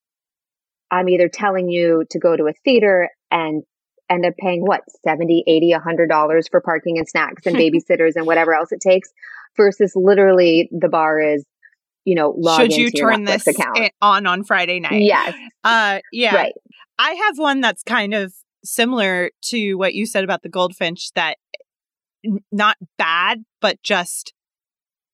I'm 0.89 1.07
either 1.07 1.29
telling 1.29 1.69
you 1.69 2.03
to 2.09 2.19
go 2.19 2.35
to 2.35 2.47
a 2.47 2.53
theater 2.65 3.09
and 3.29 3.63
end 4.09 4.25
up 4.25 4.33
paying 4.37 4.61
what 4.61 4.81
70 5.05 5.45
80 5.47 5.71
100 5.71 6.09
dollars 6.09 6.47
for 6.49 6.59
parking 6.59 6.97
and 6.97 7.07
snacks 7.07 7.45
and 7.45 7.55
babysitters 7.57 8.13
and 8.15 8.25
whatever 8.25 8.53
else 8.53 8.71
it 8.71 8.81
takes 8.81 9.09
versus 9.55 9.93
literally 9.95 10.69
the 10.77 10.89
bar 10.89 11.19
is 11.19 11.45
you 12.03 12.15
know 12.15 12.35
should 12.57 12.73
you 12.73 12.91
turn 12.91 13.23
this 13.23 13.47
account. 13.47 13.91
on 14.01 14.25
on 14.25 14.43
friday 14.43 14.79
night? 14.79 15.01
Yes. 15.01 15.33
Uh 15.63 15.99
yeah. 16.11 16.35
Right. 16.35 16.53
I 16.99 17.11
have 17.11 17.37
one 17.37 17.61
that's 17.61 17.83
kind 17.83 18.13
of 18.13 18.33
similar 18.63 19.31
to 19.43 19.75
what 19.75 19.93
you 19.93 20.05
said 20.05 20.23
about 20.23 20.43
the 20.43 20.49
goldfinch 20.49 21.13
that 21.13 21.37
not 22.51 22.77
bad, 22.97 23.43
but 23.59 23.81
just 23.83 24.33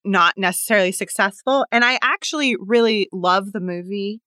not 0.04 0.38
necessarily 0.38 0.92
successful. 0.92 1.66
And 1.72 1.84
I 1.84 2.00
actually 2.02 2.56
really 2.60 3.10
love 3.12 3.52
the 3.52 3.60
movie. 3.60 4.22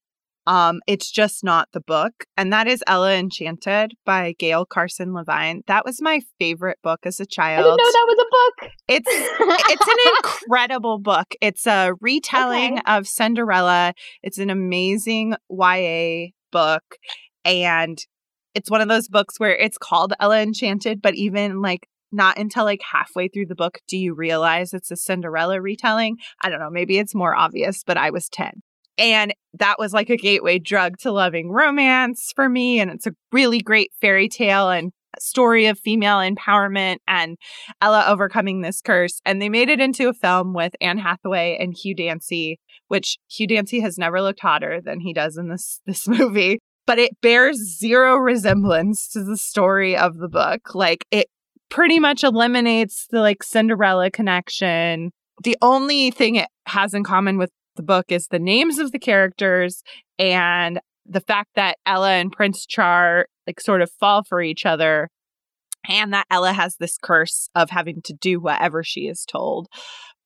Um, 0.46 0.80
it's 0.86 1.10
just 1.10 1.44
not 1.44 1.68
the 1.72 1.82
book, 1.82 2.24
and 2.36 2.52
that 2.52 2.66
is 2.66 2.82
Ella 2.86 3.14
Enchanted 3.14 3.92
by 4.06 4.34
Gail 4.38 4.64
Carson 4.64 5.12
Levine. 5.12 5.62
That 5.66 5.84
was 5.84 6.00
my 6.00 6.22
favorite 6.38 6.78
book 6.82 7.00
as 7.04 7.20
a 7.20 7.26
child. 7.26 7.60
I 7.60 7.68
didn't 7.68 7.76
know 7.76 7.92
that 7.92 8.06
was 8.08 8.18
a 8.18 8.30
book. 8.30 8.72
It's 8.88 9.08
it's 9.70 9.86
an 9.86 10.12
incredible 10.16 10.98
book. 10.98 11.34
It's 11.42 11.66
a 11.66 11.92
retelling 12.00 12.78
okay. 12.78 12.82
of 12.86 13.06
Cinderella. 13.06 13.92
It's 14.22 14.38
an 14.38 14.48
amazing 14.48 15.36
YA 15.50 16.28
book, 16.50 16.84
and 17.44 17.98
it's 18.54 18.70
one 18.70 18.80
of 18.80 18.88
those 18.88 19.08
books 19.08 19.38
where 19.38 19.54
it's 19.54 19.78
called 19.78 20.14
Ella 20.18 20.40
Enchanted, 20.40 21.02
but 21.02 21.14
even 21.14 21.60
like 21.60 21.86
not 22.12 22.38
until 22.38 22.64
like 22.64 22.80
halfway 22.92 23.28
through 23.28 23.46
the 23.46 23.54
book 23.54 23.78
do 23.88 23.96
you 23.96 24.14
realize 24.14 24.72
it's 24.72 24.90
a 24.90 24.96
Cinderella 24.96 25.60
retelling. 25.60 26.16
I 26.42 26.48
don't 26.48 26.60
know, 26.60 26.70
maybe 26.70 26.98
it's 26.98 27.14
more 27.14 27.34
obvious, 27.34 27.82
but 27.84 27.96
I 27.96 28.10
was 28.10 28.28
10. 28.28 28.62
And 28.98 29.32
that 29.54 29.78
was 29.78 29.92
like 29.92 30.10
a 30.10 30.16
gateway 30.16 30.58
drug 30.58 30.98
to 30.98 31.10
loving 31.10 31.50
romance 31.50 32.32
for 32.36 32.48
me. 32.48 32.80
And 32.80 32.90
it's 32.90 33.06
a 33.06 33.14
really 33.32 33.60
great 33.60 33.92
fairy 34.00 34.28
tale 34.28 34.68
and 34.68 34.92
story 35.18 35.66
of 35.66 35.78
female 35.78 36.18
empowerment 36.18 36.98
and 37.08 37.36
Ella 37.80 38.04
overcoming 38.06 38.60
this 38.60 38.80
curse. 38.80 39.20
And 39.24 39.40
they 39.40 39.48
made 39.48 39.68
it 39.68 39.80
into 39.80 40.08
a 40.08 40.14
film 40.14 40.54
with 40.54 40.74
Anne 40.80 40.98
Hathaway 40.98 41.56
and 41.58 41.74
Hugh 41.74 41.94
Dancy, 41.94 42.60
which 42.88 43.16
Hugh 43.28 43.46
Dancy 43.46 43.80
has 43.80 43.98
never 43.98 44.20
looked 44.20 44.40
hotter 44.40 44.80
than 44.84 45.00
he 45.00 45.12
does 45.12 45.36
in 45.36 45.48
this 45.48 45.80
this 45.86 46.06
movie. 46.06 46.60
But 46.86 46.98
it 46.98 47.20
bears 47.22 47.78
zero 47.78 48.16
resemblance 48.16 49.08
to 49.10 49.22
the 49.22 49.36
story 49.36 49.96
of 49.96 50.18
the 50.18 50.28
book. 50.28 50.74
Like 50.74 51.04
it 51.10 51.28
pretty 51.70 51.98
much 51.98 52.24
eliminates 52.24 53.06
the 53.10 53.20
like 53.20 53.42
Cinderella 53.42 54.10
connection. 54.10 55.12
The 55.42 55.56
only 55.62 56.10
thing 56.10 56.36
it 56.36 56.48
has 56.66 56.92
in 56.92 57.04
common 57.04 57.38
with 57.38 57.50
the 57.76 57.82
book 57.82 58.06
is 58.08 58.26
the 58.26 58.38
names 58.38 58.78
of 58.78 58.92
the 58.92 58.98
characters 58.98 59.82
and 60.18 60.80
the 61.06 61.20
fact 61.20 61.50
that 61.54 61.78
Ella 61.86 62.12
and 62.12 62.30
Prince 62.30 62.66
Char 62.66 63.26
like 63.46 63.60
sort 63.60 63.82
of 63.82 63.90
fall 63.98 64.22
for 64.22 64.42
each 64.42 64.66
other 64.66 65.08
and 65.88 66.12
that 66.12 66.26
Ella 66.30 66.52
has 66.52 66.76
this 66.76 66.98
curse 67.02 67.48
of 67.54 67.70
having 67.70 68.02
to 68.02 68.12
do 68.12 68.38
whatever 68.38 68.84
she 68.84 69.02
is 69.02 69.24
told. 69.24 69.68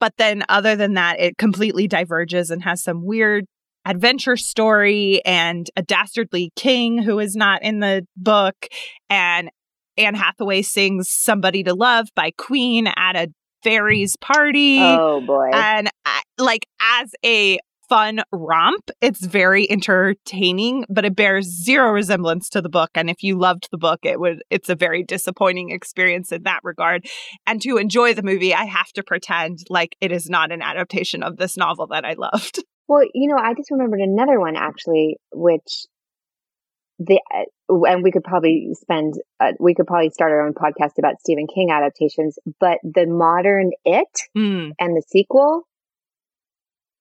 But 0.00 0.14
then 0.18 0.44
other 0.48 0.74
than 0.76 0.94
that 0.94 1.20
it 1.20 1.38
completely 1.38 1.86
diverges 1.86 2.50
and 2.50 2.62
has 2.64 2.82
some 2.82 3.04
weird 3.04 3.44
adventure 3.86 4.36
story 4.36 5.24
and 5.24 5.68
a 5.76 5.82
dastardly 5.82 6.50
king 6.56 7.02
who 7.02 7.18
is 7.18 7.36
not 7.36 7.62
in 7.62 7.80
the 7.80 8.06
book 8.16 8.66
and 9.08 9.50
Anne 9.96 10.14
Hathaway 10.14 10.62
sings 10.62 11.08
Somebody 11.10 11.62
to 11.64 11.74
Love 11.74 12.08
by 12.14 12.32
Queen 12.36 12.86
at 12.86 13.16
a 13.16 13.28
fairies 13.62 14.16
party. 14.16 14.78
Oh 14.80 15.20
boy. 15.20 15.50
And 15.52 15.88
I, 16.04 16.22
like 16.38 16.66
as 16.80 17.14
a 17.24 17.58
fun 17.88 18.22
romp, 18.32 18.90
it's 19.00 19.24
very 19.24 19.70
entertaining, 19.70 20.84
but 20.88 21.04
it 21.04 21.16
bears 21.16 21.46
zero 21.46 21.90
resemblance 21.90 22.48
to 22.50 22.62
the 22.62 22.68
book 22.68 22.90
and 22.94 23.10
if 23.10 23.22
you 23.22 23.38
loved 23.38 23.68
the 23.70 23.78
book, 23.78 24.00
it 24.02 24.20
would 24.20 24.42
it's 24.50 24.68
a 24.68 24.74
very 24.74 25.02
disappointing 25.02 25.70
experience 25.70 26.32
in 26.32 26.42
that 26.42 26.60
regard. 26.62 27.06
And 27.46 27.60
to 27.62 27.76
enjoy 27.76 28.14
the 28.14 28.22
movie, 28.22 28.54
I 28.54 28.64
have 28.64 28.92
to 28.92 29.02
pretend 29.02 29.60
like 29.70 29.96
it 30.00 30.12
is 30.12 30.28
not 30.28 30.52
an 30.52 30.62
adaptation 30.62 31.22
of 31.22 31.36
this 31.36 31.56
novel 31.56 31.86
that 31.88 32.04
I 32.04 32.14
loved. 32.14 32.62
Well, 32.86 33.04
you 33.14 33.28
know, 33.28 33.40
I 33.40 33.54
just 33.54 33.70
remembered 33.70 34.00
another 34.00 34.38
one 34.38 34.56
actually, 34.56 35.16
which 35.32 35.86
the 36.98 37.20
uh, 37.34 37.44
and 37.86 38.02
we 38.02 38.10
could 38.10 38.24
probably 38.24 38.70
spend 38.74 39.14
uh, 39.40 39.52
we 39.58 39.74
could 39.74 39.86
probably 39.86 40.10
start 40.10 40.32
our 40.32 40.46
own 40.46 40.54
podcast 40.54 40.98
about 40.98 41.20
Stephen 41.20 41.46
King 41.46 41.70
adaptations, 41.70 42.38
but 42.60 42.78
the 42.82 43.06
modern 43.06 43.72
It 43.84 44.08
Mm. 44.36 44.72
and 44.78 44.96
the 44.96 45.02
sequel, 45.08 45.66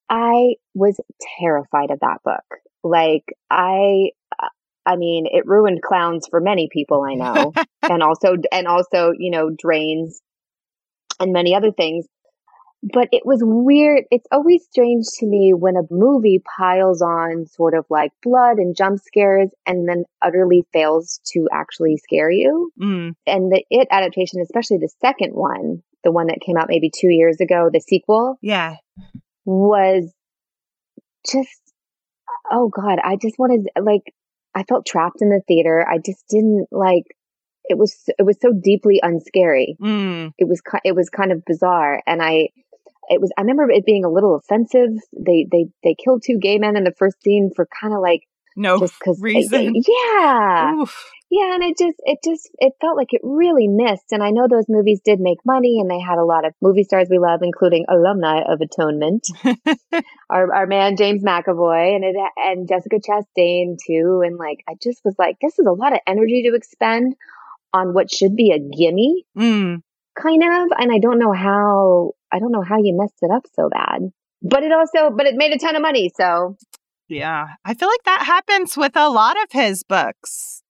I 0.09 0.55
was 0.73 0.99
terrified 1.39 1.91
of 1.91 1.99
that 2.01 2.21
book. 2.23 2.43
Like 2.83 3.23
I, 3.49 4.09
uh, 4.41 4.47
I 4.85 4.95
mean, 4.95 5.25
it 5.31 5.45
ruined 5.45 5.81
clowns 5.81 6.27
for 6.29 6.39
many 6.39 6.69
people 6.71 7.03
I 7.03 7.15
know, 7.15 7.53
and 7.83 8.03
also 8.03 8.35
and 8.51 8.67
also 8.67 9.11
you 9.17 9.31
know 9.31 9.49
drains 9.49 10.21
and 11.19 11.33
many 11.33 11.55
other 11.55 11.71
things. 11.71 12.05
But 12.91 13.07
it 13.13 13.25
was 13.25 13.39
weird. 13.43 14.03
It's 14.11 14.27
always 14.31 14.65
strange 14.69 15.05
to 15.19 15.25
me 15.25 15.53
when 15.53 15.77
a 15.77 15.83
movie 15.89 16.41
piles 16.57 17.01
on 17.01 17.45
sort 17.47 17.75
of 17.75 17.85
like 17.89 18.11
blood 18.21 18.57
and 18.57 18.75
jump 18.75 18.99
scares 18.99 19.49
and 19.65 19.87
then 19.87 20.03
utterly 20.21 20.65
fails 20.73 21.21
to 21.31 21.47
actually 21.53 21.95
scare 21.97 22.29
you. 22.29 22.71
Mm. 22.81 23.13
And 23.25 23.51
the 23.51 23.63
It 23.69 23.87
adaptation, 23.89 24.41
especially 24.41 24.77
the 24.79 24.91
second 24.99 25.31
one, 25.33 25.81
the 26.03 26.11
one 26.11 26.27
that 26.27 26.41
came 26.45 26.57
out 26.57 26.67
maybe 26.67 26.91
two 26.93 27.09
years 27.09 27.39
ago, 27.39 27.69
the 27.71 27.79
sequel, 27.79 28.37
Yeah. 28.41 28.75
was 29.45 30.11
just 31.31 31.61
oh 32.51 32.67
god 32.67 32.99
i 33.03 33.15
just 33.15 33.39
wanted 33.39 33.67
like 33.81 34.13
i 34.55 34.63
felt 34.63 34.85
trapped 34.85 35.21
in 35.21 35.29
the 35.29 35.41
theater 35.47 35.87
i 35.89 35.97
just 35.97 36.23
didn't 36.29 36.67
like 36.71 37.03
it 37.65 37.77
was 37.77 37.95
it 38.19 38.23
was 38.23 38.37
so 38.41 38.51
deeply 38.51 38.99
unscary 39.01 39.77
Mm. 39.79 40.33
it 40.37 40.47
was 40.49 40.61
it 40.83 40.95
was 40.95 41.07
kind 41.09 41.31
of 41.31 41.45
bizarre 41.45 42.01
and 42.05 42.21
i 42.21 42.49
it 43.09 43.21
was 43.21 43.31
i 43.37 43.41
remember 43.41 43.69
it 43.69 43.85
being 43.85 44.05
a 44.05 44.09
little 44.09 44.35
offensive 44.35 44.89
they 45.17 45.45
they 45.51 45.65
they 45.83 45.95
killed 46.03 46.23
two 46.25 46.37
gay 46.39 46.57
men 46.57 46.75
in 46.77 46.83
the 46.83 46.93
first 46.97 47.21
scene 47.23 47.49
for 47.55 47.67
kind 47.81 47.93
of 47.93 48.01
like 48.01 48.21
No 48.55 48.79
just 48.79 48.93
because 48.99 49.19
reason. 49.21 49.73
yeah 49.75 50.73
Oof. 50.75 51.09
yeah, 51.31 51.55
and 51.55 51.63
it 51.63 51.75
just 51.77 51.97
it 52.05 52.19
just 52.23 52.49
it 52.59 52.73
felt 52.79 52.95
like 52.95 53.11
it 53.11 53.21
really 53.23 53.67
missed. 53.67 54.11
And 54.11 54.21
I 54.21 54.29
know 54.29 54.47
those 54.47 54.65
movies 54.69 55.01
did 55.03 55.19
make 55.19 55.39
money, 55.45 55.79
and 55.79 55.89
they 55.89 55.99
had 55.99 56.19
a 56.19 56.23
lot 56.25 56.45
of 56.45 56.53
movie 56.61 56.83
stars 56.83 57.07
we 57.09 57.17
love, 57.17 57.41
including 57.41 57.85
alumni 57.89 58.41
of 58.47 58.61
Atonement, 58.61 59.25
our 60.29 60.53
our 60.53 60.67
man 60.67 60.95
James 60.95 61.23
McAvoy, 61.23 61.95
and 61.95 62.03
it 62.03 62.15
and 62.37 62.67
Jessica 62.69 62.97
Chastain 62.97 63.77
too. 63.85 64.21
And 64.23 64.37
like 64.37 64.59
I 64.69 64.73
just 64.81 65.01
was 65.03 65.15
like, 65.17 65.37
this 65.41 65.57
is 65.59 65.65
a 65.65 65.71
lot 65.71 65.93
of 65.93 65.99
energy 66.05 66.43
to 66.47 66.55
expend 66.55 67.15
on 67.73 67.93
what 67.95 68.11
should 68.13 68.35
be 68.35 68.51
a 68.51 68.59
gimme, 68.59 69.25
Mm. 69.35 69.81
kind 70.15 70.43
of. 70.43 70.67
And 70.77 70.91
I 70.91 70.99
don't 70.99 71.17
know 71.19 71.33
how 71.33 72.11
I 72.33 72.39
don't 72.39 72.51
know 72.51 72.63
how 72.67 72.77
you 72.77 72.97
messed 72.97 73.19
it 73.21 73.31
up 73.31 73.43
so 73.53 73.69
bad. 73.69 74.11
But 74.41 74.63
it 74.63 74.71
also 74.71 75.15
but 75.15 75.27
it 75.27 75.35
made 75.35 75.53
a 75.53 75.57
ton 75.57 75.75
of 75.75 75.81
money, 75.81 76.11
so 76.15 76.57
Yeah. 77.07 77.47
I 77.63 77.73
feel 77.73 77.87
like 77.87 78.03
that 78.05 78.23
happens 78.25 78.75
with 78.75 78.95
a 78.95 79.09
lot 79.09 79.37
of 79.41 79.51
his 79.51 79.83
books. 79.83 80.63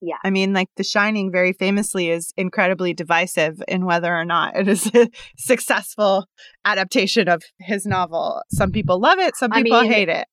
Yeah. 0.00 0.16
I 0.24 0.30
mean, 0.30 0.52
like 0.52 0.68
The 0.76 0.84
Shining 0.84 1.32
very 1.32 1.52
famously 1.52 2.08
is 2.10 2.32
incredibly 2.36 2.94
divisive 2.94 3.60
in 3.66 3.84
whether 3.84 4.14
or 4.14 4.24
not 4.24 4.56
it 4.56 4.68
is 4.68 4.90
a 4.94 5.08
successful 5.36 6.26
adaptation 6.64 7.28
of 7.28 7.42
his 7.58 7.84
novel. 7.84 8.42
Some 8.50 8.70
people 8.70 9.00
love 9.00 9.18
it, 9.18 9.36
some 9.36 9.52
I 9.52 9.62
people 9.62 9.82
mean, 9.82 9.92
hate 9.92 10.08
it. 10.08 10.26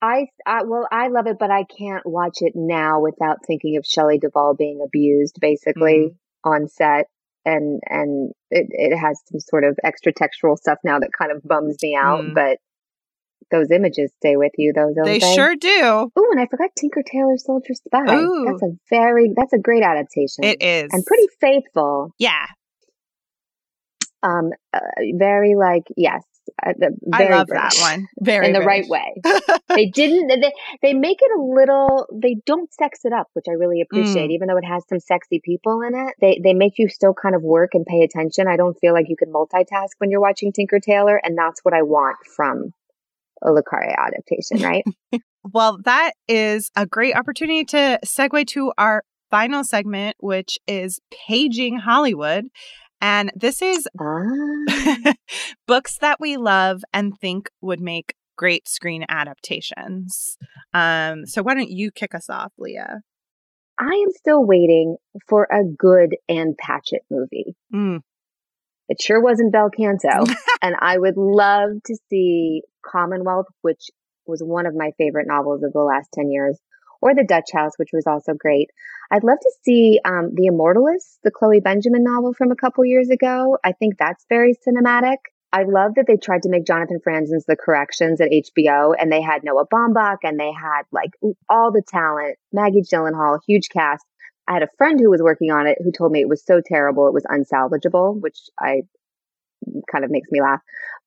I, 0.00 0.26
I 0.46 0.62
well, 0.64 0.86
I 0.92 1.08
love 1.08 1.26
it, 1.26 1.38
but 1.40 1.50
I 1.50 1.64
can't 1.64 2.06
watch 2.06 2.38
it 2.40 2.52
now 2.54 3.00
without 3.00 3.38
thinking 3.46 3.76
of 3.76 3.84
Shelley 3.86 4.18
Duvall 4.18 4.54
being 4.54 4.80
abused, 4.84 5.38
basically 5.40 6.12
mm. 6.12 6.16
on 6.44 6.68
set, 6.68 7.06
and 7.46 7.80
and 7.86 8.32
it 8.50 8.66
it 8.70 8.96
has 8.96 9.18
some 9.30 9.40
sort 9.40 9.64
of 9.64 9.78
extra 9.84 10.12
textual 10.12 10.56
stuff 10.56 10.78
now 10.84 10.98
that 10.98 11.10
kind 11.18 11.32
of 11.32 11.42
bums 11.42 11.76
me 11.82 11.96
out. 11.96 12.24
Mm. 12.24 12.34
But 12.34 12.58
those 13.50 13.70
images 13.70 14.10
stay 14.18 14.36
with 14.36 14.52
you, 14.58 14.72
though, 14.74 14.92
They 15.04 15.20
they? 15.20 15.34
sure 15.34 15.54
do. 15.54 16.10
Ooh, 16.18 16.28
and 16.32 16.40
I 16.40 16.46
forgot 16.50 16.70
Tinker 16.76 17.02
Tailor 17.02 17.38
Soldier 17.38 17.74
Spy. 17.74 18.16
Ooh. 18.16 18.44
That's 18.46 18.62
a 18.62 18.76
very 18.90 19.32
that's 19.34 19.52
a 19.52 19.58
great 19.58 19.84
adaptation. 19.84 20.44
It 20.44 20.60
is. 20.60 20.90
and 20.92 21.06
pretty 21.06 21.28
faithful. 21.40 22.12
Yeah. 22.18 22.46
Um, 24.22 24.50
uh, 24.74 24.80
very 25.14 25.54
like 25.54 25.84
yes, 25.96 26.24
uh, 26.64 26.72
the- 26.78 26.96
I 27.12 27.18
very 27.18 27.34
love 27.34 27.46
British. 27.48 27.78
that 27.78 27.92
one. 27.96 28.06
Very 28.20 28.46
in 28.46 28.52
the 28.52 28.60
right 28.60 28.84
way. 28.88 29.14
they 29.68 29.86
didn't 29.86 30.28
they, 30.28 30.52
they 30.82 30.94
make 30.94 31.18
it 31.20 31.30
a 31.38 31.42
little 31.42 32.06
they 32.12 32.36
don't 32.46 32.72
sex 32.72 33.00
it 33.04 33.12
up 33.12 33.28
which 33.34 33.46
i 33.48 33.52
really 33.52 33.80
appreciate 33.80 34.30
Mm. 34.30 34.34
even 34.34 34.48
though 34.48 34.56
it 34.56 34.64
has 34.64 34.82
some 34.88 35.00
sexy 35.00 35.40
people 35.44 35.82
in 35.82 35.94
it 35.94 36.14
they 36.20 36.40
they 36.42 36.54
make 36.54 36.78
you 36.78 36.88
still 36.88 37.12
kind 37.14 37.34
of 37.34 37.42
work 37.42 37.70
and 37.74 37.84
pay 37.84 38.02
attention 38.02 38.46
i 38.48 38.56
don't 38.56 38.78
feel 38.80 38.92
like 38.94 39.06
you 39.08 39.16
can 39.16 39.32
multitask 39.32 39.90
when 39.98 40.10
you're 40.10 40.20
watching 40.20 40.52
tinker 40.52 40.78
tailor 40.80 41.16
and 41.22 41.36
that's 41.36 41.60
what 41.64 41.74
i 41.74 41.82
want 41.82 42.16
from 42.36 42.70
a 43.42 43.50
le 43.52 43.62
Carré 43.62 43.94
adaptation 43.96 44.58
right 44.62 44.84
Well, 45.52 45.78
that 45.84 46.12
is 46.26 46.72
a 46.74 46.86
great 46.86 47.14
opportunity 47.14 47.64
to 47.66 48.00
segue 48.04 48.48
to 48.48 48.72
our 48.76 49.04
final 49.30 49.62
segment, 49.62 50.16
which 50.18 50.58
is 50.66 50.98
Paging 51.28 51.78
Hollywood. 51.78 52.46
And 53.00 53.30
this 53.34 53.62
is 53.62 53.88
ah, 54.00 55.12
books 55.66 55.98
that 55.98 56.18
we 56.20 56.36
love 56.36 56.82
and 56.92 57.16
think 57.18 57.50
would 57.60 57.80
make 57.80 58.14
great 58.36 58.68
screen 58.68 59.04
adaptations. 59.08 60.36
Um, 60.74 61.26
so 61.26 61.42
why 61.42 61.54
don't 61.54 61.70
you 61.70 61.90
kick 61.90 62.14
us 62.14 62.28
off, 62.28 62.52
Leah? 62.58 63.00
i 63.78 63.92
am 63.92 64.10
still 64.12 64.44
waiting 64.44 64.96
for 65.28 65.46
a 65.50 65.62
good 65.64 66.16
Ann 66.28 66.54
Patchett 66.58 67.02
movie 67.10 67.54
Mm, 67.74 68.00
it 68.88 69.00
sure 69.00 69.20
wasn't 69.20 69.52
bel 69.52 69.70
canto 69.70 70.24
and 70.62 70.76
i 70.80 70.98
would 70.98 71.16
love 71.16 71.70
to 71.84 71.96
see 72.08 72.62
commonwealth 72.84 73.46
which 73.62 73.90
was 74.26 74.42
one 74.42 74.66
of 74.66 74.74
my 74.74 74.92
favorite 74.98 75.26
novels 75.26 75.62
of 75.62 75.72
the 75.72 75.80
last 75.80 76.08
10 76.14 76.30
years 76.30 76.58
or 77.00 77.14
the 77.14 77.26
dutch 77.28 77.50
house 77.52 77.72
which 77.76 77.90
was 77.92 78.06
also 78.06 78.32
great 78.32 78.70
i'd 79.12 79.24
love 79.24 79.38
to 79.40 79.52
see 79.62 80.00
um, 80.04 80.30
the 80.34 80.48
immortalist 80.50 81.18
the 81.24 81.30
chloe 81.30 81.60
benjamin 81.60 82.02
novel 82.04 82.32
from 82.34 82.50
a 82.50 82.56
couple 82.56 82.84
years 82.84 83.10
ago 83.10 83.56
i 83.64 83.72
think 83.72 83.94
that's 83.98 84.24
very 84.28 84.54
cinematic 84.66 85.16
i 85.52 85.62
love 85.62 85.92
that 85.96 86.06
they 86.06 86.16
tried 86.16 86.42
to 86.42 86.48
make 86.48 86.66
jonathan 86.66 86.98
franzen's 87.06 87.46
the 87.46 87.56
corrections 87.56 88.20
at 88.20 88.30
hbo 88.30 88.94
and 88.98 89.10
they 89.12 89.20
had 89.22 89.42
noah 89.44 89.66
baumbach 89.66 90.18
and 90.22 90.38
they 90.38 90.52
had 90.52 90.82
like 90.92 91.10
all 91.48 91.70
the 91.72 91.82
talent 91.86 92.36
maggie 92.52 92.82
gyllenhaal 92.82 93.38
huge 93.46 93.68
cast 93.72 94.04
I 94.48 94.52
had 94.52 94.62
a 94.62 94.68
friend 94.78 95.00
who 95.00 95.10
was 95.10 95.20
working 95.20 95.50
on 95.50 95.66
it 95.66 95.76
who 95.82 95.90
told 95.90 96.12
me 96.12 96.20
it 96.20 96.28
was 96.28 96.44
so 96.44 96.60
terrible 96.64 97.08
it 97.08 97.12
was 97.12 97.24
unsalvageable, 97.24 98.20
which 98.20 98.38
I 98.60 98.82
kind 99.90 100.04
of 100.04 100.10
makes 100.12 100.30
me 100.30 100.40
laugh. 100.40 100.60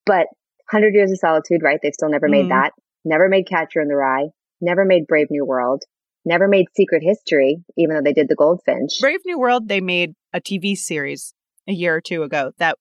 But 0.06 0.28
Hundred 0.70 0.94
Years 0.94 1.12
of 1.12 1.20
Solitude, 1.20 1.64
right? 1.64 1.80
They've 1.82 1.94
still 1.94 2.10
never 2.10 2.28
made 2.28 2.48
Mhm. 2.48 2.50
that. 2.50 2.74
Never 3.06 3.30
made 3.30 3.48
Catcher 3.48 3.80
in 3.80 3.88
the 3.88 3.96
Rye. 3.96 4.30
Never 4.60 4.84
made 4.86 5.08
Brave 5.08 5.32
New 5.32 5.46
World. 5.46 5.84
Never 6.26 6.48
made 6.48 6.66
Secret 6.76 7.02
History, 7.04 7.64
even 7.78 7.96
though 7.96 8.02
they 8.02 8.14
did 8.14 8.28
the 8.28 8.36
Goldfinch. 8.36 9.00
Brave 9.00 9.22
New 9.26 9.40
World, 9.40 9.68
they 9.68 9.82
made 9.82 10.14
a 10.34 10.42
TV 10.42 10.78
series 10.78 11.34
a 11.68 11.74
year 11.74 11.96
or 11.96 12.02
two 12.02 12.24
ago 12.24 12.52
that 12.58 12.78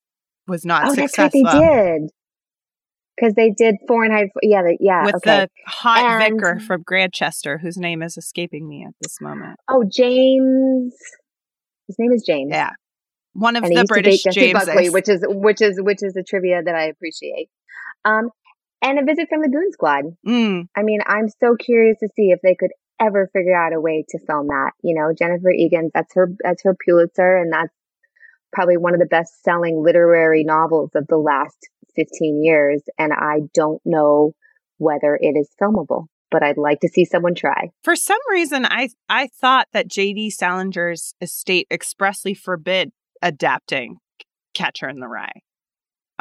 was 0.47 0.65
not 0.65 0.83
oh, 0.85 0.95
that's 0.95 1.13
successful. 1.13 1.45
right, 1.45 1.53
they 1.53 1.99
did. 1.99 2.11
Because 3.17 3.35
they 3.35 3.51
did 3.51 3.77
Fahrenheit. 3.87 4.31
Yeah, 4.43 4.63
they, 4.63 4.77
yeah. 4.81 5.05
With 5.05 5.17
okay. 5.17 5.41
the 5.41 5.49
hot 5.67 6.23
And- 6.23 6.41
vicar 6.41 6.61
from 6.61 6.83
Grantchester, 6.83 7.59
whose 7.59 7.77
name 7.77 8.03
is 8.03 8.17
escaping 8.17 8.69
me 8.69 8.85
at 8.87 8.95
this 9.01 9.21
moment. 9.21 9.59
oh, 9.69 9.85
James. 9.85 10.95
His 11.87 11.97
name 11.99 12.13
is 12.13 12.23
James. 12.27 12.51
Yeah. 12.53 12.71
One 13.33 13.57
of 13.57 13.65
and 13.65 13.77
the 13.77 13.85
British 13.85 14.23
to 14.23 14.31
date 14.31 14.35
Jesse 14.35 14.53
Jameses. 14.53 14.69
Buckley, 14.69 14.91
which 14.91 15.09
is 15.09 15.25
which 15.29 15.61
is 15.63 15.81
which 15.81 16.03
is 16.03 16.17
a 16.17 16.23
trivia 16.23 16.61
that 16.63 16.75
I 16.75 16.85
appreciate. 16.85 17.49
Um, 18.05 18.31
and 18.83 18.99
a 18.99 19.05
visit 19.05 19.29
from 19.29 19.43
the 19.43 19.49
Goon 19.49 19.71
Squad. 19.73 20.05
Mm, 20.27 20.69
I 20.77 20.83
mean, 20.83 21.01
I'm 21.07 21.29
so 21.41 21.55
curious 21.57 21.99
to 22.01 22.09
see 22.15 22.31
if 22.31 22.41
they 22.43 22.55
could 22.55 22.71
ever 23.01 23.31
figure 23.33 23.57
out 23.57 23.73
a 23.73 23.81
way 23.81 24.05
to 24.09 24.19
film 24.27 24.49
that. 24.49 24.73
You 24.83 24.95
know, 24.95 25.13
Jennifer 25.17 25.51
Egan, 25.51 25.91
that's 25.95 26.15
her, 26.15 26.31
that's 26.43 26.63
her 26.63 26.77
Pulitzer, 26.85 27.37
and 27.37 27.53
that's 27.53 27.73
probably 28.53 28.77
one 28.77 28.95
of 28.95 29.01
the 29.01 29.07
best 29.07 29.43
selling 29.43 29.83
literary 29.83 30.45
novels 30.45 30.91
of 30.95 31.07
the 31.09 31.19
last 31.19 31.69
15 31.97 32.43
years. 32.43 32.83
And 32.99 33.13
I 33.13 33.41
don't 33.55 33.81
know 33.85 34.33
whether 34.79 35.19
it 35.21 35.37
is 35.39 35.51
filmable, 35.61 36.07
but 36.31 36.43
I'd 36.43 36.57
like 36.57 36.81
to 36.81 36.89
see 36.89 37.05
someone 37.05 37.35
try. 37.35 37.71
For 37.83 37.97
some 37.97 38.19
reason, 38.31 38.65
I, 38.65 38.91
I 39.09 39.29
thought 39.41 39.69
that 39.73 39.89
J.D. 39.89 40.31
Salinger's 40.31 41.15
estate 41.21 41.67
expressly 41.71 42.35
forbid 42.35 42.91
adapting 43.21 43.99
Catcher 44.55 44.89
in 44.89 45.01
the 45.01 45.09
Rye. 45.09 45.43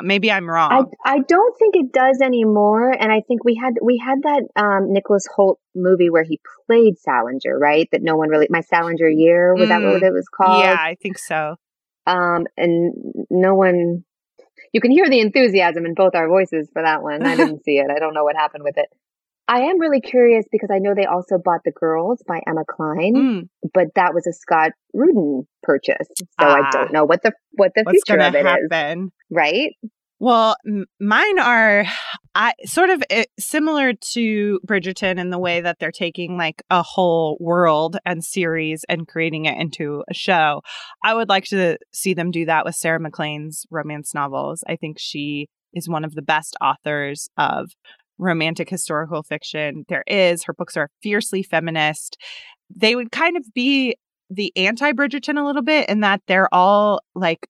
Maybe 0.01 0.31
I'm 0.31 0.47
wrong. 0.47 0.71
I, 1.05 1.15
I 1.15 1.19
don't 1.27 1.57
think 1.57 1.75
it 1.75 1.91
does 1.91 2.21
anymore. 2.21 2.91
And 2.91 3.11
I 3.11 3.21
think 3.27 3.43
we 3.43 3.55
had 3.55 3.75
we 3.81 3.97
had 3.97 4.21
that 4.23 4.43
um, 4.55 4.93
Nicholas 4.93 5.27
Hoult 5.35 5.59
movie 5.75 6.09
where 6.09 6.23
he 6.23 6.39
played 6.65 6.99
Salinger, 6.99 7.57
right? 7.57 7.87
That 7.91 8.03
no 8.03 8.15
one 8.15 8.29
really 8.29 8.47
my 8.49 8.61
Salinger 8.61 9.09
year 9.09 9.55
was 9.55 9.65
mm, 9.65 9.69
that 9.69 9.81
what 9.81 10.01
mm, 10.01 10.07
it 10.07 10.13
was 10.13 10.27
called? 10.27 10.63
Yeah, 10.63 10.77
I 10.79 10.95
think 11.01 11.17
so. 11.17 11.55
Um, 12.05 12.45
and 12.55 12.93
no 13.29 13.55
one 13.55 14.03
you 14.73 14.81
can 14.81 14.91
hear 14.91 15.09
the 15.09 15.19
enthusiasm 15.19 15.85
in 15.85 15.93
both 15.93 16.13
our 16.13 16.27
voices 16.27 16.69
for 16.71 16.83
that 16.83 17.01
one. 17.01 17.25
I 17.25 17.35
didn't 17.35 17.63
see 17.65 17.77
it. 17.79 17.89
I 17.89 17.99
don't 17.99 18.13
know 18.13 18.23
what 18.23 18.35
happened 18.35 18.63
with 18.63 18.77
it. 18.77 18.89
I 19.47 19.61
am 19.61 19.79
really 19.79 20.01
curious 20.01 20.45
because 20.51 20.69
I 20.71 20.79
know 20.79 20.93
they 20.93 21.05
also 21.05 21.37
bought 21.37 21.61
The 21.63 21.71
Girls 21.71 22.21
by 22.27 22.41
Emma 22.45 22.65
Cline, 22.69 23.15
mm. 23.15 23.49
but 23.73 23.87
that 23.95 24.13
was 24.13 24.27
a 24.27 24.33
Scott 24.33 24.71
Rudin 24.93 25.47
purchase. 25.63 26.09
So 26.19 26.25
ah, 26.39 26.67
I 26.67 26.71
don't 26.71 26.91
know 26.91 27.05
what 27.05 27.23
the 27.23 27.31
what 27.53 27.71
the 27.73 27.85
future 27.89 28.19
of 28.19 28.35
it 28.35 28.45
happen? 28.45 29.05
is. 29.05 29.11
Right? 29.29 29.73
Well, 30.19 30.55
m- 30.65 30.85
mine 30.99 31.39
are 31.39 31.85
I 32.33 32.53
sort 32.65 32.89
of 32.89 33.03
eh, 33.09 33.25
similar 33.39 33.93
to 34.13 34.59
Bridgerton 34.65 35.19
in 35.19 35.29
the 35.29 35.39
way 35.39 35.61
that 35.61 35.77
they're 35.79 35.91
taking 35.91 36.37
like 36.37 36.63
a 36.69 36.81
whole 36.81 37.37
world 37.39 37.97
and 38.05 38.23
series 38.23 38.83
and 38.89 39.07
creating 39.07 39.45
it 39.45 39.59
into 39.59 40.03
a 40.09 40.13
show. 40.13 40.61
I 41.03 41.13
would 41.13 41.29
like 41.29 41.45
to 41.45 41.77
see 41.93 42.13
them 42.13 42.31
do 42.31 42.45
that 42.45 42.65
with 42.65 42.75
Sarah 42.75 42.99
MacLean's 42.99 43.65
romance 43.69 44.13
novels. 44.13 44.63
I 44.67 44.75
think 44.75 44.97
she 44.99 45.47
is 45.73 45.87
one 45.87 46.03
of 46.03 46.15
the 46.15 46.21
best 46.23 46.55
authors 46.61 47.27
of 47.37 47.71
romantic 48.17 48.69
historical 48.69 49.21
fiction 49.21 49.85
there 49.87 50.03
is. 50.07 50.43
Her 50.43 50.53
books 50.53 50.77
are 50.77 50.89
fiercely 51.03 51.43
feminist. 51.43 52.17
They 52.75 52.95
would 52.95 53.11
kind 53.11 53.37
of 53.37 53.45
be 53.53 53.95
the 54.29 54.51
anti 54.55 54.93
Bridgerton 54.93 55.39
a 55.39 55.45
little 55.45 55.61
bit 55.61 55.89
in 55.89 56.01
that 56.01 56.21
they're 56.27 56.53
all 56.53 57.01
like 57.15 57.47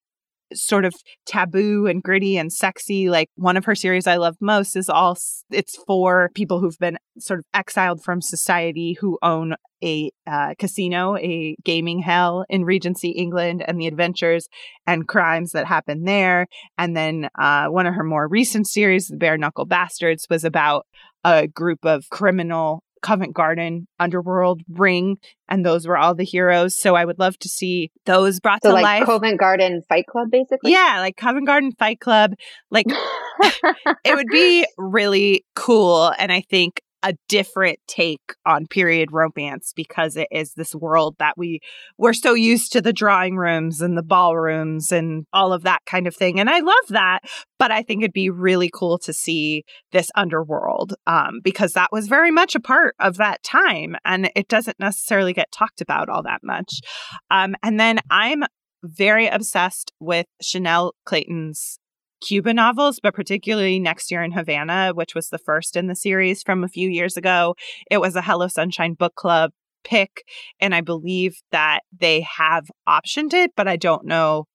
sort 0.54 0.86
of 0.86 0.94
taboo 1.26 1.88
and 1.88 2.02
gritty 2.02 2.38
and 2.38 2.52
sexy. 2.52 3.10
Like 3.10 3.30
one 3.36 3.58
of 3.58 3.66
her 3.66 3.76
series 3.76 4.08
I 4.08 4.18
love 4.18 4.36
most 4.40 4.76
is 4.76 4.90
all 4.90 5.18
it's 5.52 5.78
for 5.86 6.30
people 6.34 6.60
who've 6.60 6.78
been 6.80 6.98
sort 7.20 7.40
of 7.40 7.46
exiled 7.54 8.04
from 8.04 8.22
society 8.22 8.98
who 9.00 9.18
own 9.22 9.56
a 9.84 10.12
uh, 10.26 10.56
casino, 10.58 11.16
a 11.18 11.56
gaming 11.64 12.00
hell 12.00 12.46
in 12.50 12.66
Regency, 12.66 13.10
England, 13.10 13.64
and 13.68 13.80
the 13.80 13.88
adventures 13.88 14.48
and 14.88 15.08
crimes 15.08 15.52
that 15.52 15.68
happen 15.68 16.04
there. 16.04 16.48
And 16.78 16.98
then 16.98 17.30
uh, 17.40 17.68
one 17.68 17.86
of 17.86 17.94
her 17.94 18.04
more 18.04 18.28
recent 18.28 18.68
series, 18.68 19.08
The 19.08 19.18
Bare 19.18 19.38
Knuckle 19.38 19.66
Bastards, 19.66 20.26
was 20.30 20.44
about 20.44 20.86
a 21.24 21.48
group 21.48 21.86
of 21.86 22.10
criminal 22.10 22.82
Covent 23.08 23.34
Garden 23.34 23.88
underworld 24.02 24.64
ring, 24.68 25.16
and 25.48 25.66
those 25.66 25.88
were 25.88 25.98
all 25.98 26.14
the 26.14 26.26
heroes. 26.26 26.78
So 26.78 26.96
I 26.96 27.06
would 27.06 27.18
love 27.20 27.38
to 27.40 27.48
see 27.48 27.90
those 28.06 28.42
brought 28.42 28.62
so 28.62 28.70
to 28.70 28.74
like 28.74 28.84
life. 28.84 29.06
Covent 29.06 29.40
Garden 29.40 29.82
Fight 29.88 30.08
Club, 30.08 30.28
basically. 30.30 30.74
Yeah, 30.74 30.98
like 31.00 31.16
Covent 31.16 31.48
Garden 31.48 31.72
Fight 31.80 32.02
Club. 32.02 32.34
Like 32.70 32.88
it 34.04 34.14
would 34.14 34.28
be 34.30 34.68
really 34.78 35.46
cool, 35.56 36.12
and 36.20 36.34
I 36.34 36.42
think 36.42 36.82
a 37.04 37.14
different 37.28 37.80
take 37.88 38.34
on 38.46 38.66
period 38.68 39.12
romance 39.12 39.72
because 39.76 40.16
it 40.16 40.28
is 40.32 40.54
this 40.54 40.74
world 40.74 41.16
that 41.20 41.38
we 41.38 41.60
we're 41.98 42.14
so 42.14 42.34
used 42.34 42.72
to 42.72 42.82
the 42.82 42.94
drawing 42.94 43.38
rooms 43.38 43.82
and 43.82 43.98
the 43.98 44.04
ballrooms 44.04 44.92
and 44.92 45.26
all 45.32 45.54
of 45.54 45.64
that 45.64 45.82
kind 45.86 46.08
of 46.08 46.16
thing 46.16 46.40
and 46.40 46.50
i 46.50 46.60
love 46.60 46.88
that 46.90 47.20
but 47.60 47.72
i 47.72 47.82
think 47.82 48.02
it'd 48.02 48.14
be 48.14 48.30
really 48.30 48.70
cool 48.74 48.98
to 48.98 49.14
see 49.14 49.64
this 49.92 50.10
underworld 50.16 50.96
um, 51.06 51.40
because 51.44 51.74
that 51.74 51.90
was 51.92 52.08
very 52.08 52.32
much 52.32 52.56
a 52.56 52.60
part 52.60 52.96
of 53.00 53.18
that 53.18 53.44
time 53.44 53.96
and 54.04 54.32
it 54.36 54.48
doesn't 54.48 54.80
necessarily 54.80 55.34
get 55.34 55.52
talked 55.52 55.82
about 55.82 56.10
all 56.10 56.24
that 56.24 56.42
much 56.44 56.82
um, 57.30 57.56
and 57.62 57.80
then 57.80 58.00
i'm 58.10 58.44
very 58.84 59.28
obsessed 59.28 59.92
with 60.00 60.26
chanel 60.42 60.94
cleeton's 61.06 61.80
Cuba 62.22 62.54
novels, 62.54 63.00
but 63.02 63.14
particularly 63.14 63.80
Next 63.80 64.12
Year 64.12 64.24
in 64.24 64.32
Havana, 64.32 64.92
which 64.94 65.16
was 65.16 65.30
the 65.30 65.38
first 65.38 65.76
in 65.76 65.88
the 65.88 65.96
series 65.96 66.44
from 66.44 66.64
a 66.64 66.68
few 66.68 66.90
years 66.90 67.18
ago. 67.18 67.56
It 67.92 68.00
was 68.00 68.16
a 68.16 68.22
Hello 68.22 68.48
Sunshine 68.48 68.94
book 68.94 69.16
club 69.16 69.52
pick, 69.84 70.24
and 70.60 70.76
I 70.76 70.82
believe 70.82 71.38
that 71.52 71.82
they 71.98 72.22
have 72.22 72.66
optioned 72.88 73.34
it, 73.34 73.52
but 73.56 73.68
I 73.68 73.78
don't 73.78 74.06
know 74.06 74.46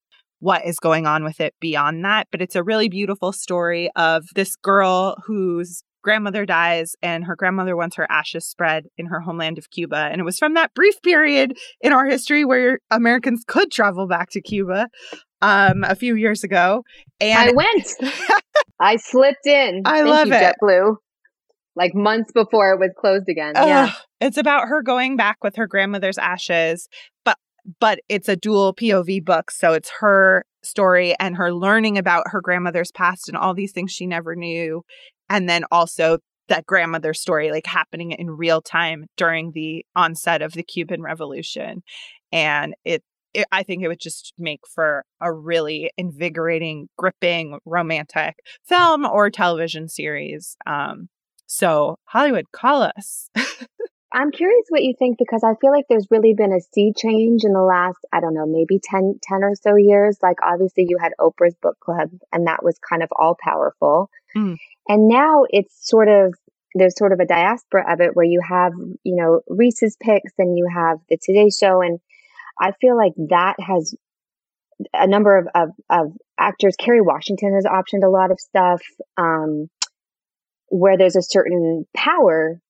what 0.41 0.67
is 0.67 0.81
going 0.81 1.07
on 1.07 1.23
with 1.23 1.41
it 1.41 1.55
beyond 1.61 2.05
that. 2.05 2.27
But 2.33 2.43
it's 2.43 2.57
a 2.57 2.65
really 2.65 2.89
beautiful 2.89 3.33
story 3.33 3.91
of 3.95 4.25
this 4.35 4.57
girl 4.57 5.17
whose 5.27 5.85
grandmother 6.03 6.45
dies 6.45 6.97
and 7.01 7.25
her 7.25 7.37
grandmother 7.37 7.77
wants 7.77 7.97
her 7.97 8.11
ashes 8.11 8.45
spread 8.45 8.87
in 8.99 9.07
her 9.07 9.21
homeland 9.21 9.57
of 9.57 9.71
Cuba. 9.71 10.09
And 10.11 10.21
it 10.21 10.25
was 10.25 10.39
from 10.39 10.55
that 10.55 10.75
brief 10.75 11.01
period 11.03 11.57
in 11.81 11.93
our 11.93 12.07
history 12.07 12.45
where 12.45 12.81
Americans 12.91 13.45
could 13.47 13.71
travel 13.71 14.09
back 14.09 14.31
to 14.31 14.41
Cuba 14.41 14.89
um, 15.43 15.85
a 15.85 15.95
few 15.95 16.15
years 16.17 16.45
ago. 16.45 16.85
And 17.21 17.51
I 17.51 17.53
went. 17.53 18.13
I 18.81 18.97
slipped 18.97 19.47
in. 19.47 19.83
I 19.85 19.99
Thank 19.99 20.09
love 20.09 20.27
you, 20.29 20.35
it. 20.35 20.57
JetBlue. 20.63 20.97
Like 21.77 21.95
months 21.95 22.33
before 22.33 22.73
it 22.73 22.79
was 22.79 22.91
closed 22.99 23.29
again. 23.29 23.53
Yeah. 23.55 23.93
It's 24.21 24.37
about 24.37 24.69
her 24.69 24.83
going 24.83 25.17
back 25.17 25.39
with 25.43 25.57
her 25.57 25.67
grandmother's 25.67 26.19
ashes, 26.19 26.89
but 27.25 27.37
but 27.81 28.01
it's 28.09 28.29
a 28.29 28.37
dual 28.37 28.75
POV 28.75 29.25
book, 29.25 29.51
so 29.51 29.73
it's 29.73 29.91
her 30.01 30.45
story 30.63 31.15
and 31.19 31.37
her 31.37 31.53
learning 31.53 31.99
about 31.99 32.25
her 32.29 32.41
grandmother's 32.41 32.93
past 32.93 33.29
and 33.29 33.37
all 33.37 33.55
these 33.55 33.73
things 33.73 33.91
she 33.91 34.07
never 34.07 34.37
knew 34.37 34.83
and 35.29 35.49
then 35.49 35.65
also 35.73 36.19
that 36.49 36.67
grandmother 36.67 37.15
story 37.15 37.51
like 37.51 37.67
happening 37.67 38.13
in 38.13 38.31
real 38.31 38.61
time 38.61 39.07
during 39.17 39.53
the 39.55 39.85
onset 39.97 40.43
of 40.43 40.53
the 40.53 40.63
Cuban 40.63 41.01
Revolution. 41.01 41.83
And 42.31 42.75
it, 42.85 43.03
it, 43.35 43.47
I 43.53 43.63
think 43.63 43.83
it 43.83 43.89
would 43.89 44.01
just 44.01 44.33
make 44.39 44.61
for 44.67 45.05
a 45.21 45.33
really 45.33 45.91
invigorating, 45.97 46.89
gripping, 46.97 47.59
romantic 47.65 48.37
film 48.65 49.05
or 49.05 49.31
television 49.31 49.89
series. 49.89 50.57
Um, 50.67 51.09
so, 51.47 51.99
Hollywood, 52.05 52.47
call 52.53 52.83
us. 52.83 53.31
I'm 54.15 54.31
curious 54.31 54.67
what 54.69 54.83
you 54.83 54.95
think 54.99 55.17
because 55.19 55.43
I 55.43 55.55
feel 55.61 55.71
like 55.71 55.87
there's 55.89 56.07
really 56.11 56.35
been 56.35 56.53
a 56.53 56.61
sea 56.61 56.93
change 56.95 57.45
in 57.45 57.53
the 57.53 57.63
last, 57.63 57.99
I 58.13 58.21
don't 58.21 58.35
know, 58.35 58.47
maybe 58.47 58.79
10, 58.83 59.21
10 59.23 59.43
or 59.43 59.55
so 59.55 59.77
years. 59.77 60.19
Like, 60.23 60.37
obviously, 60.43 60.87
you 60.89 60.99
had 61.01 61.13
Oprah's 61.19 61.55
book 61.63 61.79
club, 61.81 62.11
and 62.31 62.47
that 62.47 62.63
was 62.63 62.79
kind 62.79 63.03
of 63.03 63.09
all 63.17 63.37
powerful. 63.43 64.11
Mm. 64.37 64.57
And 64.89 65.09
now 65.09 65.45
it's 65.49 65.75
sort 65.89 66.09
of, 66.09 66.35
there's 66.75 66.97
sort 66.97 67.13
of 67.13 67.21
a 67.21 67.27
diaspora 67.27 67.91
of 67.91 68.01
it 68.01 68.15
where 68.15 68.27
you 68.27 68.41
have, 68.47 68.73
you 69.03 69.17
know, 69.17 69.41
Reese's 69.49 69.97
picks 70.01 70.33
and 70.39 70.59
you 70.59 70.69
have 70.73 70.99
the 71.09 71.19
Today 71.23 71.49
Show. 71.49 71.81
And 71.81 71.99
I 72.61 72.73
feel 72.81 72.97
like 72.97 73.13
that 73.29 73.57
has 73.61 73.95
a 74.93 75.07
number 75.07 75.39
of, 75.39 75.47
of, 75.55 75.69
of 75.91 76.13
actors. 76.39 76.75
Kerry 76.79 77.01
Washington 77.01 77.55
has 77.55 77.65
optioned 77.65 78.05
a 78.05 78.11
lot 78.11 78.31
of 78.31 78.41
stuff, 78.41 78.83
um, 79.17 79.69
where 80.69 80.97
there's 80.97 81.17
a 81.17 81.23
certain 81.23 81.87
power 81.95 82.61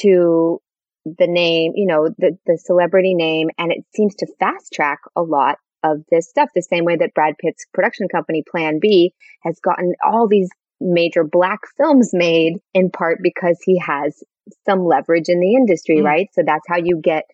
to 0.00 0.60
the 1.04 1.26
name, 1.26 1.72
you 1.74 1.86
know, 1.86 2.08
the, 2.18 2.36
the 2.46 2.58
celebrity 2.58 3.14
name, 3.14 3.48
and 3.58 3.72
it 3.72 3.84
seems 3.94 4.14
to 4.16 4.26
fast 4.38 4.72
track 4.72 4.98
a 5.16 5.22
lot 5.22 5.56
of 5.84 5.98
this 6.10 6.28
stuff, 6.28 6.50
the 6.54 6.62
same 6.62 6.84
way 6.84 6.96
that 6.96 7.14
Brad 7.14 7.34
Pitt's 7.38 7.64
production 7.72 8.08
company, 8.08 8.42
Plan 8.50 8.78
B, 8.80 9.14
has 9.42 9.58
gotten 9.60 9.94
all 10.04 10.26
these 10.26 10.48
major 10.80 11.24
black 11.24 11.60
films 11.76 12.10
made 12.12 12.54
in 12.74 12.90
part 12.90 13.18
because 13.22 13.58
he 13.64 13.78
has 13.78 14.22
some 14.66 14.84
leverage 14.84 15.28
in 15.28 15.40
the 15.40 15.54
industry, 15.54 15.98
mm. 15.98 16.04
right? 16.04 16.28
So 16.32 16.42
that's 16.44 16.66
how 16.68 16.76
you 16.76 17.00
get, 17.02 17.24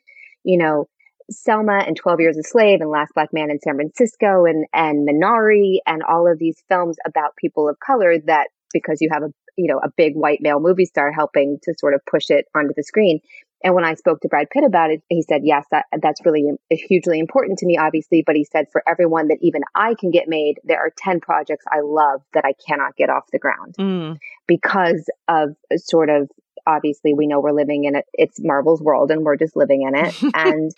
you 0.45 0.59
know, 0.59 0.87
Selma 1.31 1.79
and 1.87 1.97
12 1.97 2.21
Years 2.21 2.39
a 2.39 2.43
Slave 2.43 2.81
and 2.81 2.91
Last 2.91 3.15
Black 3.15 3.33
Man 3.33 3.51
in 3.51 3.59
San 3.61 3.77
Francisco 3.77 4.45
and, 4.45 4.67
and 4.73 5.09
Minari 5.09 5.79
and 5.87 6.03
all 6.03 6.31
of 6.31 6.39
these 6.39 6.63
films 6.69 6.97
about 7.07 7.37
people 7.37 7.69
of 7.69 7.79
color 7.81 8.19
that 8.27 8.49
because 8.73 8.99
you 9.01 9.09
have 9.13 9.23
a, 9.23 9.33
you 9.57 9.73
know, 9.73 9.79
a 9.79 9.91
big 9.97 10.15
white 10.15 10.41
male 10.41 10.61
movie 10.61 10.85
star 10.85 11.13
helping 11.13 11.59
to 11.63 11.75
sort 11.79 11.95
of 11.95 12.01
push 12.11 12.29
it 12.29 12.47
onto 12.55 12.75
the 12.77 12.83
screen. 12.83 13.21
And 13.65 13.75
when 13.75 13.85
I 13.85 13.95
spoke 13.95 14.21
to 14.21 14.29
Brad 14.29 14.51
Pitt 14.51 14.63
about 14.63 14.91
it, 14.91 15.03
he 15.09 15.23
said, 15.23 15.41
yes, 15.43 15.65
that, 15.71 15.87
that's 16.03 16.21
really 16.27 16.51
hugely 16.71 17.19
important 17.19 17.59
to 17.61 17.67
me, 17.67 17.79
obviously. 17.79 18.23
But 18.25 18.37
he 18.37 18.45
said, 18.45 18.67
for 18.71 18.83
everyone 18.87 19.29
that 19.29 19.39
even 19.41 19.63
I 19.75 19.95
can 19.99 20.11
get 20.11 20.29
made, 20.29 20.57
there 20.65 20.79
are 20.79 20.93
10 20.99 21.21
projects 21.21 21.65
I 21.73 21.81
love 21.83 22.21
that 22.35 22.45
I 22.45 22.53
cannot 22.69 22.95
get 22.95 23.09
off 23.09 23.25
the 23.33 23.39
ground 23.39 23.75
mm. 23.81 24.19
because 24.47 25.09
of 25.29 25.57
sort 25.77 26.11
of, 26.11 26.29
obviously, 26.67 27.15
we 27.15 27.27
know 27.27 27.41
we're 27.41 27.53
living 27.53 27.85
in 27.85 27.97
it. 27.97 28.05
It's 28.13 28.39
Marvel's 28.39 28.83
world 28.83 29.11
and 29.11 29.25
we're 29.25 29.39
just 29.39 29.57
living 29.57 29.83
in 29.89 29.95
it. 29.95 30.15
and, 30.35 30.71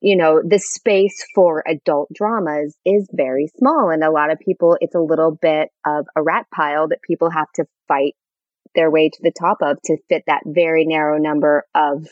you 0.00 0.16
know, 0.16 0.40
the 0.44 0.58
space 0.58 1.24
for 1.34 1.62
adult 1.66 2.08
dramas 2.14 2.76
is 2.84 3.08
very 3.12 3.48
small. 3.58 3.90
And 3.90 4.04
a 4.04 4.10
lot 4.10 4.30
of 4.30 4.38
people, 4.38 4.76
it's 4.80 4.94
a 4.94 5.00
little 5.00 5.32
bit 5.40 5.70
of 5.86 6.06
a 6.16 6.22
rat 6.22 6.46
pile 6.54 6.88
that 6.88 7.02
people 7.02 7.30
have 7.30 7.50
to 7.56 7.64
fight 7.88 8.14
their 8.74 8.90
way 8.90 9.08
to 9.08 9.18
the 9.22 9.32
top 9.38 9.58
of 9.62 9.78
to 9.86 9.96
fit 10.08 10.22
that 10.26 10.42
very 10.46 10.84
narrow 10.86 11.18
number 11.18 11.64
of 11.74 12.06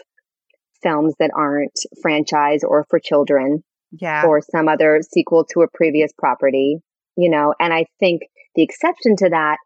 films 0.82 1.14
that 1.18 1.30
aren't 1.37 1.78
franchise 2.03 2.62
or 2.64 2.84
for 2.91 2.99
children 2.99 3.62
Yeah. 3.93 4.24
or 4.26 4.41
some 4.41 4.68
other 4.68 5.01
sequel 5.03 5.45
to 5.53 5.61
a 5.62 5.68
previous 5.72 6.12
property, 6.18 6.78
you 7.16 7.30
know, 7.30 7.55
and 7.61 7.72
I 7.72 7.87
think 8.01 8.22
the 8.55 8.62
exception 8.62 9.16
to 9.16 9.28
that 9.30 9.59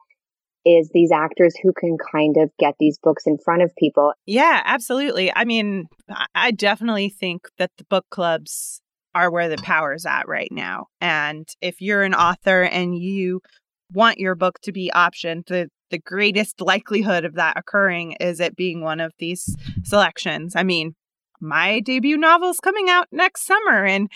is 0.65 0.91
these 0.93 1.11
actors 1.11 1.55
who 1.63 1.73
can 1.73 1.97
kind 2.13 2.37
of 2.37 2.51
get 2.59 2.75
these 2.79 2.99
books 2.99 3.27
in 3.27 3.39
front 3.39 3.63
of 3.63 3.75
people. 3.77 4.13
Yeah, 4.27 4.63
absolutely. 4.65 5.33
I 5.35 5.45
mean, 5.45 5.87
I- 6.35 6.51
definitely 6.51 7.09
think 7.09 7.43
that 7.59 7.71
the 7.79 7.85
book 7.85 8.05
clubs 8.11 8.83
are 9.15 9.31
where 9.31 9.49
the 9.49 9.57
power 9.59 9.95
is 9.95 10.05
at 10.05 10.29
right 10.29 10.51
now. 10.51 10.87
And 11.01 11.49
if 11.61 11.81
you're 11.81 12.03
an 12.03 12.15
author 12.15 12.63
and 12.63 12.97
you 12.99 13.41
want 13.93 14.19
your 14.19 14.35
book 14.35 14.61
to 14.63 14.73
be 14.73 14.91
optioned, 14.95 15.47
the 15.47 15.69
the 15.91 15.99
greatest 15.99 16.61
likelihood 16.61 17.25
of 17.25 17.35
that 17.35 17.57
occurring 17.57 18.13
is 18.21 18.39
it 18.39 18.55
being 18.55 18.81
one 18.81 19.01
of 19.01 19.13
these 19.19 19.57
selections. 19.83 20.55
I 20.55 20.63
mean, 20.63 20.95
my 21.41 21.81
debut 21.81 22.17
novel's 22.17 22.61
coming 22.61 22.89
out 22.89 23.09
next 23.11 23.45
summer 23.45 23.85
and 23.85 24.09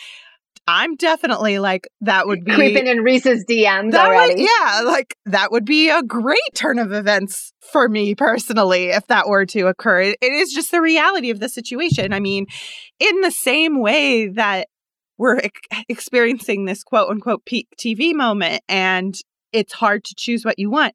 I'm 0.66 0.96
definitely 0.96 1.58
like 1.58 1.88
that 2.00 2.26
would 2.26 2.44
be 2.44 2.54
Creeping 2.54 2.86
in 2.86 3.00
Reese's 3.00 3.44
DMs 3.44 3.92
that 3.92 4.08
would, 4.08 4.16
already. 4.16 4.42
yeah, 4.42 4.80
like 4.84 5.16
that 5.26 5.52
would 5.52 5.64
be 5.64 5.90
a 5.90 6.02
great 6.02 6.38
turn 6.54 6.78
of 6.78 6.92
events 6.92 7.52
for 7.72 7.88
me 7.88 8.14
personally 8.14 8.86
if 8.86 9.06
that 9.08 9.28
were 9.28 9.44
to 9.46 9.66
occur. 9.66 10.00
It, 10.00 10.18
it 10.22 10.32
is 10.32 10.52
just 10.52 10.70
the 10.70 10.80
reality 10.80 11.30
of 11.30 11.40
the 11.40 11.48
situation. 11.48 12.12
I 12.12 12.20
mean, 12.20 12.46
in 12.98 13.20
the 13.20 13.30
same 13.30 13.80
way 13.80 14.28
that 14.28 14.68
we're 15.18 15.38
ex- 15.38 15.84
experiencing 15.88 16.64
this 16.64 16.82
quote 16.82 17.10
unquote 17.10 17.44
peak 17.44 17.68
TV 17.78 18.14
moment 18.14 18.62
and 18.68 19.14
it's 19.52 19.72
hard 19.72 20.04
to 20.04 20.14
choose 20.16 20.44
what 20.44 20.58
you 20.58 20.70
want. 20.70 20.94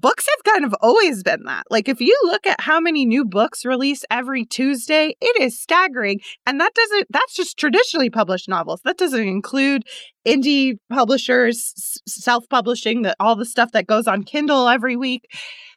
Books 0.00 0.26
have 0.28 0.52
kind 0.54 0.64
of 0.64 0.74
always 0.80 1.22
been 1.22 1.42
that. 1.44 1.64
Like, 1.70 1.88
if 1.88 2.00
you 2.00 2.16
look 2.24 2.46
at 2.46 2.60
how 2.60 2.78
many 2.80 3.04
new 3.04 3.24
books 3.24 3.64
release 3.64 4.04
every 4.10 4.44
Tuesday, 4.44 5.14
it 5.20 5.40
is 5.42 5.60
staggering. 5.60 6.20
And 6.46 6.60
that 6.60 6.72
doesn't, 6.74 7.08
that's 7.10 7.34
just 7.34 7.58
traditionally 7.58 8.10
published 8.10 8.48
novels. 8.48 8.80
That 8.84 8.96
doesn't 8.98 9.26
include 9.26 9.82
indie 10.26 10.74
publishers, 10.90 11.72
self 12.06 12.44
publishing, 12.48 13.02
the, 13.02 13.16
all 13.18 13.34
the 13.34 13.44
stuff 13.46 13.72
that 13.72 13.86
goes 13.86 14.06
on 14.06 14.22
Kindle 14.24 14.68
every 14.68 14.94
week. 14.96 15.24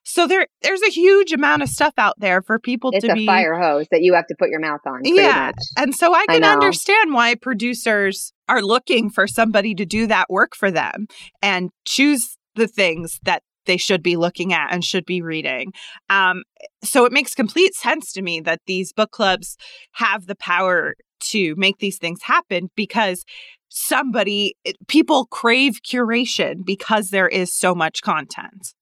So 0.04 0.28
there, 0.28 0.48
there's 0.62 0.82
a 0.82 0.90
huge 0.90 1.32
amount 1.32 1.62
of 1.64 1.70
stuff 1.70 1.94
out 1.98 2.16
there 2.20 2.42
for 2.42 2.60
people 2.60 2.92
It's 2.94 3.06
to 3.06 3.12
a 3.12 3.16
be. 3.16 3.26
fire 3.26 3.60
hose 3.60 3.86
that 3.92 4.02
you 4.02 4.14
have 4.16 4.26
to 4.28 4.36
put 4.38 4.50
your 4.50 4.60
mouth 4.60 4.82
on. 4.86 5.02
Yeah. 5.04 5.48
much. 5.48 5.64
And 5.78 5.96
so 5.96 6.14
I 6.14 6.26
I 6.28 6.34
can 6.34 6.42
know. 6.42 6.50
understand 6.52 7.14
why 7.14 7.36
producers 7.36 8.34
are 8.50 8.62
looking 8.62 9.10
for 9.10 9.28
somebody 9.28 9.74
to 9.76 9.86
do 9.86 10.08
that 10.08 10.26
work 10.30 10.56
for 10.56 10.72
them 10.72 11.08
and 11.42 11.70
choose 11.86 12.38
the 12.56 12.68
things 12.68 13.20
that 13.24 13.44
they 13.66 13.78
should 13.78 14.04
be 14.04 14.16
looking 14.16 14.54
at 14.54 14.74
and 14.74 14.84
should 14.84 15.06
be 15.06 15.22
reading. 15.22 15.72
Um, 16.10 16.44
so 16.84 17.06
it 17.06 17.12
makes 17.12 17.34
complete 17.34 17.76
sense 17.76 18.12
to 18.14 18.22
me 18.22 18.40
that 18.42 18.62
these 18.66 18.94
book 18.94 19.12
clubs 19.12 19.58
have 19.94 20.28
the 20.28 20.36
power 20.36 20.96
to 21.32 21.56
make 21.56 21.78
these 21.78 21.98
things 21.98 22.24
happen 22.24 22.70
because 22.76 23.24
somebody, 23.70 24.56
people 24.88 25.26
crave 25.28 25.80
curation 25.88 26.66
because 26.66 27.10
there 27.10 27.28
is 27.28 27.54
so 27.54 27.76
much 27.76 28.02
content. 28.02 28.74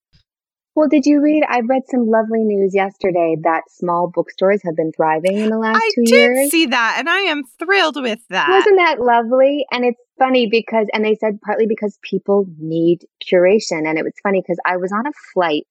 Well, 0.75 0.87
did 0.87 1.05
you 1.05 1.21
read? 1.21 1.43
I 1.49 1.59
read 1.59 1.81
some 1.89 2.07
lovely 2.07 2.45
news 2.45 2.73
yesterday 2.73 3.35
that 3.43 3.63
small 3.69 4.09
bookstores 4.13 4.61
have 4.63 4.77
been 4.77 4.93
thriving 4.95 5.37
in 5.37 5.49
the 5.49 5.57
last 5.57 5.75
I 5.75 5.91
two 5.93 6.03
did 6.05 6.15
years. 6.15 6.49
see 6.49 6.67
that 6.67 6.95
and 6.97 7.09
I 7.09 7.19
am 7.21 7.43
thrilled 7.59 8.01
with 8.01 8.19
that. 8.29 8.47
Wasn't 8.49 8.77
that 8.77 9.01
lovely? 9.01 9.65
And 9.71 9.83
it's 9.83 9.99
funny 10.19 10.47
because, 10.47 10.87
and 10.93 11.03
they 11.03 11.15
said 11.15 11.39
partly 11.41 11.65
because 11.67 11.97
people 12.03 12.45
need 12.59 13.05
curation. 13.25 13.87
And 13.87 13.97
it 13.97 14.03
was 14.03 14.13
funny 14.21 14.41
because 14.41 14.59
I 14.65 14.77
was 14.77 14.91
on 14.91 15.07
a 15.07 15.11
flight 15.33 15.67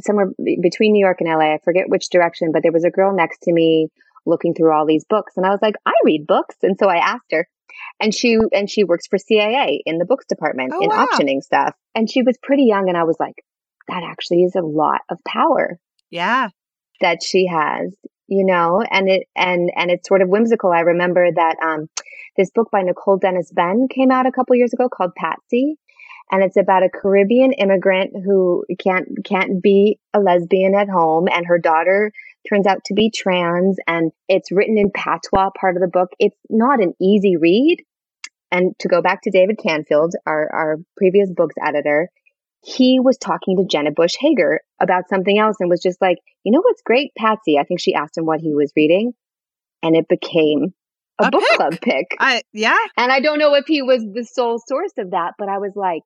somewhere 0.00 0.30
between 0.60 0.92
New 0.92 1.04
York 1.04 1.20
and 1.20 1.28
LA. 1.28 1.54
I 1.54 1.58
forget 1.62 1.88
which 1.88 2.08
direction, 2.10 2.50
but 2.52 2.62
there 2.62 2.72
was 2.72 2.84
a 2.84 2.90
girl 2.90 3.14
next 3.14 3.42
to 3.42 3.52
me 3.52 3.88
looking 4.26 4.54
through 4.54 4.72
all 4.72 4.86
these 4.86 5.04
books. 5.04 5.34
And 5.36 5.46
I 5.46 5.50
was 5.50 5.60
like, 5.62 5.74
I 5.86 5.92
read 6.04 6.26
books. 6.26 6.56
And 6.62 6.76
so 6.78 6.88
I 6.88 6.96
asked 6.96 7.30
her. 7.32 7.46
And 8.00 8.14
she 8.14 8.36
and 8.52 8.68
she 8.68 8.84
works 8.84 9.06
for 9.06 9.18
CAA 9.18 9.78
in 9.86 9.98
the 9.98 10.04
books 10.04 10.26
department 10.26 10.72
Oh, 10.74 10.82
in 10.82 10.88
wow. 10.88 11.06
optioning 11.06 11.40
stuff. 11.42 11.74
And 11.94 12.10
she 12.10 12.22
was 12.22 12.36
pretty 12.42 12.64
young. 12.64 12.88
And 12.88 12.96
I 12.96 13.04
was 13.04 13.16
like, 13.20 13.44
that 13.88 14.02
actually 14.02 14.42
is 14.42 14.54
a 14.54 14.62
lot 14.62 15.00
of 15.10 15.18
power 15.26 15.78
yeah. 16.10 16.48
that 17.00 17.22
she 17.22 17.46
has 17.46 17.94
you 18.30 18.44
know 18.44 18.82
and 18.90 19.10
it 19.10 19.28
and 19.36 19.70
and 19.76 19.90
it's 19.90 20.08
sort 20.08 20.22
of 20.22 20.28
whimsical. 20.28 20.72
I 20.72 20.80
remember 20.80 21.30
that 21.30 21.56
um 21.62 21.88
this 22.36 22.50
book 22.50 22.70
by 22.70 22.82
nicole 22.82 23.18
dennis 23.18 23.50
benn 23.52 23.88
came 23.88 24.10
out 24.10 24.26
a 24.26 24.32
couple 24.32 24.56
years 24.56 24.72
ago 24.72 24.88
called 24.88 25.14
patsy 25.14 25.76
and 26.30 26.42
it's 26.42 26.56
about 26.56 26.84
a 26.84 26.88
caribbean 26.88 27.52
immigrant 27.52 28.12
who 28.24 28.64
can't 28.78 29.08
can't 29.24 29.62
be 29.62 29.98
a 30.14 30.20
lesbian 30.20 30.74
at 30.74 30.88
home 30.88 31.28
and 31.30 31.46
her 31.46 31.58
daughter 31.58 32.12
turns 32.48 32.66
out 32.66 32.84
to 32.84 32.94
be 32.94 33.10
trans 33.10 33.78
and 33.86 34.12
it's 34.28 34.52
written 34.52 34.78
in 34.78 34.90
patois 34.90 35.50
part 35.60 35.76
of 35.76 35.82
the 35.82 35.88
book. 35.88 36.10
It's 36.18 36.38
not 36.48 36.82
an 36.82 36.94
easy 37.00 37.36
read. 37.36 37.84
And 38.52 38.74
to 38.80 38.88
go 38.88 39.00
back 39.00 39.22
to 39.22 39.30
david 39.30 39.58
canfield 39.62 40.14
our 40.26 40.50
our 40.52 40.76
previous 40.96 41.30
books 41.30 41.54
editor 41.64 42.10
he 42.62 43.00
was 43.00 43.16
talking 43.18 43.56
to 43.56 43.64
Jenna 43.64 43.90
Bush 43.90 44.14
Hager 44.18 44.60
about 44.80 45.08
something 45.08 45.38
else 45.38 45.56
and 45.60 45.70
was 45.70 45.80
just 45.80 46.00
like, 46.00 46.18
you 46.44 46.52
know 46.52 46.60
what's 46.62 46.82
great, 46.82 47.12
Patsy? 47.16 47.58
I 47.58 47.64
think 47.64 47.80
she 47.80 47.94
asked 47.94 48.16
him 48.18 48.26
what 48.26 48.40
he 48.40 48.52
was 48.54 48.72
reading, 48.76 49.12
and 49.82 49.96
it 49.96 50.08
became 50.08 50.74
a, 51.18 51.26
A 51.26 51.30
book 51.30 51.42
pick. 51.48 51.56
club 51.56 51.74
pick. 51.80 52.06
I 52.18 52.42
yeah. 52.52 52.76
and 52.96 53.10
I 53.12 53.20
don't 53.20 53.38
know 53.38 53.54
if 53.54 53.64
he 53.66 53.82
was 53.82 54.02
the 54.02 54.24
sole 54.24 54.60
source 54.66 54.92
of 54.98 55.10
that, 55.12 55.34
but 55.38 55.48
I 55.48 55.58
was 55.58 55.72
like, 55.74 56.02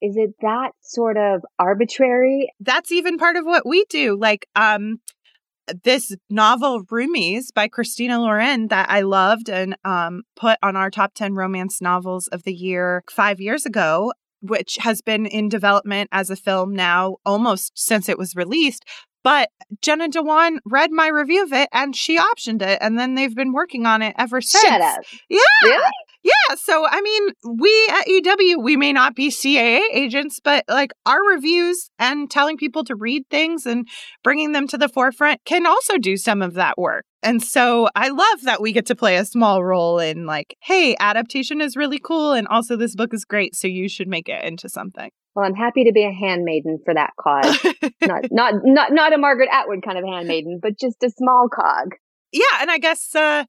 is 0.00 0.16
it 0.16 0.34
that 0.40 0.72
sort 0.82 1.16
of 1.16 1.42
arbitrary? 1.58 2.52
that's 2.60 2.90
even 2.92 3.16
part 3.18 3.36
of 3.36 3.44
what 3.44 3.66
we 3.66 3.84
do. 3.88 4.16
Like 4.18 4.46
um 4.56 5.00
this 5.84 6.14
novel 6.28 6.84
Roomies 6.86 7.54
by 7.54 7.68
Christina 7.68 8.18
Lauren 8.20 8.66
that 8.68 8.90
I 8.90 9.02
loved 9.02 9.48
and 9.48 9.76
um 9.84 10.22
put 10.36 10.58
on 10.62 10.76
our 10.76 10.90
top 10.90 11.14
10 11.14 11.34
romance 11.34 11.80
novels 11.80 12.26
of 12.28 12.42
the 12.42 12.52
year 12.52 13.04
5 13.10 13.40
years 13.40 13.64
ago, 13.64 14.12
which 14.42 14.76
has 14.80 15.00
been 15.00 15.26
in 15.26 15.48
development 15.48 16.08
as 16.12 16.30
a 16.30 16.36
film 16.36 16.74
now 16.74 17.16
almost 17.24 17.72
since 17.74 18.08
it 18.08 18.18
was 18.18 18.36
released. 18.36 18.84
But 19.24 19.50
Jenna 19.80 20.08
Dewan 20.08 20.58
read 20.64 20.90
my 20.90 21.06
review 21.08 21.44
of 21.44 21.52
it 21.52 21.68
and 21.72 21.94
she 21.94 22.18
optioned 22.18 22.60
it 22.60 22.78
and 22.80 22.98
then 22.98 23.14
they've 23.14 23.34
been 23.34 23.52
working 23.52 23.86
on 23.86 24.02
it 24.02 24.14
ever 24.18 24.40
since. 24.40 24.64
Shut 24.64 24.80
up. 24.80 25.04
Yeah. 25.28 25.38
Really? 25.64 25.90
Yeah, 26.24 26.54
so 26.56 26.86
I 26.88 27.00
mean, 27.00 27.58
we 27.58 27.88
at 27.90 28.06
EW, 28.06 28.60
we 28.60 28.76
may 28.76 28.92
not 28.92 29.16
be 29.16 29.30
CAA 29.30 29.80
agents, 29.92 30.38
but 30.42 30.64
like 30.68 30.92
our 31.04 31.20
reviews 31.28 31.90
and 31.98 32.30
telling 32.30 32.56
people 32.56 32.84
to 32.84 32.94
read 32.94 33.24
things 33.28 33.66
and 33.66 33.88
bringing 34.22 34.52
them 34.52 34.68
to 34.68 34.78
the 34.78 34.88
forefront 34.88 35.44
can 35.44 35.66
also 35.66 35.98
do 35.98 36.16
some 36.16 36.40
of 36.40 36.54
that 36.54 36.78
work. 36.78 37.04
And 37.22 37.42
so 37.42 37.88
I 37.94 38.08
love 38.08 38.42
that 38.42 38.60
we 38.60 38.72
get 38.72 38.86
to 38.86 38.96
play 38.96 39.16
a 39.16 39.24
small 39.24 39.62
role 39.62 39.98
in 39.98 40.26
like, 40.26 40.56
hey, 40.60 40.96
adaptation 40.98 41.60
is 41.60 41.76
really 41.76 41.98
cool 41.98 42.32
and 42.32 42.48
also 42.48 42.76
this 42.76 42.96
book 42.96 43.14
is 43.14 43.24
great, 43.24 43.54
so 43.54 43.68
you 43.68 43.88
should 43.88 44.08
make 44.08 44.28
it 44.28 44.44
into 44.44 44.68
something. 44.68 45.10
Well, 45.34 45.46
I'm 45.46 45.54
happy 45.54 45.84
to 45.84 45.92
be 45.92 46.04
a 46.04 46.12
handmaiden 46.12 46.80
for 46.84 46.94
that 46.94 47.12
cause. 47.18 47.58
not 48.02 48.24
not 48.30 48.54
not 48.64 48.92
not 48.92 49.12
a 49.12 49.18
Margaret 49.18 49.48
Atwood 49.50 49.82
kind 49.82 49.96
of 49.96 50.04
handmaiden, 50.04 50.58
but 50.60 50.78
just 50.78 51.02
a 51.02 51.10
small 51.10 51.48
cog. 51.48 51.94
yeah, 52.32 52.60
and 52.60 52.70
I 52.70 52.78
guess 52.78 53.14
uh 53.14 53.44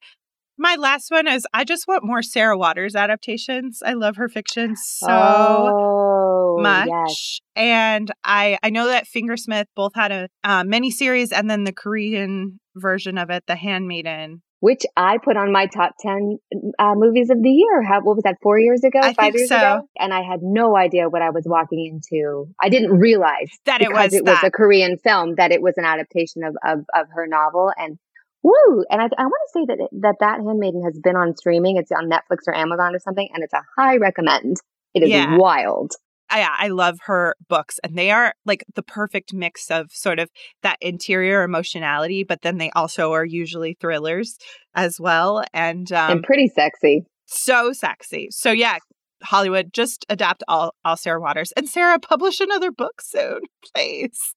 my 0.57 0.75
last 0.75 1.09
one 1.09 1.27
is 1.27 1.45
I 1.53 1.63
just 1.63 1.87
want 1.87 2.03
more 2.03 2.21
Sarah 2.21 2.57
Waters 2.57 2.95
adaptations. 2.95 3.81
I 3.85 3.93
love 3.93 4.17
her 4.17 4.29
fiction 4.29 4.75
so 4.75 5.07
oh, 5.09 6.57
much. 6.61 6.87
yes. 6.87 7.39
And 7.55 8.11
I 8.23 8.57
I 8.63 8.69
know 8.69 8.87
that 8.87 9.05
Fingersmith 9.07 9.65
both 9.75 9.93
had 9.95 10.11
a 10.11 10.29
uh, 10.43 10.63
mini 10.63 10.91
series 10.91 11.31
and 11.31 11.49
then 11.49 11.63
the 11.63 11.73
Korean 11.73 12.59
version 12.75 13.17
of 13.17 13.29
it, 13.29 13.43
The 13.47 13.55
Handmaiden. 13.55 14.41
Which 14.59 14.83
I 14.95 15.17
put 15.17 15.35
on 15.35 15.51
my 15.51 15.65
top 15.65 15.91
10 15.99 16.37
uh, 16.79 16.93
movies 16.95 17.29
of 17.29 17.43
the 17.43 17.49
year. 17.49 17.83
How, 17.83 17.99
what 17.99 18.15
was 18.15 18.23
that, 18.23 18.37
four 18.41 18.57
years 18.57 18.81
ago? 18.85 18.99
I 18.99 19.13
five 19.13 19.15
think 19.15 19.35
years 19.35 19.49
so. 19.49 19.57
ago? 19.57 19.81
And 19.99 20.13
I 20.13 20.21
had 20.21 20.39
no 20.41 20.77
idea 20.77 21.09
what 21.09 21.21
I 21.21 21.31
was 21.31 21.43
walking 21.45 21.85
into. 21.85 22.45
I 22.61 22.69
didn't 22.69 22.91
realize 22.91 23.49
That 23.65 23.81
it 23.81 23.91
was 23.91 24.13
it 24.13 24.23
was 24.23 24.39
that. 24.39 24.45
a 24.45 24.51
Korean 24.51 24.97
film 24.97 25.35
that 25.35 25.51
it 25.51 25.61
was 25.61 25.73
an 25.75 25.83
adaptation 25.83 26.43
of, 26.45 26.55
of, 26.65 26.85
of 26.95 27.07
her 27.13 27.27
novel. 27.27 27.73
And 27.77 27.97
woo! 28.43 28.83
And 28.89 29.01
I, 29.01 29.05
I 29.17 29.23
want 29.25 29.33
to 29.47 29.51
say 29.53 29.65
that, 29.67 29.87
that 30.01 30.15
that 30.19 30.39
Handmaiden 30.45 30.83
has 30.83 30.99
been 31.01 31.15
on 31.15 31.35
streaming. 31.35 31.77
It's 31.77 31.91
on 31.91 32.09
Netflix 32.09 32.39
or 32.47 32.55
Amazon 32.55 32.93
or 32.95 32.99
something. 32.99 33.27
And 33.33 33.43
it's 33.43 33.53
a 33.53 33.61
high 33.77 33.97
recommend. 33.97 34.57
It 34.93 35.03
is 35.03 35.09
Yeah. 35.09 35.37
wild. 35.37 35.91
I, 36.29 36.47
I 36.61 36.67
love 36.69 36.97
her 37.05 37.35
books, 37.47 37.79
and 37.83 37.95
they 37.95 38.09
are 38.09 38.33
like 38.43 38.63
the 38.73 38.81
perfect 38.81 39.33
mix 39.33 39.69
of 39.69 39.91
sort 39.91 40.17
of 40.17 40.29
that 40.63 40.77
interior 40.81 41.43
emotionality, 41.43 42.23
but 42.23 42.41
then 42.41 42.57
they 42.57 42.71
also 42.71 43.11
are 43.11 43.25
usually 43.25 43.77
thrillers 43.79 44.37
as 44.73 44.99
well, 44.99 45.43
and 45.53 45.91
um, 45.91 46.11
and 46.11 46.23
pretty 46.23 46.47
sexy. 46.47 47.05
so 47.25 47.71
sexy. 47.71 48.29
So 48.31 48.51
yeah, 48.51 48.77
Hollywood 49.21 49.73
just 49.73 50.05
adapt 50.09 50.43
all 50.47 50.73
all 50.83 50.97
Sarah 50.97 51.21
Waters 51.21 51.51
and 51.55 51.69
Sarah 51.69 51.99
publish 51.99 52.39
another 52.39 52.71
book 52.71 53.01
soon, 53.01 53.41
please. 53.75 54.33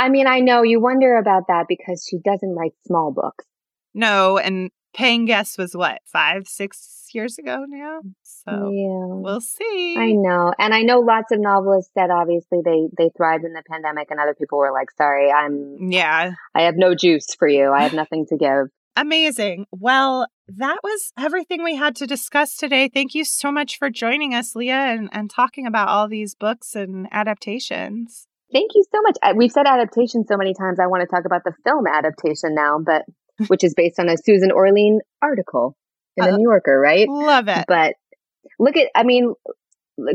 I 0.00 0.08
mean, 0.08 0.26
I 0.26 0.40
know 0.40 0.62
you 0.62 0.80
wonder 0.80 1.18
about 1.18 1.48
that 1.48 1.66
because 1.68 2.06
she 2.08 2.16
doesn't 2.24 2.54
write 2.54 2.72
small 2.86 3.12
books. 3.12 3.44
No, 3.92 4.38
and 4.38 4.70
paying 4.94 5.26
guest 5.26 5.58
was 5.58 5.76
what, 5.76 6.00
five, 6.06 6.48
six 6.48 7.08
years 7.12 7.36
ago 7.38 7.66
now? 7.68 8.00
So 8.22 8.70
yeah. 8.70 9.20
we'll 9.20 9.42
see. 9.42 9.96
I 9.98 10.12
know. 10.12 10.54
And 10.58 10.72
I 10.72 10.80
know 10.80 11.00
lots 11.00 11.32
of 11.32 11.38
novelists 11.38 11.92
said 11.92 12.10
obviously 12.10 12.60
they 12.64 12.88
they 12.96 13.10
thrived 13.14 13.44
in 13.44 13.52
the 13.52 13.62
pandemic 13.70 14.10
and 14.10 14.18
other 14.18 14.34
people 14.34 14.56
were 14.56 14.72
like, 14.72 14.90
"Sorry, 14.92 15.30
I'm 15.30 15.90
Yeah. 15.90 16.32
I 16.54 16.62
have 16.62 16.76
no 16.78 16.94
juice 16.94 17.34
for 17.38 17.46
you. 17.46 17.70
I 17.70 17.82
have 17.82 17.92
nothing 17.92 18.24
to 18.30 18.38
give." 18.38 18.68
Amazing. 18.96 19.66
Well, 19.70 20.28
that 20.48 20.78
was 20.82 21.12
everything 21.18 21.62
we 21.62 21.76
had 21.76 21.94
to 21.96 22.06
discuss 22.06 22.56
today. 22.56 22.88
Thank 22.88 23.14
you 23.14 23.26
so 23.26 23.52
much 23.52 23.76
for 23.76 23.90
joining 23.90 24.34
us, 24.34 24.56
Leah, 24.56 24.74
and, 24.74 25.10
and 25.12 25.28
talking 25.28 25.66
about 25.66 25.88
all 25.88 26.08
these 26.08 26.34
books 26.34 26.74
and 26.74 27.06
adaptations. 27.12 28.26
Thank 28.52 28.72
you 28.74 28.84
so 28.92 29.00
much. 29.02 29.16
We've 29.36 29.50
said 29.50 29.66
adaptation 29.66 30.24
so 30.26 30.36
many 30.36 30.54
times. 30.54 30.78
I 30.80 30.86
want 30.86 31.02
to 31.02 31.06
talk 31.06 31.24
about 31.24 31.42
the 31.44 31.52
film 31.64 31.86
adaptation 31.86 32.54
now, 32.54 32.78
but 32.84 33.04
which 33.48 33.64
is 33.64 33.74
based 33.74 33.98
on 33.98 34.08
a 34.08 34.16
Susan 34.16 34.50
Orlean 34.52 35.00
article 35.22 35.76
in 36.16 36.24
the 36.24 36.32
Uh, 36.32 36.36
New 36.36 36.50
Yorker, 36.50 36.78
right? 36.78 37.08
Love 37.08 37.48
it. 37.48 37.64
But 37.68 37.94
look 38.58 38.76
at, 38.76 38.88
I 38.94 39.04
mean, 39.04 39.32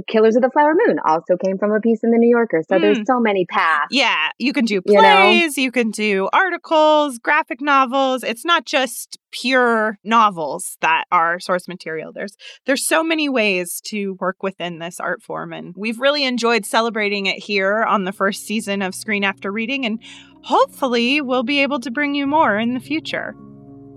Killers 0.08 0.36
of 0.36 0.42
the 0.42 0.50
Flower 0.50 0.74
Moon 0.86 0.98
also 1.06 1.38
came 1.38 1.58
from 1.58 1.72
a 1.72 1.80
piece 1.80 2.04
in 2.04 2.12
the 2.12 2.18
New 2.18 2.30
Yorker. 2.30 2.62
So 2.68 2.80
there's 2.80 3.00
hmm. 3.00 3.04
so 3.06 3.20
many 3.20 3.46
paths. 3.46 3.88
Yeah, 3.92 4.30
you 4.38 4.54
can 4.54 4.66
do 4.66 4.82
You 4.86 4.94
know? 4.94 5.02
plays, 5.02 5.58
you 5.58 5.72
can 5.72 5.92
do 5.92 6.30
articles, 6.34 7.18
graphic 7.20 7.62
novels. 7.62 8.24
It's 8.24 8.46
not 8.46 8.66
just 8.66 9.18
pure 9.32 10.00
novels 10.04 10.78
that 10.82 11.06
are 11.12 11.40
source 11.40 11.68
material. 11.68 12.12
There's 12.14 12.36
there's 12.66 12.88
so 12.88 13.04
many 13.04 13.30
ways 13.30 13.82
to 13.88 14.14
work 14.20 14.42
within 14.42 14.80
this 14.80 15.00
art 15.00 15.22
form 15.22 15.54
and 15.54 15.74
we've 15.78 16.00
really 16.00 16.24
enjoyed 16.24 16.66
celebrating 16.66 17.26
it 17.26 17.38
here 17.44 17.84
on 17.84 18.06
the 18.06 18.14
first 18.14 18.46
season 18.46 18.82
of 18.82 18.96
Screen 18.96 19.24
After 19.24 19.52
Reading 19.52 19.86
and 19.86 20.02
hopefully 20.44 21.22
we'll 21.22 21.44
be 21.44 21.62
able 21.62 21.80
to 21.80 21.92
bring 21.92 22.16
you 22.16 22.28
more 22.28 22.58
in 22.58 22.74
the 22.74 22.80
future. 22.80 23.36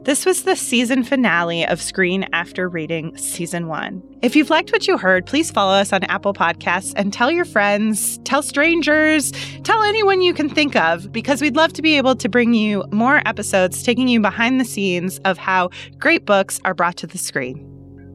This 0.08 0.24
was 0.24 0.44
the 0.44 0.56
season 0.56 1.04
finale 1.04 1.66
of 1.66 1.82
Screen 1.82 2.26
After 2.32 2.66
Reading 2.66 3.14
Season 3.18 3.66
1. 3.66 4.20
If 4.22 4.34
you've 4.34 4.48
liked 4.48 4.72
what 4.72 4.88
you 4.88 4.96
heard, 4.96 5.26
please 5.26 5.50
follow 5.50 5.74
us 5.74 5.92
on 5.92 6.02
Apple 6.04 6.32
Podcasts 6.32 6.94
and 6.96 7.12
tell 7.12 7.30
your 7.30 7.44
friends, 7.44 8.16
tell 8.24 8.42
strangers, 8.42 9.32
tell 9.64 9.82
anyone 9.82 10.22
you 10.22 10.32
can 10.32 10.48
think 10.48 10.76
of, 10.76 11.12
because 11.12 11.42
we'd 11.42 11.56
love 11.56 11.74
to 11.74 11.82
be 11.82 11.98
able 11.98 12.16
to 12.16 12.26
bring 12.26 12.54
you 12.54 12.84
more 12.90 13.20
episodes 13.26 13.82
taking 13.82 14.08
you 14.08 14.18
behind 14.18 14.58
the 14.58 14.64
scenes 14.64 15.18
of 15.26 15.36
how 15.36 15.68
great 15.98 16.24
books 16.24 16.58
are 16.64 16.72
brought 16.72 16.96
to 16.96 17.06
the 17.06 17.18
screen. 17.18 17.58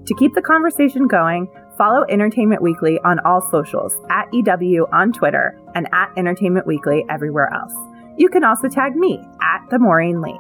To 0.08 0.16
keep 0.16 0.34
the 0.34 0.42
conversation 0.42 1.08
going, 1.08 1.48
follow 1.78 2.06
Entertainment 2.10 2.64
Weekly 2.64 2.98
on 3.06 3.20
all 3.20 3.40
socials 3.52 3.94
at 4.10 4.28
EW 4.34 4.88
on 4.92 5.14
Twitter 5.14 5.62
and 5.76 5.88
at 5.94 6.12
Entertainment 6.18 6.66
Weekly 6.66 7.06
everywhere 7.08 7.54
else. 7.54 7.76
You 8.18 8.30
can 8.30 8.44
also 8.44 8.68
tag 8.68 8.96
me 8.96 9.20
at 9.44 9.70
the 9.70 9.78
Maureen 9.78 10.22
Lee. 10.22 10.40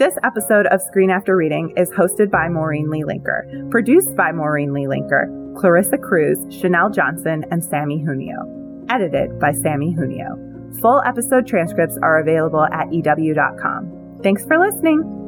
This 0.00 0.16
episode 0.24 0.64
of 0.68 0.80
Screen 0.80 1.10
After 1.10 1.36
Reading 1.36 1.74
is 1.76 1.90
hosted 1.90 2.30
by 2.30 2.48
Maureen 2.48 2.88
Lee 2.88 3.04
Lenker, 3.04 3.70
produced 3.70 4.16
by 4.16 4.32
Maureen 4.32 4.72
Lee 4.72 4.86
Lenker, 4.86 5.28
Clarissa 5.60 5.98
Cruz, 5.98 6.38
Chanel 6.48 6.88
Johnson, 6.88 7.44
and 7.50 7.62
Sammy 7.62 7.98
Junio. 7.98 8.86
Edited 8.88 9.38
by 9.38 9.52
Sammy 9.52 9.92
Junio. 9.92 10.38
Full 10.80 11.02
episode 11.04 11.46
transcripts 11.46 11.98
are 12.02 12.18
available 12.18 12.64
at 12.64 12.90
EW.com. 12.90 14.20
Thanks 14.22 14.42
for 14.46 14.58
listening. 14.58 15.20